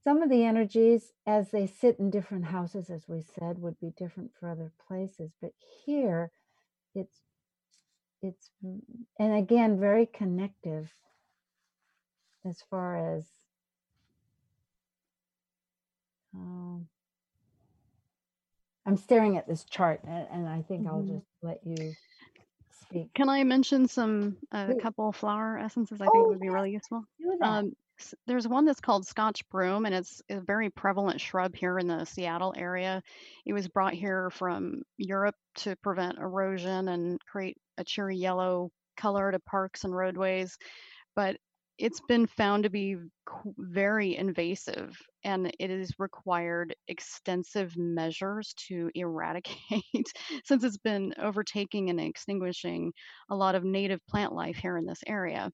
some 0.04 0.22
of 0.22 0.30
the 0.30 0.44
energies 0.44 1.14
as 1.26 1.52
they 1.52 1.68
sit 1.68 2.00
in 2.00 2.10
different 2.10 2.46
houses, 2.46 2.90
as 2.90 3.08
we 3.08 3.22
said, 3.22 3.60
would 3.60 3.80
be 3.80 3.94
different 3.98 4.32
for 4.40 4.50
other 4.50 4.72
places. 4.88 5.32
But 5.42 5.54
here 5.86 6.32
it's 6.96 7.22
it's 8.24 8.50
and 9.20 9.36
again 9.36 9.80
very 9.80 10.06
connective 10.06 10.90
as 12.46 12.62
far 12.70 13.16
as 13.16 13.26
um, 16.36 16.88
I'm 18.86 18.98
staring 18.98 19.38
at 19.38 19.48
this 19.48 19.64
chart 19.66 20.02
and, 20.08 20.28
and 20.32 20.48
I 20.48 20.62
think 20.62 20.82
mm-hmm. 20.82 20.90
I'll 20.90 21.04
just 21.04 21.28
let 21.42 21.60
you 21.66 21.94
speak. 22.88 23.14
Can 23.14 23.30
I 23.30 23.44
mention 23.44 23.88
some 23.88 24.38
a 24.52 24.58
uh, 24.58 24.74
couple 24.82 25.12
flower 25.12 25.58
essences 25.58 26.02
I 26.02 26.06
think 26.06 26.16
oh, 26.16 26.28
would 26.30 26.40
be 26.40 26.50
really 26.50 26.72
useful? 26.72 27.04
Um, 27.42 27.74
there's 28.26 28.48
one 28.48 28.66
that's 28.66 28.82
called 28.82 29.06
Scotch 29.06 29.48
broom, 29.50 29.86
and 29.86 29.94
it's 29.94 30.22
a 30.30 30.40
very 30.40 30.70
prevalent 30.70 31.22
shrub 31.22 31.56
here 31.56 31.78
in 31.78 31.88
the 31.88 32.06
Seattle 32.06 32.54
area. 32.58 33.04
It 33.46 33.54
was 33.54 33.68
brought 33.68 33.94
here 33.94 34.30
from 34.32 34.82
Europe 34.98 35.36
to 35.58 35.76
prevent 35.78 36.18
erosion 36.18 36.88
and 36.88 37.20
create 37.26 37.58
a 37.78 37.84
cheery 37.84 38.18
yellow 38.18 38.70
color 38.98 39.32
to 39.32 39.40
parks 39.40 39.84
and 39.84 39.96
roadways. 39.96 40.58
But 41.16 41.38
it's 41.80 42.02
been 42.08 42.28
found 42.28 42.64
to 42.64 42.70
be 42.70 42.98
very 43.58 44.16
invasive 44.16 44.96
and 45.24 45.52
it 45.60 45.70
has 45.70 45.92
required 45.98 46.76
extensive 46.88 47.76
measures 47.76 48.54
to 48.68 48.92
eradicate 48.94 50.08
since 50.46 50.64
it's 50.64 50.78
been 50.78 51.14
overtaking 51.20 51.90
and 51.90 52.00
extinguishing 52.00 52.92
a 53.32 53.36
lot 53.36 53.56
of 53.56 53.64
native 53.64 54.00
plant 54.08 54.34
life 54.34 54.56
here 54.56 54.78
in 54.78 54.86
this 54.86 55.02
area. 55.08 55.50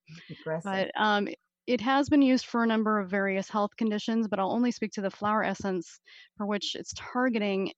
But 0.65 0.91
um, 0.97 1.29
it 1.67 1.79
has 1.81 2.09
been 2.09 2.21
used 2.21 2.47
for 2.47 2.63
a 2.63 2.67
number 2.67 2.99
of 2.99 3.09
various 3.09 3.47
health 3.47 3.71
conditions, 3.77 4.27
but 4.27 4.39
I'll 4.39 4.51
only 4.51 4.71
speak 4.71 4.91
to 4.93 5.01
the 5.01 5.11
flower 5.11 5.43
essence 5.43 5.99
for 6.35 6.45
which 6.45 6.75
it's 6.75 6.93
targeting 6.95 7.71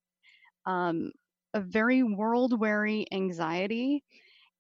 um, 0.66 1.12
a 1.54 1.60
very 1.60 2.02
world 2.02 2.60
weary 2.60 3.06
anxiety 3.12 4.04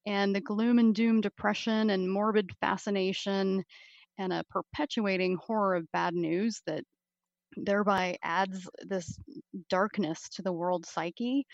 and 0.06 0.36
the 0.36 0.42
gloom 0.42 0.80
and 0.80 0.96
doom 0.96 1.22
depression 1.22 1.90
and 1.90 2.12
morbid 2.12 2.52
fascination 2.60 3.64
and 4.18 4.34
a 4.34 4.44
perpetuating 4.50 5.38
horror 5.38 5.76
of 5.76 5.92
bad 5.92 6.14
news 6.14 6.62
that 6.66 6.84
thereby 7.58 8.18
adds 8.24 8.70
this 8.82 9.18
darkness 9.70 10.30
to 10.30 10.42
the 10.42 10.54
world 10.54 10.86
psyche 10.86 11.46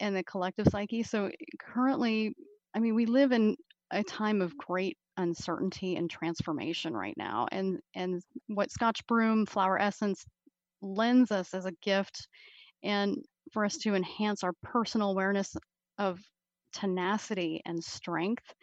and 0.00 0.16
the 0.16 0.24
collective 0.24 0.66
psyche. 0.68 1.02
So 1.02 1.26
eh, 1.26 1.30
currently, 1.60 2.34
I 2.74 2.80
mean, 2.80 2.94
we 2.94 3.06
live 3.06 3.32
in 3.32 3.56
a 3.90 4.02
time 4.02 4.40
of 4.40 4.56
great 4.56 4.96
uncertainty 5.16 5.96
and 5.96 6.10
transformation 6.10 6.94
right 6.94 7.16
now. 7.16 7.46
And 7.52 7.80
and 7.94 8.22
what 8.46 8.70
Scotch 8.70 9.06
Broom 9.06 9.46
Flower 9.46 9.78
Essence 9.78 10.24
lends 10.82 11.30
us 11.30 11.52
as 11.52 11.66
a 11.66 11.72
gift 11.82 12.26
and 12.82 13.18
for 13.52 13.64
us 13.64 13.76
to 13.78 13.94
enhance 13.94 14.42
our 14.42 14.52
personal 14.62 15.10
awareness 15.10 15.56
of 15.98 16.18
tenacity 16.72 17.60
and 17.64 17.82
strength 17.82 18.54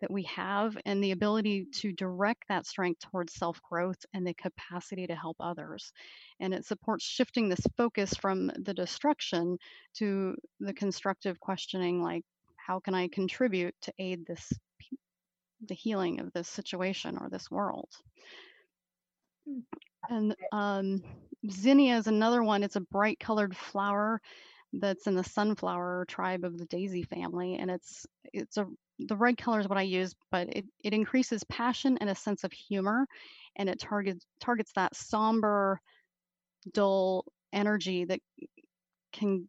that 0.00 0.10
we 0.10 0.24
have 0.24 0.76
and 0.84 1.02
the 1.02 1.12
ability 1.12 1.66
to 1.72 1.92
direct 1.92 2.44
that 2.48 2.66
strength 2.66 3.00
towards 3.00 3.32
self 3.34 3.60
growth 3.62 3.96
and 4.12 4.26
the 4.26 4.34
capacity 4.34 5.06
to 5.06 5.14
help 5.14 5.36
others. 5.40 5.92
And 6.40 6.52
it 6.52 6.66
supports 6.66 7.04
shifting 7.04 7.48
this 7.48 7.66
focus 7.76 8.12
from 8.14 8.50
the 8.58 8.74
destruction 8.74 9.56
to 9.94 10.36
the 10.60 10.74
constructive 10.74 11.40
questioning 11.40 12.02
like, 12.02 12.22
how 12.56 12.80
can 12.80 12.94
I 12.94 13.08
contribute 13.08 13.74
to 13.82 13.92
aid 13.98 14.26
this, 14.26 14.52
the 15.66 15.74
healing 15.74 16.20
of 16.20 16.32
this 16.32 16.48
situation 16.48 17.16
or 17.18 17.28
this 17.30 17.50
world? 17.50 17.88
Hmm. 19.48 19.60
And 20.10 20.36
um, 20.52 21.02
zinnia 21.50 21.96
is 21.96 22.08
another 22.08 22.42
one. 22.42 22.62
It's 22.62 22.76
a 22.76 22.80
bright 22.80 23.18
colored 23.18 23.56
flower 23.56 24.20
that's 24.80 25.06
in 25.06 25.14
the 25.14 25.24
sunflower 25.24 26.06
tribe 26.08 26.44
of 26.44 26.58
the 26.58 26.66
daisy 26.66 27.02
family, 27.02 27.56
and 27.56 27.70
it's 27.70 28.06
it's 28.32 28.56
a 28.56 28.66
the 29.00 29.16
red 29.16 29.36
color 29.36 29.60
is 29.60 29.68
what 29.68 29.78
I 29.78 29.82
use, 29.82 30.14
but 30.30 30.48
it, 30.48 30.64
it 30.82 30.92
increases 30.92 31.42
passion 31.44 31.98
and 32.00 32.08
a 32.08 32.14
sense 32.14 32.44
of 32.44 32.52
humor, 32.52 33.06
and 33.56 33.68
it 33.68 33.80
targets 33.80 34.24
targets 34.40 34.72
that 34.76 34.94
somber, 34.96 35.80
dull 36.72 37.24
energy 37.52 38.04
that 38.04 38.20
can 39.12 39.48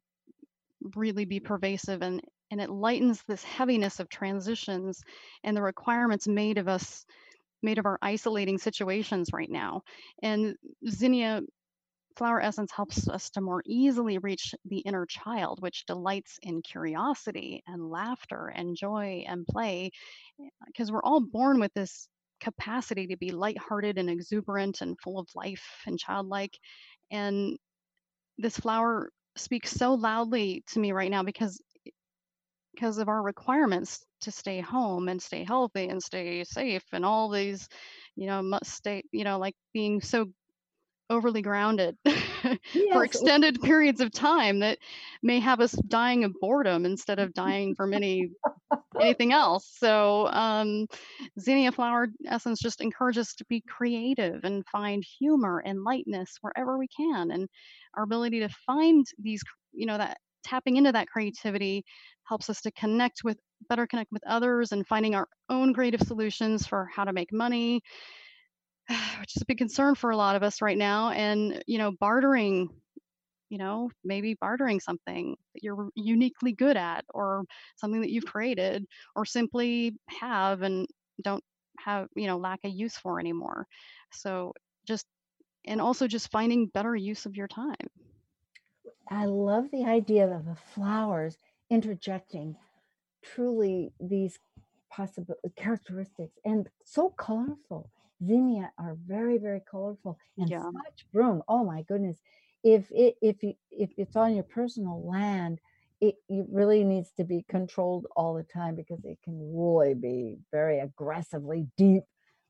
really 0.96 1.26
be 1.26 1.40
pervasive 1.40 2.02
and 2.02 2.22
and 2.52 2.62
it 2.62 2.70
lightens 2.70 3.24
this 3.28 3.44
heaviness 3.44 4.00
of 4.00 4.08
transitions 4.08 5.02
and 5.44 5.58
the 5.58 5.62
requirements 5.62 6.28
made 6.28 6.58
of 6.60 6.68
us 6.68 7.06
made 7.64 7.80
of 7.80 7.86
our 7.86 7.98
isolating 8.02 8.58
situations 8.58 9.32
right 9.34 9.50
now. 9.50 9.82
And 10.22 10.56
zinnia 10.88 11.42
flower 12.18 12.42
essence 12.42 12.72
helps 12.72 13.08
us 13.10 13.30
to 13.32 13.42
more 13.42 13.62
easily 13.66 14.18
reach 14.20 14.56
the 14.66 14.80
inner 14.80 15.06
child, 15.06 15.62
which 15.62 15.86
delights 15.86 16.40
in 16.42 16.62
curiosity 16.62 17.64
and 17.68 17.90
laughter 17.90 18.48
and 18.54 18.76
joy 18.78 19.26
and 19.28 19.46
play, 19.46 19.92
eh, 20.42 20.50
because 20.68 20.92
we're 20.92 21.04
all 21.04 21.22
born 21.22 21.60
with 21.60 21.74
this 21.74 22.08
capacity 22.40 23.08
to 23.08 23.18
be 23.18 23.32
lighthearted 23.32 23.98
and 23.98 24.10
exuberant 24.10 24.82
and 24.82 25.00
full 25.02 25.20
of 25.20 25.28
life 25.36 25.84
and 25.88 26.00
childlike. 26.00 26.58
And 27.12 27.58
this 28.38 28.58
flower 28.58 29.12
speaks 29.38 29.72
so 29.72 29.94
loudly 29.96 30.64
to 30.68 30.80
me 30.80 30.92
right 30.92 31.12
now 31.12 31.24
because 31.24 31.62
eh, 31.88 31.92
because 32.74 32.98
of 32.98 33.08
our 33.10 33.22
requirements 33.22 34.04
to 34.22 34.32
stay 34.32 34.60
home 34.62 35.08
and 35.10 35.22
stay 35.22 35.44
healthy 35.44 35.88
and 35.88 36.02
stay 36.04 36.44
safe 36.44 36.84
and 36.94 37.06
all 37.06 37.30
these 37.30 37.68
you 38.16 38.28
know 38.28 38.42
must 38.42 38.72
stay 38.72 39.04
you 39.12 39.24
know 39.24 39.40
like 39.40 39.56
being 39.74 40.02
so 40.02 40.28
overly 41.10 41.42
grounded 41.42 41.98
for 42.92 43.04
extended 43.04 43.62
periods 43.62 44.02
of 44.02 44.12
time 44.12 44.60
that 44.60 44.80
may 45.22 45.40
have 45.40 45.60
us 45.60 45.74
dying 45.88 46.24
of 46.24 46.34
boredom 46.42 46.86
instead 46.86 47.20
of 47.20 47.34
dying 47.34 47.76
from 47.76 47.94
any 47.94 48.30
anything 49.00 49.32
else. 49.32 49.72
So 49.78 50.28
um, 50.28 50.88
zinnia 51.40 51.72
flower 51.72 52.08
essence 52.28 52.60
just 52.60 52.82
encourages 52.82 53.28
us 53.28 53.36
to 53.36 53.46
be 53.46 53.62
creative 53.62 54.44
and 54.44 54.66
find 54.68 55.04
humor 55.20 55.62
and 55.66 55.84
lightness 55.84 56.38
wherever 56.42 56.78
we 56.78 56.88
can. 56.88 57.32
And 57.32 57.48
our 57.96 58.04
ability 58.04 58.40
to 58.40 58.50
find 58.66 59.06
these, 59.20 59.44
you 59.74 59.86
know, 59.86 59.98
that 59.98 60.18
tapping 60.44 60.78
into 60.78 60.92
that 60.92 61.08
creativity 61.08 61.84
helps 62.24 62.50
us 62.50 62.62
to 62.62 62.72
connect 62.72 63.24
with 63.24 63.38
better 63.70 63.88
connect 63.88 64.12
with 64.12 64.22
others 64.28 64.72
and 64.72 64.86
finding 64.86 65.16
our 65.16 65.28
own 65.50 65.74
creative 65.74 66.02
solutions 66.02 66.68
for 66.68 66.88
how 66.94 67.04
to 67.04 67.14
make 67.14 67.32
money 67.32 67.82
which 69.20 69.36
is 69.36 69.42
a 69.42 69.46
big 69.46 69.58
concern 69.58 69.96
for 69.96 70.12
a 70.12 70.18
lot 70.18 70.36
of 70.36 70.44
us 70.44 70.62
right 70.62 70.78
now 70.78 71.12
and 71.12 71.64
you 71.68 71.78
know 71.78 71.92
bartering 72.00 72.70
you 73.50 73.58
know 73.58 73.90
maybe 74.04 74.36
bartering 74.40 74.80
something 74.80 75.36
that 75.54 75.64
you're 75.64 75.90
uniquely 75.96 76.52
good 76.52 76.78
at 76.78 77.06
or 77.14 77.44
something 77.76 78.02
that 78.02 78.12
you've 78.12 78.26
created 78.26 78.86
or 79.16 79.26
simply 79.26 79.96
have 80.10 80.62
and 80.62 80.88
don't 81.24 81.44
have 81.80 82.08
you 82.16 82.28
know 82.28 82.38
lack 82.38 82.60
a 82.64 82.70
use 82.70 82.98
for 82.98 83.20
anymore 83.20 83.66
so 84.12 84.54
just 84.88 85.06
and 85.66 85.82
also 85.82 86.08
just 86.08 86.32
finding 86.32 86.68
better 86.68 86.96
use 86.96 87.26
of 87.26 87.36
your 87.36 87.48
time 87.48 87.76
I 89.10 89.26
love 89.26 89.70
the 89.72 89.86
idea 89.86 90.28
of 90.28 90.46
the 90.46 90.56
flowers 90.74 91.38
interjecting 91.70 92.56
truly 93.24 93.92
these 94.00 94.40
possible 94.90 95.36
characteristics 95.56 96.38
and 96.44 96.70
so 96.84 97.10
colorful. 97.10 97.90
Zinnia 98.24 98.72
are 98.78 98.98
very, 99.06 99.38
very 99.38 99.62
colorful. 99.70 100.18
And 100.38 100.50
yeah 100.50 100.60
Scotch 100.60 101.06
broom, 101.12 101.42
oh 101.48 101.64
my 101.64 101.84
goodness. 101.84 102.18
If 102.64 102.92
it 102.92 103.16
if 103.22 103.44
you 103.44 103.54
if 103.72 103.92
it's 103.98 104.16
on 104.16 104.34
your 104.34 104.44
personal 104.44 105.08
land, 105.08 105.60
it, 106.02 106.16
it 106.30 106.46
really 106.52 106.84
needs 106.84 107.12
to 107.18 107.24
be 107.24 107.46
controlled 107.50 108.08
all 108.16 108.34
the 108.34 108.44
time 108.44 108.76
because 108.76 109.04
it 109.04 109.18
can 109.24 109.38
really 109.56 109.94
be 109.94 110.38
very 110.52 110.80
aggressively 110.80 111.68
deep 111.78 112.04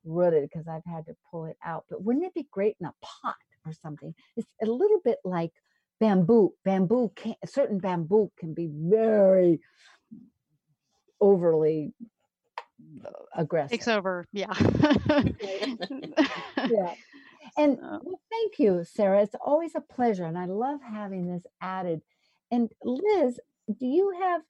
rooted 0.03 0.43
because 0.43 0.67
I've 0.67 0.85
had 0.85 1.05
to 1.07 1.15
pull 1.29 1.45
it 1.45 1.57
out. 1.63 1.85
But 1.89 2.03
wouldn't 2.03 2.25
it 2.25 2.33
be 2.33 2.47
great 2.51 2.75
in 2.79 2.87
a 2.87 2.93
pot 3.01 3.35
or 3.65 3.73
something? 3.73 4.13
It's 4.37 4.47
a 4.61 4.65
little 4.65 4.99
bit 5.03 5.17
like 5.23 5.51
bamboo. 5.99 6.53
Bamboo 6.63 7.11
can 7.15 7.35
certain 7.45 7.79
bamboo 7.79 8.31
can 8.37 8.53
be 8.53 8.69
very 8.71 9.59
overly 11.19 11.93
aggressive. 13.35 13.71
takes 13.71 13.87
over 13.87 14.25
yeah 14.31 14.53
Yeah. 16.57 16.93
And 17.57 17.77
well, 17.79 18.19
thank 18.29 18.59
you, 18.59 18.83
Sarah. 18.83 19.21
It's 19.21 19.35
always 19.45 19.75
a 19.75 19.81
pleasure. 19.81 20.25
And 20.25 20.37
I 20.37 20.45
love 20.45 20.79
having 20.81 21.31
this 21.31 21.45
added. 21.61 22.01
And 22.51 22.69
Liz, 22.83 23.39
do 23.67 23.85
you 23.85 24.13
have 24.21 24.41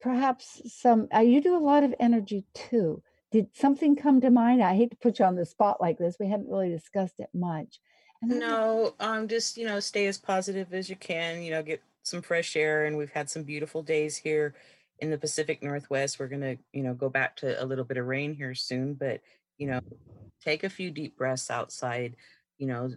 perhaps 0.00 0.62
some, 0.66 1.08
uh, 1.14 1.20
you 1.20 1.40
do 1.40 1.56
a 1.56 1.58
lot 1.58 1.84
of 1.84 1.94
energy 2.00 2.44
too. 2.54 3.02
Did 3.30 3.48
something 3.54 3.94
come 3.96 4.20
to 4.22 4.30
mind? 4.30 4.62
I 4.62 4.74
hate 4.74 4.90
to 4.90 4.96
put 4.96 5.18
you 5.18 5.24
on 5.24 5.36
the 5.36 5.46
spot 5.46 5.80
like 5.80 5.98
this. 5.98 6.16
We 6.18 6.28
haven't 6.28 6.48
really 6.48 6.70
discussed 6.70 7.20
it 7.20 7.28
much. 7.32 7.78
And 8.22 8.32
I 8.32 8.34
was- 8.34 8.40
No, 8.40 8.94
um, 8.98 9.28
just 9.28 9.56
you 9.56 9.66
know, 9.66 9.78
stay 9.78 10.06
as 10.06 10.18
positive 10.18 10.72
as 10.74 10.90
you 10.90 10.96
can. 10.96 11.42
You 11.42 11.52
know, 11.52 11.62
get 11.62 11.82
some 12.02 12.22
fresh 12.22 12.56
air, 12.56 12.86
and 12.86 12.96
we've 12.96 13.12
had 13.12 13.30
some 13.30 13.44
beautiful 13.44 13.82
days 13.82 14.16
here 14.16 14.54
in 15.00 15.10
the 15.10 15.18
Pacific 15.18 15.62
Northwest. 15.62 16.18
We're 16.20 16.28
gonna, 16.28 16.56
you 16.72 16.82
know, 16.82 16.94
go 16.94 17.08
back 17.10 17.36
to 17.38 17.62
a 17.62 17.66
little 17.66 17.84
bit 17.84 17.98
of 17.98 18.06
rain 18.06 18.34
here 18.34 18.54
soon, 18.54 18.94
but 18.94 19.22
you 19.58 19.66
know, 19.68 19.80
take 20.42 20.64
a 20.64 20.70
few 20.70 20.90
deep 20.90 21.16
breaths 21.18 21.50
outside. 21.50 22.16
You 22.58 22.68
know, 22.68 22.90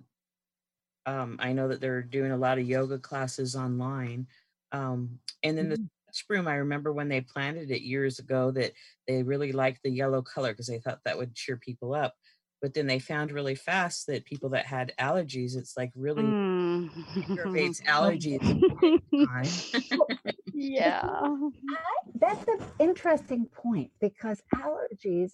um, 1.05 1.37
I 1.39 1.53
know 1.53 1.67
that 1.67 1.81
they're 1.81 2.01
doing 2.01 2.31
a 2.31 2.37
lot 2.37 2.57
of 2.57 2.67
yoga 2.67 2.97
classes 2.99 3.55
online. 3.55 4.27
Um, 4.71 5.19
and 5.43 5.57
then 5.57 5.69
the 5.69 5.77
Mhm. 5.77 5.89
Scotch 6.09 6.27
broom, 6.27 6.47
I 6.47 6.55
remember 6.55 6.93
when 6.93 7.09
they 7.09 7.21
planted 7.21 7.71
it 7.71 7.81
years 7.81 8.19
ago 8.19 8.51
that 8.51 8.73
they 9.07 9.23
really 9.23 9.51
liked 9.51 9.81
the 9.83 9.91
yellow 9.91 10.21
color 10.21 10.53
because 10.53 10.67
they 10.67 10.79
thought 10.79 11.01
that 11.05 11.17
would 11.17 11.35
cheer 11.35 11.57
people 11.57 11.93
up. 11.93 12.15
But 12.61 12.73
then 12.73 12.87
they 12.87 12.99
found 12.99 13.31
really 13.31 13.55
fast 13.55 14.07
that 14.07 14.23
people 14.25 14.49
that 14.51 14.65
had 14.65 14.93
allergies, 14.99 15.57
it's 15.57 15.75
like 15.75 15.91
really 15.95 16.23
mm. 16.23 16.89
aggravates 17.23 17.81
allergies. 17.89 18.39
yeah 20.63 21.01
I, 21.05 21.49
that's 22.15 22.47
an 22.49 22.59
interesting 22.79 23.47
point 23.47 23.91
because 24.01 24.41
allergies, 24.55 25.33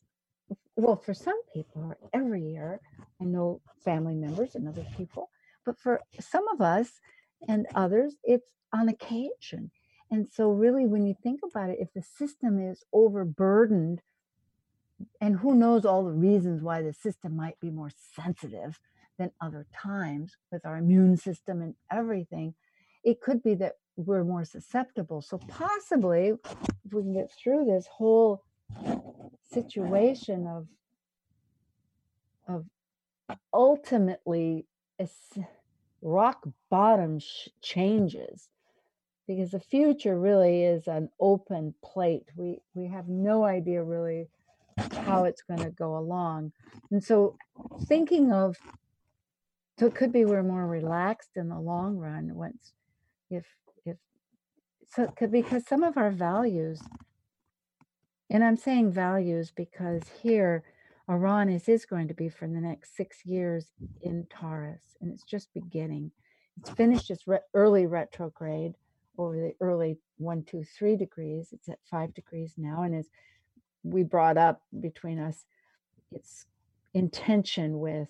well, 0.77 0.97
for 0.97 1.13
some 1.15 1.39
people 1.53 1.93
every 2.13 2.43
year. 2.43 2.81
I 3.21 3.25
know 3.25 3.61
family 3.85 4.15
members 4.15 4.55
and 4.55 4.67
other 4.67 4.85
people, 4.97 5.29
but 5.65 5.79
for 5.79 6.01
some 6.19 6.47
of 6.53 6.61
us 6.61 6.89
and 7.47 7.67
others, 7.75 8.15
it's 8.23 8.49
on 8.73 8.89
occasion. 8.89 9.71
And 10.11 10.27
so, 10.31 10.51
really, 10.51 10.87
when 10.87 11.05
you 11.05 11.15
think 11.23 11.41
about 11.43 11.71
it, 11.71 11.79
if 11.81 11.93
the 11.93 12.03
system 12.03 12.59
is 12.59 12.83
overburdened, 12.93 14.01
and 15.21 15.37
who 15.39 15.55
knows 15.55 15.85
all 15.85 16.03
the 16.05 16.11
reasons 16.11 16.61
why 16.61 16.81
the 16.81 16.93
system 16.93 17.35
might 17.35 17.59
be 17.59 17.69
more 17.71 17.91
sensitive 18.15 18.79
than 19.17 19.31
other 19.41 19.65
times 19.75 20.35
with 20.51 20.65
our 20.65 20.77
immune 20.77 21.17
system 21.17 21.61
and 21.61 21.75
everything, 21.91 22.53
it 23.03 23.21
could 23.21 23.43
be 23.43 23.55
that 23.55 23.73
we're 24.05 24.23
more 24.23 24.45
susceptible. 24.45 25.21
So, 25.21 25.37
possibly, 25.37 26.33
if 26.85 26.93
we 26.93 27.01
can 27.01 27.13
get 27.13 27.31
through 27.31 27.65
this 27.65 27.87
whole 27.91 28.43
situation 29.51 30.47
of 30.47 30.67
of 32.47 32.65
ultimately 33.53 34.65
rock 36.01 36.47
bottom 36.69 37.19
sh- 37.19 37.49
changes 37.61 38.49
because 39.27 39.51
the 39.51 39.59
future 39.59 40.19
really 40.19 40.63
is 40.63 40.87
an 40.87 41.09
open 41.19 41.73
plate. 41.83 42.23
We 42.35 42.59
we 42.73 42.87
have 42.87 43.07
no 43.07 43.43
idea 43.43 43.83
really 43.83 44.27
how 45.05 45.25
it's 45.25 45.41
going 45.41 45.59
to 45.59 45.71
go 45.71 45.97
along. 45.97 46.53
And 46.91 47.03
so 47.03 47.35
thinking 47.85 48.31
of 48.31 48.55
so 49.77 49.85
it 49.85 49.95
could 49.95 50.11
be 50.11 50.25
we're 50.25 50.43
more 50.43 50.67
relaxed 50.67 51.31
in 51.35 51.49
the 51.49 51.59
long 51.59 51.97
run 51.97 52.33
once 52.33 52.73
if 53.29 53.45
if 53.68 53.68
so 54.89 55.13
because 55.31 55.65
some 55.67 55.83
of 55.83 55.97
our 55.97 56.11
values 56.11 56.81
and 58.31 58.43
I'm 58.43 58.57
saying 58.57 58.91
values 58.93 59.53
because 59.55 60.03
here 60.23 60.65
Uranus 61.09 61.69
is 61.69 61.87
going 61.87 62.09
to 62.09 62.15
be 62.15 62.29
for 62.29 62.47
the 62.49 62.61
next 62.61 62.97
six 62.97 63.25
years 63.25 63.67
in 64.03 64.27
Taurus, 64.29 64.97
and 65.01 65.13
it's 65.13 65.23
just 65.23 65.53
beginning. 65.55 66.11
It's 66.59 66.71
finished 66.71 67.11
its 67.11 67.27
re- 67.27 67.39
early 67.55 67.87
retrograde 67.87 68.75
over 69.17 69.37
the 69.37 69.55
early 69.61 69.99
one, 70.19 70.43
two, 70.43 70.65
three 70.65 70.97
degrees. 70.97 71.49
It's 71.53 71.69
at 71.69 71.79
five 71.89 72.13
degrees 72.15 72.55
now, 72.57 72.83
and 72.83 72.95
as 72.95 73.07
we 73.83 74.03
brought 74.03 74.37
up 74.37 74.63
between 74.81 75.19
us, 75.19 75.45
its 76.11 76.47
intention 76.93 77.79
with 77.79 78.09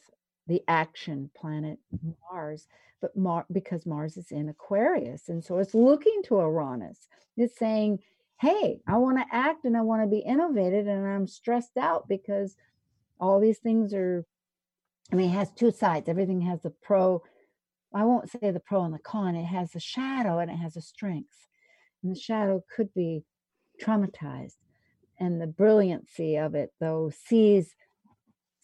the 0.49 0.61
action 0.67 1.29
planet 1.35 1.79
mm-hmm. 1.95 2.11
Mars, 2.29 2.67
but 3.01 3.15
Mar- 3.15 3.45
because 3.51 3.85
Mars 3.85 4.17
is 4.17 4.31
in 4.31 4.49
Aquarius, 4.49 5.29
and 5.29 5.43
so 5.43 5.59
it's 5.59 5.73
looking 5.73 6.21
to 6.25 6.35
Uranus. 6.35 7.07
It's 7.37 7.57
saying, 7.57 7.99
"Hey, 8.41 8.81
I 8.85 8.97
want 8.97 9.17
to 9.19 9.35
act 9.35 9.63
and 9.63 9.77
I 9.77 9.81
want 9.81 10.03
to 10.03 10.07
be 10.07 10.19
innovative, 10.19 10.87
and 10.87 11.07
I'm 11.07 11.27
stressed 11.27 11.77
out 11.77 12.09
because." 12.09 12.57
all 13.19 13.39
these 13.39 13.59
things 13.59 13.93
are 13.93 14.25
i 15.11 15.15
mean 15.15 15.29
it 15.29 15.33
has 15.33 15.51
two 15.51 15.71
sides 15.71 16.07
everything 16.07 16.41
has 16.41 16.61
the 16.61 16.69
pro 16.69 17.21
i 17.93 18.03
won't 18.03 18.29
say 18.29 18.51
the 18.51 18.59
pro 18.59 18.83
and 18.83 18.93
the 18.93 18.99
con 18.99 19.35
it 19.35 19.45
has 19.45 19.75
a 19.75 19.79
shadow 19.79 20.39
and 20.39 20.49
it 20.49 20.57
has 20.57 20.75
a 20.77 20.81
strength 20.81 21.47
and 22.01 22.15
the 22.15 22.19
shadow 22.19 22.63
could 22.75 22.93
be 22.93 23.23
traumatized 23.81 24.57
and 25.19 25.41
the 25.41 25.47
brilliancy 25.47 26.37
of 26.37 26.55
it 26.55 26.71
though 26.79 27.11
sees 27.27 27.75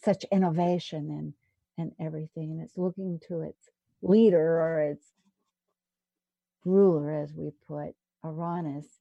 such 0.04 0.24
innovation 0.32 1.10
and 1.10 1.34
and 1.78 1.91
everything 1.99 2.51
and 2.51 2.61
it's 2.61 2.78
looking 2.78 3.19
to 3.28 3.41
its 3.41 3.69
leader 4.01 4.59
or 4.61 4.80
its 4.82 5.07
ruler 6.63 7.11
as 7.11 7.34
we 7.34 7.51
put 7.67 7.95
uranus 8.23 8.99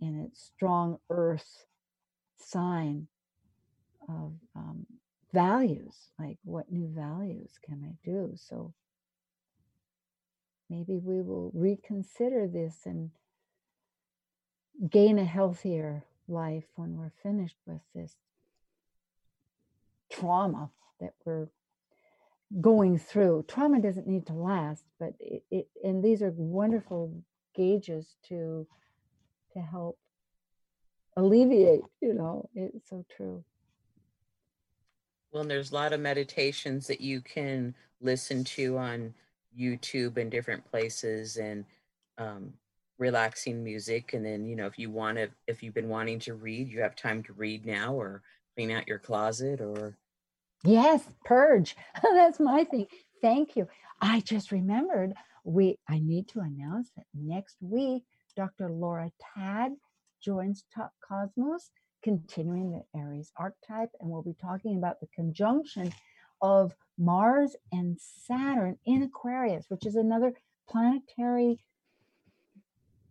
in 0.00 0.20
its 0.20 0.40
strong 0.54 0.98
earth 1.10 1.66
sign 2.36 3.06
of 4.08 4.32
um, 4.54 4.86
values 5.32 6.10
like 6.18 6.38
what 6.44 6.70
new 6.70 6.88
values 6.88 7.52
can 7.64 7.82
i 7.84 7.94
do? 8.04 8.32
So 8.36 8.72
maybe 10.70 10.98
we 10.98 11.20
will 11.20 11.50
reconsider 11.54 12.46
this 12.46 12.80
and 12.84 13.10
gain 14.90 15.18
a 15.18 15.24
healthier 15.24 16.04
life 16.28 16.64
when 16.74 16.96
we're 16.96 17.12
finished 17.22 17.56
with 17.66 17.80
this 17.94 18.16
trauma 20.10 20.70
that 21.00 21.14
we're 21.24 21.48
going 22.60 22.98
through 22.98 23.44
trauma 23.48 23.80
doesn't 23.80 24.06
need 24.06 24.26
to 24.26 24.32
last 24.32 24.84
but 24.98 25.12
it, 25.18 25.42
it 25.50 25.68
and 25.82 26.04
these 26.04 26.22
are 26.22 26.32
wonderful 26.36 27.12
gauges 27.54 28.14
to 28.26 28.66
to 29.52 29.60
help 29.60 29.98
alleviate 31.16 31.80
you 32.00 32.14
know 32.14 32.48
it's 32.54 32.88
so 32.88 33.04
true 33.16 33.44
well, 35.34 35.42
and 35.42 35.50
there's 35.50 35.72
a 35.72 35.74
lot 35.74 35.92
of 35.92 35.98
meditations 35.98 36.86
that 36.86 37.00
you 37.00 37.20
can 37.20 37.74
listen 38.00 38.44
to 38.44 38.78
on 38.78 39.12
YouTube 39.58 40.16
and 40.16 40.30
different 40.30 40.64
places 40.70 41.38
and 41.38 41.64
um, 42.18 42.52
relaxing 42.98 43.64
music. 43.64 44.12
And 44.12 44.24
then, 44.24 44.46
you 44.46 44.54
know, 44.54 44.66
if 44.66 44.78
you 44.78 44.90
want 44.90 45.18
to, 45.18 45.28
if 45.48 45.60
you've 45.60 45.74
been 45.74 45.88
wanting 45.88 46.20
to 46.20 46.34
read, 46.34 46.68
you 46.68 46.80
have 46.82 46.94
time 46.94 47.20
to 47.24 47.32
read 47.32 47.66
now 47.66 47.94
or 47.94 48.22
clean 48.54 48.70
out 48.70 48.86
your 48.86 49.00
closet 49.00 49.60
or. 49.60 49.96
Yes, 50.64 51.02
purge. 51.24 51.76
That's 52.02 52.40
my 52.40 52.64
thing. 52.64 52.86
Thank 53.20 53.56
you. 53.56 53.68
I 54.00 54.20
just 54.20 54.52
remembered 54.52 55.14
we, 55.44 55.78
I 55.88 55.98
need 55.98 56.28
to 56.28 56.40
announce 56.40 56.90
that 56.96 57.04
next 57.14 57.56
week, 57.60 58.04
Dr. 58.34 58.70
Laura 58.70 59.10
Tad 59.34 59.72
joins 60.22 60.64
Talk 60.74 60.90
Cosmos 61.06 61.70
continuing 62.02 62.70
the 62.70 62.98
Aries 62.98 63.32
archetype, 63.36 63.90
and 63.98 64.10
we'll 64.10 64.22
be 64.22 64.36
talking 64.40 64.76
about 64.76 65.00
the 65.00 65.06
conjunction 65.14 65.92
of 66.42 66.74
Mars 66.98 67.56
and 67.72 67.98
Saturn 67.98 68.78
in 68.84 69.02
Aquarius, 69.02 69.66
which 69.68 69.86
is 69.86 69.96
another 69.96 70.34
planetary 70.68 71.58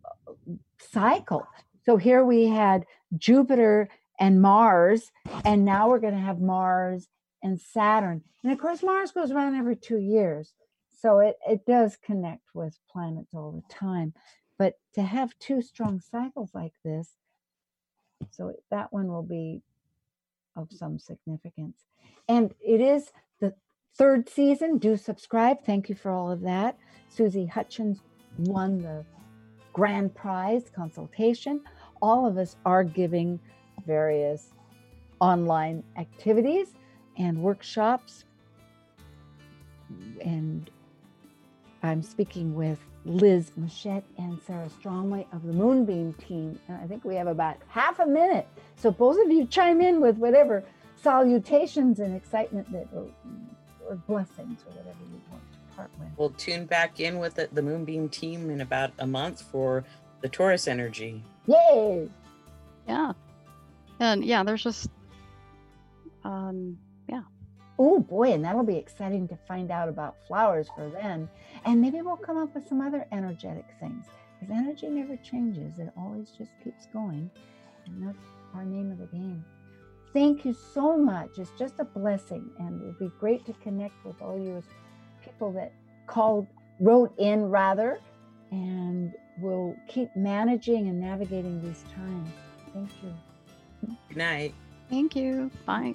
uh, 0.04 0.32
cycle. 0.78 1.46
So 1.84 1.96
here 1.96 2.24
we 2.24 2.46
had 2.46 2.86
Jupiter 3.16 3.88
and 4.18 4.40
Mars, 4.40 5.10
and 5.44 5.64
now 5.64 5.88
we're 5.88 5.98
going 5.98 6.14
to 6.14 6.20
have 6.20 6.40
Mars 6.40 7.08
and 7.44 7.60
Saturn. 7.60 8.22
And 8.42 8.50
of 8.50 8.58
course, 8.58 8.82
Mars 8.82 9.12
goes 9.12 9.30
around 9.30 9.54
every 9.54 9.76
two 9.76 9.98
years. 9.98 10.54
So 11.00 11.18
it, 11.18 11.36
it 11.46 11.66
does 11.66 11.96
connect 12.04 12.54
with 12.54 12.78
planets 12.90 13.34
all 13.34 13.52
the 13.52 13.74
time. 13.74 14.14
But 14.58 14.78
to 14.94 15.02
have 15.02 15.38
two 15.38 15.60
strong 15.60 16.00
cycles 16.00 16.50
like 16.54 16.72
this, 16.84 17.10
so 18.30 18.54
that 18.70 18.92
one 18.92 19.08
will 19.08 19.22
be 19.22 19.60
of 20.56 20.68
some 20.72 20.98
significance. 20.98 21.84
And 22.28 22.54
it 22.64 22.80
is 22.80 23.12
the 23.40 23.54
third 23.96 24.28
season. 24.28 24.78
Do 24.78 24.96
subscribe. 24.96 25.64
Thank 25.66 25.88
you 25.88 25.94
for 25.94 26.10
all 26.10 26.30
of 26.30 26.40
that. 26.42 26.78
Susie 27.10 27.46
Hutchins 27.46 27.98
won 28.38 28.78
the 28.78 29.04
grand 29.74 30.14
prize 30.14 30.70
consultation. 30.74 31.60
All 32.00 32.26
of 32.26 32.38
us 32.38 32.56
are 32.64 32.84
giving 32.84 33.38
various 33.84 34.54
online 35.20 35.82
activities 35.98 36.68
and 37.16 37.42
workshops. 37.42 38.24
And 40.24 40.70
I'm 41.82 42.02
speaking 42.02 42.54
with 42.54 42.78
Liz 43.04 43.52
Machette 43.56 44.04
and 44.16 44.40
Sarah 44.46 44.70
Strongway 44.82 45.26
of 45.32 45.42
the 45.46 45.52
Moonbeam 45.52 46.14
team. 46.14 46.58
And 46.68 46.78
I 46.80 46.86
think 46.86 47.04
we 47.04 47.14
have 47.16 47.26
about 47.26 47.56
half 47.68 47.98
a 47.98 48.06
minute. 48.06 48.48
So 48.76 48.90
both 48.90 49.18
of 49.24 49.30
you 49.30 49.46
chime 49.46 49.80
in 49.80 50.00
with 50.00 50.16
whatever 50.16 50.64
salutations 50.96 52.00
and 52.00 52.16
excitement 52.16 52.70
that 52.72 52.88
or, 52.94 53.06
or 53.88 53.96
blessings 54.08 54.62
or 54.66 54.70
whatever 54.70 54.96
you 55.04 55.20
want 55.30 55.42
to 55.52 55.76
part 55.76 55.90
with. 55.98 56.08
We'll 56.16 56.30
tune 56.30 56.64
back 56.64 57.00
in 57.00 57.18
with 57.18 57.34
the, 57.34 57.48
the 57.52 57.60
Moonbeam 57.60 58.08
team 58.08 58.48
in 58.48 58.62
about 58.62 58.92
a 58.98 59.06
month 59.06 59.42
for 59.42 59.84
the 60.22 60.28
Taurus 60.28 60.66
energy. 60.66 61.22
Yay! 61.46 62.08
Yeah. 62.88 63.12
And 64.00 64.24
yeah, 64.24 64.42
there's 64.42 64.62
just 64.62 64.88
um 66.24 66.78
yeah. 67.08 67.22
Oh 67.78 67.98
boy, 67.98 68.32
and 68.32 68.44
that'll 68.44 68.62
be 68.62 68.76
exciting 68.76 69.26
to 69.28 69.36
find 69.48 69.70
out 69.70 69.88
about 69.88 70.16
flowers 70.26 70.68
for 70.74 70.88
then. 70.90 71.28
And 71.64 71.80
maybe 71.80 72.02
we'll 72.02 72.16
come 72.16 72.38
up 72.38 72.54
with 72.54 72.68
some 72.68 72.80
other 72.80 73.06
energetic 73.10 73.66
things 73.80 74.06
because 74.38 74.54
energy 74.54 74.88
never 74.88 75.16
changes, 75.16 75.78
it 75.78 75.90
always 75.96 76.30
just 76.36 76.50
keeps 76.62 76.86
going. 76.86 77.30
And 77.86 78.06
that's 78.06 78.24
our 78.54 78.64
name 78.64 78.92
of 78.92 78.98
the 78.98 79.06
game. 79.06 79.44
Thank 80.12 80.44
you 80.44 80.54
so 80.72 80.96
much. 80.96 81.38
It's 81.38 81.50
just 81.58 81.74
a 81.80 81.84
blessing, 81.84 82.48
and 82.58 82.80
it 82.80 82.84
would 82.84 82.98
be 82.98 83.10
great 83.18 83.44
to 83.46 83.52
connect 83.54 84.04
with 84.04 84.22
all 84.22 84.38
you 84.38 84.62
people 85.24 85.52
that 85.52 85.72
called, 86.06 86.46
wrote 86.80 87.12
in 87.18 87.50
rather, 87.50 87.98
and 88.52 89.12
we'll 89.40 89.74
keep 89.88 90.14
managing 90.14 90.88
and 90.88 91.00
navigating 91.00 91.60
these 91.62 91.84
times. 91.94 92.30
Thank 92.72 92.90
you. 93.02 93.14
Good 94.08 94.16
night. 94.16 94.54
Thank 94.88 95.16
you. 95.16 95.50
Bye. 95.66 95.94